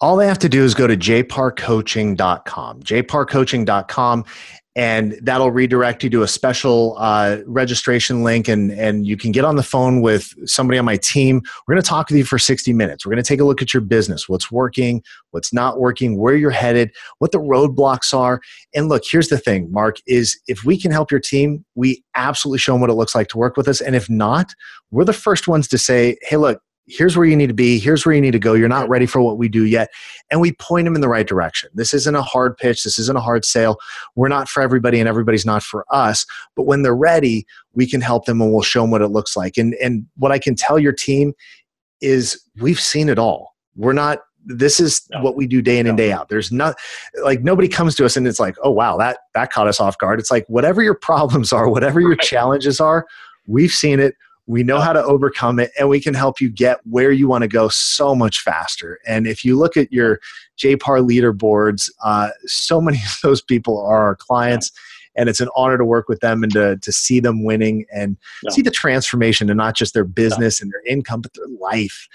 All 0.00 0.16
they 0.16 0.26
have 0.26 0.38
to 0.40 0.48
do 0.48 0.64
is 0.64 0.74
go 0.74 0.88
to 0.88 0.96
jparcoaching.com, 0.96 2.80
jparcoaching.com, 2.82 4.24
and 4.74 5.18
that'll 5.22 5.50
redirect 5.50 6.02
you 6.02 6.08
to 6.10 6.22
a 6.22 6.28
special 6.28 6.96
uh, 6.98 7.38
registration 7.46 8.22
link 8.22 8.48
and, 8.48 8.72
and 8.72 9.06
you 9.06 9.16
can 9.16 9.30
get 9.30 9.44
on 9.44 9.56
the 9.56 9.62
phone 9.62 10.00
with 10.00 10.34
somebody 10.48 10.78
on 10.78 10.84
my 10.84 10.96
team. 10.96 11.42
We're 11.66 11.74
going 11.74 11.82
to 11.82 11.88
talk 11.88 12.08
with 12.08 12.16
you 12.16 12.24
for 12.24 12.38
60 12.38 12.72
minutes. 12.72 13.04
We're 13.04 13.12
going 13.12 13.22
to 13.22 13.28
take 13.28 13.40
a 13.40 13.44
look 13.44 13.60
at 13.60 13.74
your 13.74 13.82
business 13.82 14.28
what's 14.28 14.50
working 14.50 15.02
what's 15.32 15.52
not 15.52 15.78
working 15.78 16.18
where 16.18 16.36
you're 16.36 16.50
headed 16.50 16.90
what 17.18 17.32
the 17.32 17.38
roadblocks 17.38 18.14
are. 18.14 18.40
And 18.74 18.88
look 18.88 19.02
here's 19.08 19.28
the 19.28 19.38
thing 19.38 19.70
mark 19.70 19.96
is 20.06 20.40
if 20.46 20.64
we 20.64 20.78
can 20.78 20.90
help 20.90 21.10
your 21.10 21.20
team 21.20 21.64
we 21.74 22.02
absolutely 22.14 22.58
show 22.58 22.72
them 22.72 22.80
what 22.80 22.90
it 22.90 22.94
looks 22.94 23.14
like 23.14 23.28
to 23.28 23.38
work 23.38 23.56
with 23.56 23.68
us. 23.68 23.80
And 23.80 23.94
if 23.94 24.08
not 24.08 24.54
we're 24.90 25.04
the 25.04 25.12
first 25.12 25.48
ones 25.48 25.68
to 25.68 25.78
say 25.78 26.16
hey 26.22 26.36
look 26.36 26.62
here's 26.86 27.16
where 27.16 27.26
you 27.26 27.36
need 27.36 27.46
to 27.46 27.54
be 27.54 27.78
here's 27.78 28.04
where 28.04 28.14
you 28.14 28.20
need 28.20 28.32
to 28.32 28.38
go 28.38 28.54
you're 28.54 28.68
not 28.68 28.88
ready 28.88 29.06
for 29.06 29.20
what 29.22 29.38
we 29.38 29.48
do 29.48 29.64
yet. 29.64 29.90
And 30.30 30.40
we 30.40 30.52
point 30.52 30.84
them 30.84 30.94
in 30.94 31.00
the 31.00 31.08
right 31.08 31.26
direction. 31.26 31.70
This 31.74 31.94
isn't 31.94 32.14
a 32.14 32.22
hard 32.22 32.56
pitch 32.56 32.82
this 32.82 32.98
isn't 32.98 33.16
a 33.16 33.20
hard 33.20 33.44
sale. 33.44 33.78
We're 34.16 34.28
not 34.28 34.48
for 34.48 34.62
everybody 34.62 34.98
and 34.98 35.08
everybody's 35.08 35.46
not 35.46 35.62
for 35.62 35.84
us. 35.90 36.26
But 36.56 36.64
when 36.64 36.82
they're 36.82 36.94
ready 36.94 37.46
we 37.74 37.86
can 37.86 38.00
help 38.00 38.26
them 38.26 38.40
and 38.40 38.52
we'll 38.52 38.62
show 38.62 38.82
them 38.82 38.90
what 38.90 39.02
it 39.02 39.08
looks 39.08 39.36
like. 39.36 39.56
And 39.56 39.74
and 39.74 40.06
what 40.16 40.32
i 40.32 40.38
can 40.38 40.54
tell 40.54 40.78
your 40.78 40.92
team 40.92 41.34
is 42.00 42.42
we've 42.60 42.80
seen 42.80 43.08
it 43.08 43.18
all. 43.18 43.54
We're 43.76 43.92
not 43.92 44.18
this 44.44 44.80
is 44.80 45.06
no. 45.12 45.22
what 45.22 45.36
we 45.36 45.46
do 45.46 45.62
day 45.62 45.78
in 45.78 45.84
no. 45.84 45.90
and 45.90 45.96
day 45.96 46.10
out. 46.10 46.28
There's 46.28 46.50
not 46.50 46.76
like 47.22 47.42
nobody 47.42 47.68
comes 47.68 47.94
to 47.94 48.04
us 48.04 48.16
and 48.16 48.26
it's 48.26 48.40
like 48.40 48.56
oh 48.64 48.72
wow 48.72 48.96
that 48.96 49.18
that 49.34 49.52
caught 49.52 49.68
us 49.68 49.78
off 49.78 49.98
guard. 49.98 50.18
It's 50.18 50.32
like 50.32 50.46
whatever 50.48 50.82
your 50.82 50.94
problems 50.94 51.52
are 51.52 51.68
whatever 51.68 52.00
your 52.00 52.10
right. 52.10 52.20
challenges 52.20 52.80
are 52.80 53.06
we've 53.46 53.70
seen 53.70 54.00
it 54.00 54.14
we 54.46 54.62
know 54.62 54.80
how 54.80 54.92
to 54.92 55.02
overcome 55.02 55.58
it 55.58 55.70
and 55.78 55.88
we 55.88 56.00
can 56.00 56.14
help 56.14 56.40
you 56.40 56.50
get 56.50 56.80
where 56.84 57.12
you 57.12 57.28
want 57.28 57.42
to 57.42 57.48
go 57.48 57.68
so 57.68 58.14
much 58.14 58.40
faster. 58.40 58.98
And 59.06 59.26
if 59.26 59.44
you 59.44 59.56
look 59.56 59.76
at 59.76 59.92
your 59.92 60.20
JPAR 60.58 61.06
leaderboards, 61.06 61.90
uh, 62.04 62.30
so 62.46 62.80
many 62.80 62.98
of 62.98 63.18
those 63.22 63.40
people 63.40 63.80
are 63.80 64.02
our 64.02 64.16
clients. 64.16 64.70
And 65.14 65.28
it's 65.28 65.40
an 65.40 65.50
honor 65.54 65.76
to 65.76 65.84
work 65.84 66.08
with 66.08 66.20
them 66.20 66.42
and 66.42 66.50
to, 66.54 66.78
to 66.78 66.90
see 66.90 67.20
them 67.20 67.44
winning 67.44 67.84
and 67.94 68.16
yeah. 68.42 68.50
see 68.50 68.62
the 68.62 68.70
transformation 68.70 69.50
and 69.50 69.58
not 69.58 69.76
just 69.76 69.92
their 69.92 70.06
business 70.06 70.58
yeah. 70.58 70.64
and 70.64 70.72
their 70.72 70.82
income, 70.86 71.20
but 71.20 71.34
their 71.34 71.48
life. 71.60 72.08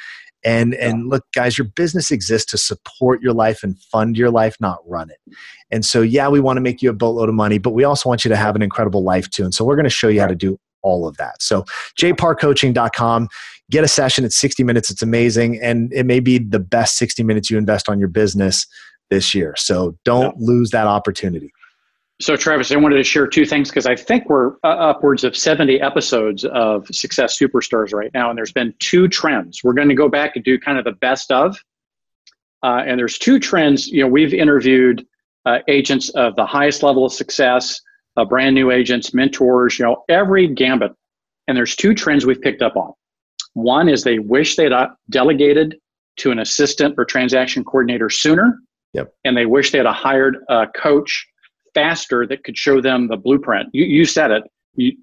And 0.44 0.76
and 0.76 1.10
look, 1.10 1.26
guys, 1.34 1.58
your 1.58 1.66
business 1.66 2.10
exists 2.10 2.50
to 2.52 2.58
support 2.58 3.22
your 3.22 3.34
life 3.34 3.64
and 3.64 3.78
fund 3.92 4.18
your 4.18 4.32
life, 4.32 4.56
not 4.60 4.80
run 4.88 5.10
it. 5.10 5.20
And 5.72 5.86
so, 5.86 6.02
yeah, 6.02 6.30
we 6.30 6.40
want 6.40 6.58
to 6.58 6.62
make 6.62 6.82
you 6.82 6.90
a 6.90 6.94
boatload 6.94 7.28
of 7.28 7.36
money, 7.36 7.58
but 7.58 7.72
we 7.72 7.84
also 7.84 8.08
want 8.08 8.24
you 8.24 8.30
to 8.30 8.36
have 8.36 8.56
an 8.56 8.62
incredible 8.62 9.04
life 9.04 9.30
too. 9.30 9.44
And 9.44 9.54
so, 9.54 9.66
we're 9.66 9.76
going 9.76 9.86
to 9.86 9.90
show 9.90 10.08
you 10.08 10.22
how 10.22 10.28
to 10.28 10.36
do 10.36 10.58
all 10.88 11.08
of 11.08 11.18
that. 11.18 11.42
So, 11.42 11.66
jparcoaching.com, 12.00 13.28
get 13.70 13.84
a 13.84 13.88
session. 13.88 14.26
It's 14.26 14.40
60 14.40 14.64
minutes. 14.64 14.90
It's 14.90 15.02
amazing. 15.02 15.60
And 15.62 15.92
it 15.94 16.06
may 16.06 16.20
be 16.20 16.38
the 16.38 16.60
best 16.60 16.98
60 16.98 17.24
minutes 17.24 17.50
you 17.50 17.58
invest 17.58 17.90
on 17.90 18.00
your 18.00 18.08
business 18.08 18.66
this 19.10 19.36
year. 19.36 19.54
So, 19.58 19.98
don't 20.06 20.36
yeah. 20.40 20.48
lose 20.48 20.72
that 20.72 20.88
opportunity. 20.88 21.52
So, 22.20 22.36
Travis, 22.36 22.72
I 22.72 22.78
wanted 22.78 22.96
to 22.96 23.04
share 23.04 23.28
two 23.28 23.46
things 23.46 23.70
because 23.70 23.86
I 23.86 23.96
think 23.96 24.28
we're 24.28 24.54
uh, 24.64 24.70
upwards 24.70 25.24
of 25.24 25.38
70 25.38 25.80
episodes 25.82 26.46
of 26.46 26.88
Success 26.88 27.38
Superstars 27.38 27.94
right 27.94 28.10
now, 28.14 28.30
and 28.30 28.38
there's 28.38 28.52
been 28.52 28.74
two 28.80 29.08
trends. 29.08 29.64
We're 29.64 29.74
going 29.74 29.90
to 29.90 29.96
go 29.96 30.10
back 30.10 30.36
and 30.36 30.44
do 30.44 30.58
kind 30.60 30.80
of 30.80 30.86
the 30.86 30.94
best 30.94 31.32
of. 31.32 31.58
Uh, 32.64 32.84
and 32.88 33.00
there's 33.00 33.20
two 33.20 33.40
trends. 33.40 33.88
You 33.88 34.02
know, 34.02 34.08
we've 34.08 34.34
interviewed 34.34 35.06
uh, 35.46 35.60
agents 35.68 36.10
of 36.10 36.36
the 36.36 36.46
highest 36.46 36.82
level 36.82 37.06
of 37.06 37.14
success, 37.14 37.80
uh, 38.18 38.26
brand 38.26 38.56
new 38.56 38.72
agents, 38.72 39.14
mentors, 39.14 39.80
you 39.80 39.86
know, 39.86 40.04
every 40.10 40.48
gambit. 40.48 40.92
And 41.48 41.56
there's 41.56 41.76
two 41.76 41.94
trends 41.94 42.26
we've 42.26 42.42
picked 42.42 42.62
up 42.62 42.76
on. 42.76 42.92
One 43.54 43.88
is 43.88 44.04
they 44.04 44.20
wish 44.20 44.56
they'd 44.56 44.74
uh, 44.74 44.90
delegated 45.10 45.78
to 46.18 46.32
an 46.32 46.40
assistant 46.40 46.96
or 46.98 47.06
transaction 47.06 47.64
coordinator 47.64 48.10
sooner. 48.10 48.60
Yep. 48.94 49.14
And 49.24 49.38
they 49.38 49.46
wish 49.46 49.72
they 49.72 49.78
had 49.78 49.88
hired 49.88 50.38
a 50.50 50.68
coach 50.76 51.26
faster 51.74 52.26
that 52.28 52.44
could 52.44 52.58
show 52.58 52.82
them 52.82 53.08
the 53.08 53.18
blueprint. 53.18 53.70
You, 53.72 53.86
you 53.86 54.06
said 54.06 54.32
it. 54.32 54.44
You, 54.76 54.94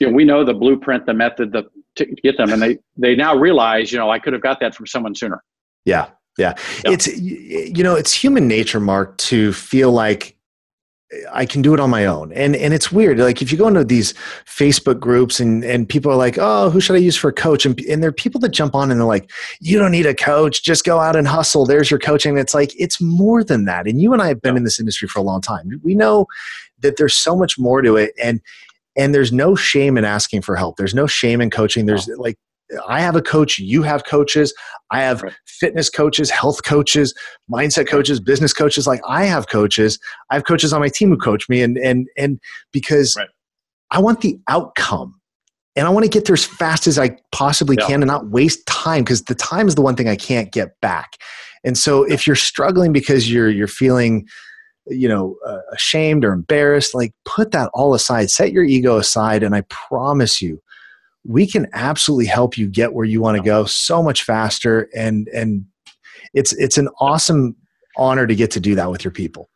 you 0.00 0.08
know, 0.08 0.12
we 0.12 0.24
know 0.24 0.44
the 0.44 0.54
blueprint, 0.54 1.06
the 1.06 1.14
method 1.14 1.52
the, 1.52 1.64
to 1.96 2.06
get 2.06 2.36
them, 2.36 2.52
and 2.52 2.60
they 2.60 2.78
they 2.96 3.14
now 3.14 3.36
realize, 3.36 3.92
you 3.92 3.98
know, 3.98 4.10
I 4.10 4.18
could 4.18 4.32
have 4.32 4.42
got 4.42 4.58
that 4.60 4.74
from 4.74 4.86
someone 4.86 5.14
sooner. 5.14 5.42
Yeah, 5.84 6.08
yeah. 6.36 6.54
yeah. 6.84 6.90
It's 6.90 7.06
you 7.06 7.84
know, 7.84 7.94
it's 7.94 8.12
human 8.12 8.48
nature, 8.48 8.80
Mark, 8.80 9.16
to 9.18 9.52
feel 9.52 9.92
like 9.92 10.36
I 11.32 11.46
can 11.46 11.62
do 11.62 11.74
it 11.74 11.80
on 11.80 11.90
my 11.90 12.06
own. 12.06 12.32
And 12.32 12.56
and 12.56 12.72
it's 12.74 12.90
weird. 12.92 13.18
Like 13.18 13.42
if 13.42 13.50
you 13.52 13.58
go 13.58 13.68
into 13.68 13.84
these 13.84 14.12
Facebook 14.46 15.00
groups 15.00 15.40
and 15.40 15.64
and 15.64 15.88
people 15.88 16.10
are 16.12 16.16
like, 16.16 16.36
"Oh, 16.38 16.70
who 16.70 16.80
should 16.80 16.96
I 16.96 17.00
use 17.00 17.16
for 17.16 17.28
a 17.28 17.32
coach?" 17.32 17.66
And 17.66 17.78
and 17.82 18.02
there 18.02 18.08
are 18.08 18.12
people 18.12 18.40
that 18.40 18.50
jump 18.50 18.74
on 18.74 18.90
and 18.90 19.00
they're 19.00 19.06
like, 19.06 19.30
"You 19.60 19.78
don't 19.78 19.92
need 19.92 20.06
a 20.06 20.14
coach. 20.14 20.62
Just 20.62 20.84
go 20.84 21.00
out 21.00 21.16
and 21.16 21.26
hustle. 21.26 21.66
There's 21.66 21.90
your 21.90 22.00
coaching." 22.00 22.30
And 22.30 22.38
it's 22.38 22.54
like 22.54 22.72
it's 22.78 23.00
more 23.00 23.42
than 23.44 23.64
that. 23.66 23.86
And 23.86 24.00
you 24.00 24.12
and 24.12 24.22
I 24.22 24.28
have 24.28 24.42
been 24.42 24.56
in 24.56 24.64
this 24.64 24.80
industry 24.80 25.08
for 25.08 25.18
a 25.18 25.22
long 25.22 25.40
time. 25.40 25.80
We 25.82 25.94
know 25.94 26.26
that 26.80 26.96
there's 26.96 27.14
so 27.14 27.36
much 27.36 27.58
more 27.58 27.82
to 27.82 27.96
it 27.96 28.12
and 28.22 28.40
and 28.96 29.14
there's 29.14 29.32
no 29.32 29.56
shame 29.56 29.98
in 29.98 30.04
asking 30.04 30.42
for 30.42 30.56
help. 30.56 30.76
There's 30.76 30.94
no 30.94 31.06
shame 31.06 31.40
in 31.40 31.50
coaching. 31.50 31.86
There's 31.86 32.08
like 32.08 32.38
I 32.88 33.00
have 33.00 33.16
a 33.16 33.22
coach, 33.22 33.58
you 33.58 33.82
have 33.82 34.04
coaches, 34.04 34.54
I 34.90 35.00
have 35.00 35.22
right. 35.22 35.32
fitness 35.46 35.90
coaches, 35.90 36.30
health 36.30 36.64
coaches, 36.64 37.14
mindset 37.50 37.88
coaches, 37.88 38.20
business 38.20 38.52
coaches. 38.52 38.86
Like 38.86 39.00
I 39.06 39.24
have 39.24 39.48
coaches. 39.48 39.98
I 40.30 40.34
have 40.34 40.44
coaches 40.44 40.72
on 40.72 40.80
my 40.80 40.88
team 40.88 41.10
who 41.10 41.16
coach 41.16 41.48
me 41.48 41.62
and 41.62 41.76
and 41.78 42.06
and 42.16 42.38
because 42.72 43.16
right. 43.16 43.28
I 43.90 44.00
want 44.00 44.20
the 44.20 44.38
outcome. 44.48 45.20
And 45.76 45.88
I 45.88 45.90
want 45.90 46.04
to 46.04 46.08
get 46.08 46.24
there 46.24 46.34
as 46.34 46.44
fast 46.44 46.86
as 46.86 47.00
I 47.00 47.18
possibly 47.32 47.76
yeah. 47.80 47.88
can 47.88 48.02
and 48.02 48.06
not 48.06 48.30
waste 48.30 48.64
time 48.66 49.02
because 49.02 49.24
the 49.24 49.34
time 49.34 49.66
is 49.66 49.74
the 49.74 49.82
one 49.82 49.96
thing 49.96 50.08
I 50.08 50.14
can't 50.14 50.52
get 50.52 50.80
back. 50.80 51.16
And 51.64 51.76
so 51.76 52.04
if 52.04 52.28
you're 52.28 52.36
struggling 52.36 52.92
because 52.92 53.28
you're 53.28 53.50
you're 53.50 53.66
feeling 53.66 54.28
you 54.86 55.08
know 55.08 55.36
uh, 55.46 55.60
ashamed 55.72 56.24
or 56.24 56.32
embarrassed 56.32 56.94
like 56.94 57.12
put 57.24 57.52
that 57.52 57.70
all 57.72 57.94
aside 57.94 58.30
set 58.30 58.52
your 58.52 58.64
ego 58.64 58.98
aside 58.98 59.42
and 59.42 59.54
i 59.54 59.62
promise 59.62 60.42
you 60.42 60.60
we 61.24 61.46
can 61.46 61.66
absolutely 61.72 62.26
help 62.26 62.56
you 62.58 62.68
get 62.68 62.92
where 62.92 63.04
you 63.04 63.20
want 63.20 63.36
to 63.36 63.42
go 63.42 63.64
so 63.64 64.02
much 64.02 64.22
faster 64.22 64.88
and 64.94 65.28
and 65.28 65.64
it's 66.34 66.52
it's 66.54 66.78
an 66.78 66.88
awesome 67.00 67.56
honor 67.96 68.26
to 68.26 68.34
get 68.34 68.50
to 68.50 68.60
do 68.60 68.74
that 68.74 68.90
with 68.90 69.04
your 69.04 69.10
people 69.10 69.48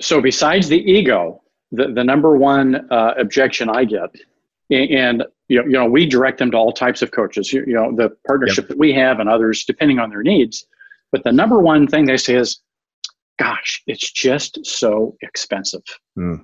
so 0.00 0.20
besides 0.20 0.68
the 0.68 0.78
ego 0.90 1.40
the, 1.70 1.88
the 1.88 2.04
number 2.04 2.36
one 2.36 2.86
uh, 2.90 3.14
objection 3.18 3.68
i 3.68 3.84
get 3.84 4.10
and 4.70 5.24
you 5.48 5.58
know, 5.58 5.64
you 5.64 5.72
know 5.72 5.86
we 5.86 6.06
direct 6.06 6.38
them 6.38 6.50
to 6.50 6.56
all 6.56 6.72
types 6.72 7.02
of 7.02 7.10
coaches 7.10 7.52
you, 7.52 7.62
you 7.66 7.74
know 7.74 7.94
the 7.94 8.10
partnership 8.26 8.64
yep. 8.64 8.68
that 8.68 8.78
we 8.78 8.92
have 8.92 9.20
and 9.20 9.28
others 9.28 9.64
depending 9.64 9.98
on 9.98 10.08
their 10.10 10.22
needs 10.22 10.66
but 11.10 11.22
the 11.24 11.32
number 11.32 11.60
one 11.60 11.86
thing 11.86 12.06
they 12.06 12.16
say 12.16 12.36
is 12.36 12.60
gosh 13.38 13.82
it's 13.86 14.10
just 14.10 14.64
so 14.64 15.14
expensive 15.22 15.82
mm. 16.18 16.42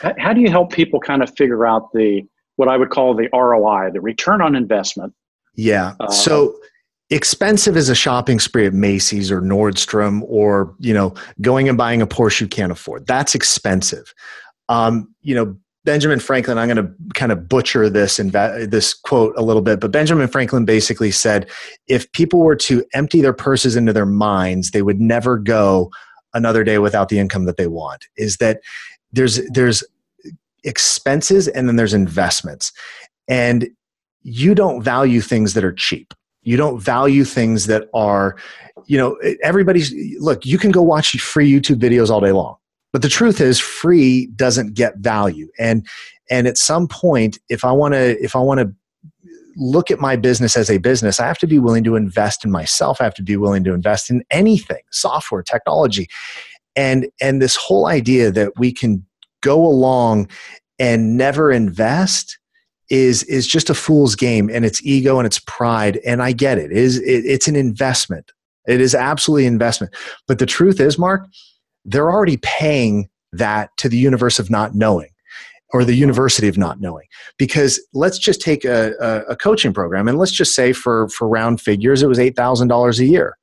how, 0.00 0.14
how 0.18 0.32
do 0.32 0.40
you 0.40 0.50
help 0.50 0.72
people 0.72 1.00
kind 1.00 1.22
of 1.22 1.34
figure 1.36 1.66
out 1.66 1.92
the 1.92 2.22
what 2.56 2.68
I 2.68 2.76
would 2.76 2.90
call 2.90 3.14
the 3.14 3.28
ROI, 3.32 3.90
the 3.92 4.00
return 4.00 4.40
on 4.40 4.54
investment. 4.54 5.14
Yeah. 5.54 5.94
Uh, 6.00 6.10
so 6.10 6.56
expensive 7.10 7.76
is 7.76 7.88
a 7.88 7.94
shopping 7.94 8.40
spree 8.40 8.66
at 8.66 8.72
Macy's 8.72 9.30
or 9.30 9.40
Nordstrom 9.40 10.22
or, 10.26 10.74
you 10.78 10.94
know, 10.94 11.14
going 11.40 11.68
and 11.68 11.78
buying 11.78 12.02
a 12.02 12.06
Porsche 12.06 12.42
you 12.42 12.48
can't 12.48 12.72
afford. 12.72 13.06
That's 13.06 13.34
expensive. 13.34 14.14
Um, 14.68 15.14
you 15.22 15.34
know, 15.34 15.56
Benjamin 15.84 16.18
Franklin, 16.18 16.56
I'm 16.56 16.68
going 16.68 16.84
to 16.84 16.92
kind 17.14 17.30
of 17.30 17.46
butcher 17.46 17.90
this 17.90 18.18
and 18.18 18.32
this 18.32 18.94
quote 18.94 19.34
a 19.36 19.42
little 19.42 19.60
bit, 19.60 19.80
but 19.80 19.90
Benjamin 19.90 20.28
Franklin 20.28 20.64
basically 20.64 21.10
said 21.10 21.50
if 21.88 22.10
people 22.12 22.40
were 22.40 22.56
to 22.56 22.84
empty 22.94 23.20
their 23.20 23.34
purses 23.34 23.76
into 23.76 23.92
their 23.92 24.06
minds, 24.06 24.70
they 24.70 24.80
would 24.80 24.98
never 24.98 25.36
go 25.36 25.90
another 26.32 26.64
day 26.64 26.78
without 26.78 27.10
the 27.10 27.18
income 27.18 27.44
that 27.44 27.58
they 27.58 27.66
want. 27.66 28.06
Is 28.16 28.38
that 28.38 28.60
there's 29.12 29.46
there's 29.50 29.84
expenses 30.64 31.48
and 31.48 31.68
then 31.68 31.76
there's 31.76 31.94
investments. 31.94 32.72
And 33.28 33.68
you 34.22 34.54
don't 34.54 34.82
value 34.82 35.20
things 35.20 35.54
that 35.54 35.64
are 35.64 35.72
cheap. 35.72 36.14
You 36.42 36.56
don't 36.56 36.80
value 36.80 37.24
things 37.24 37.66
that 37.66 37.88
are, 37.94 38.36
you 38.86 38.98
know, 38.98 39.16
everybody's 39.42 39.94
look, 40.18 40.44
you 40.44 40.58
can 40.58 40.70
go 40.70 40.82
watch 40.82 41.18
free 41.20 41.50
YouTube 41.50 41.76
videos 41.76 42.10
all 42.10 42.20
day 42.20 42.32
long. 42.32 42.56
But 42.92 43.02
the 43.02 43.08
truth 43.08 43.40
is 43.40 43.58
free 43.58 44.26
doesn't 44.36 44.74
get 44.74 44.98
value. 44.98 45.48
And 45.58 45.86
and 46.30 46.46
at 46.46 46.58
some 46.58 46.86
point 46.86 47.38
if 47.48 47.64
I 47.64 47.72
want 47.72 47.94
to 47.94 48.22
if 48.22 48.36
I 48.36 48.40
want 48.40 48.60
to 48.60 48.74
look 49.56 49.90
at 49.90 50.00
my 50.00 50.16
business 50.16 50.56
as 50.56 50.68
a 50.68 50.78
business, 50.78 51.20
I 51.20 51.26
have 51.26 51.38
to 51.38 51.46
be 51.46 51.58
willing 51.58 51.84
to 51.84 51.96
invest 51.96 52.44
in 52.44 52.50
myself. 52.50 53.00
I 53.00 53.04
have 53.04 53.14
to 53.14 53.22
be 53.22 53.36
willing 53.36 53.64
to 53.64 53.72
invest 53.72 54.10
in 54.10 54.24
anything, 54.30 54.82
software, 54.90 55.42
technology. 55.42 56.08
And 56.76 57.06
and 57.20 57.40
this 57.40 57.56
whole 57.56 57.86
idea 57.86 58.30
that 58.32 58.52
we 58.58 58.72
can 58.72 59.04
go 59.44 59.64
along 59.64 60.28
and 60.78 61.16
never 61.16 61.52
invest 61.52 62.38
is 62.90 63.22
is 63.24 63.46
just 63.46 63.70
a 63.70 63.74
fool's 63.74 64.16
game 64.16 64.50
and 64.50 64.64
it's 64.64 64.84
ego 64.84 65.18
and 65.18 65.26
it's 65.26 65.38
pride 65.40 65.98
and 66.06 66.22
i 66.22 66.32
get 66.32 66.58
it. 66.58 66.70
it 66.70 66.76
is 66.76 66.98
it, 66.98 67.24
it's 67.24 67.48
an 67.48 67.56
investment. 67.56 68.32
It 68.66 68.80
is 68.80 68.94
absolutely 68.94 69.44
investment. 69.44 69.94
But 70.26 70.38
the 70.38 70.46
truth 70.46 70.80
is 70.80 70.98
mark 70.98 71.26
they're 71.84 72.10
already 72.10 72.38
paying 72.38 73.08
that 73.32 73.70
to 73.76 73.88
the 73.88 73.98
universe 73.98 74.38
of 74.38 74.50
not 74.50 74.74
knowing 74.74 75.10
or 75.72 75.84
the 75.84 75.94
university 75.94 76.48
of 76.48 76.56
not 76.56 76.80
knowing. 76.80 77.06
Because 77.36 77.84
let's 77.92 78.18
just 78.18 78.40
take 78.40 78.64
a, 78.64 78.92
a, 79.00 79.32
a 79.32 79.36
coaching 79.36 79.74
program 79.74 80.08
and 80.08 80.18
let's 80.18 80.32
just 80.32 80.54
say 80.54 80.72
for 80.72 81.08
for 81.08 81.28
round 81.28 81.60
figures 81.60 82.02
it 82.02 82.08
was 82.08 82.18
$8000 82.18 82.98
a 82.98 83.04
year. 83.04 83.36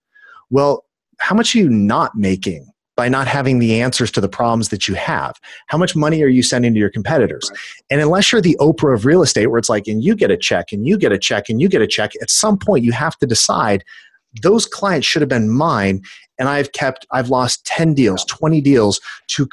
Well 0.50 0.86
how 1.20 1.36
much 1.36 1.56
are 1.56 1.60
you 1.60 1.70
not 1.70 2.16
making 2.16 2.72
by 2.98 3.08
not 3.08 3.28
having 3.28 3.60
the 3.60 3.82
answers 3.82 4.12
to 4.12 4.22
the 4.22 4.30
problems 4.30 4.70
that 4.70 4.88
you 4.88 4.96
have. 4.96 5.40
How 5.68 5.78
much 5.78 5.96
money 5.96 6.22
are 6.24 6.28
you 6.28 6.44
sending 6.44 6.74
to 6.74 6.80
your 6.80 6.90
competitors? 6.90 7.50
Right. 7.50 7.60
And 7.90 8.02
unless 8.02 8.32
you're 8.32 8.42
the 8.42 8.58
Oprah 8.60 8.94
of 8.94 9.06
real 9.06 9.22
estate, 9.22 9.48
where 9.48 9.60
it's 9.60 9.70
like, 9.70 9.88
and 9.88 10.04
you 10.04 10.16
get 10.16 10.30
a 10.30 10.38
check, 10.38 10.72
and 10.72 10.86
you 10.86 10.98
get 10.98 11.12
a 11.12 11.18
check, 11.18 11.50
and 11.50 11.62
you 11.62 11.70
get 11.70 11.82
a 11.82 11.88
check, 11.88 12.12
at 12.22 12.30
some 12.30 12.58
point 12.58 12.84
you 12.84 12.92
have 12.92 13.18
to 13.20 13.26
decide 13.26 13.84
those 14.42 14.66
clients 14.66 15.06
should 15.06 15.22
have 15.22 15.30
been 15.30 15.50
mine 15.50 16.02
and 16.40 16.48
i've 16.48 16.72
kept 16.72 17.06
i've 17.12 17.30
lost 17.30 17.66
10 17.66 17.94
deals 17.94 18.24
20 18.26 18.62
deals 18.62 19.02
to 19.28 19.48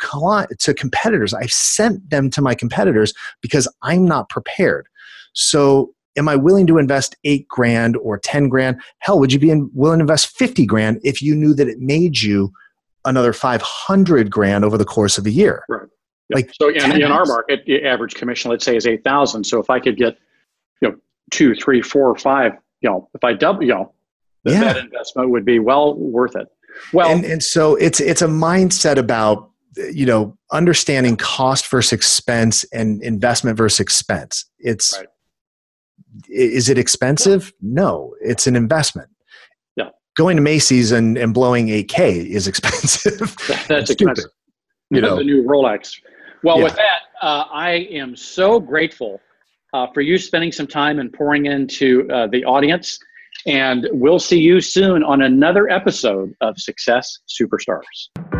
to 0.58 0.74
competitors 0.74 1.34
i've 1.34 1.50
sent 1.50 2.08
them 2.10 2.30
to 2.30 2.40
my 2.40 2.54
competitors 2.54 3.12
because 3.40 3.66
i'm 3.82 4.04
not 4.04 4.28
prepared 4.28 4.86
so 5.32 5.92
am 6.16 6.28
i 6.28 6.36
willing 6.36 6.66
to 6.66 6.78
invest 6.78 7.16
8 7.24 7.48
grand 7.48 7.96
or 7.96 8.18
10 8.18 8.48
grand 8.48 8.80
hell 9.00 9.18
would 9.18 9.32
you 9.32 9.38
be 9.38 9.50
in, 9.50 9.68
willing 9.74 9.98
to 9.98 10.04
invest 10.04 10.36
50 10.36 10.64
grand 10.66 11.00
if 11.02 11.20
you 11.20 11.34
knew 11.34 11.54
that 11.54 11.68
it 11.68 11.80
made 11.80 12.20
you 12.20 12.52
another 13.04 13.32
500 13.32 14.30
grand 14.30 14.64
over 14.64 14.78
the 14.78 14.84
course 14.84 15.18
of 15.18 15.26
a 15.26 15.30
year. 15.30 15.64
Right. 15.68 15.88
Like 16.30 16.50
so 16.60 16.68
in, 16.68 17.00
in 17.00 17.10
our 17.10 17.24
market, 17.24 17.62
the 17.66 17.84
average 17.84 18.14
commission, 18.14 18.50
let's 18.50 18.64
say, 18.64 18.76
is 18.76 18.86
8,000. 18.86 19.44
So 19.44 19.60
if 19.60 19.70
I 19.70 19.80
could 19.80 19.96
get, 19.96 20.18
you 20.82 20.90
know, 20.90 20.96
two, 21.30 21.54
three, 21.54 21.80
four, 21.80 22.14
five, 22.16 22.52
you 22.82 22.90
know, 22.90 23.08
if 23.14 23.24
I 23.24 23.32
double, 23.32 23.62
you 23.62 23.70
know, 23.70 23.92
yeah. 24.44 24.60
that 24.60 24.76
investment 24.76 25.30
would 25.30 25.44
be 25.44 25.58
well 25.58 25.94
worth 25.94 26.36
it. 26.36 26.48
Well, 26.92 27.10
and, 27.10 27.24
and 27.24 27.42
so 27.42 27.76
it's, 27.76 27.98
it's 27.98 28.20
a 28.20 28.26
mindset 28.26 28.98
about, 28.98 29.50
you 29.90 30.04
know, 30.04 30.36
understanding 30.52 31.16
cost 31.16 31.70
versus 31.70 31.92
expense 31.92 32.64
and 32.72 33.02
investment 33.02 33.56
versus 33.56 33.80
expense. 33.80 34.44
It's, 34.58 34.98
right. 34.98 35.08
is 36.28 36.68
it 36.68 36.76
expensive? 36.76 37.54
No, 37.62 38.14
it's 38.20 38.46
an 38.46 38.54
investment 38.54 39.08
going 40.18 40.36
to 40.36 40.42
Macy's 40.42 40.90
and, 40.92 41.16
and 41.16 41.32
blowing 41.32 41.68
8K 41.68 42.26
is 42.26 42.46
expensive. 42.52 43.36
That's 43.68 43.90
expensive. 43.90 44.30
You 44.90 45.00
know, 45.00 45.16
the 45.16 45.24
new 45.24 45.44
Rolex. 45.44 46.00
Well, 46.42 46.58
yeah. 46.58 46.64
with 46.64 46.76
that, 46.76 47.00
uh, 47.22 47.44
I 47.50 47.88
am 47.90 48.16
so 48.16 48.58
grateful 48.58 49.20
uh, 49.72 49.86
for 49.94 50.00
you 50.00 50.18
spending 50.18 50.52
some 50.52 50.66
time 50.66 50.98
and 50.98 51.12
pouring 51.12 51.46
into 51.46 52.08
uh, 52.10 52.26
the 52.26 52.44
audience. 52.44 52.98
And 53.46 53.86
we'll 53.92 54.18
see 54.18 54.40
you 54.40 54.60
soon 54.60 55.04
on 55.04 55.22
another 55.22 55.70
episode 55.70 56.34
of 56.40 56.58
Success 56.58 57.20
Superstars. 57.28 58.37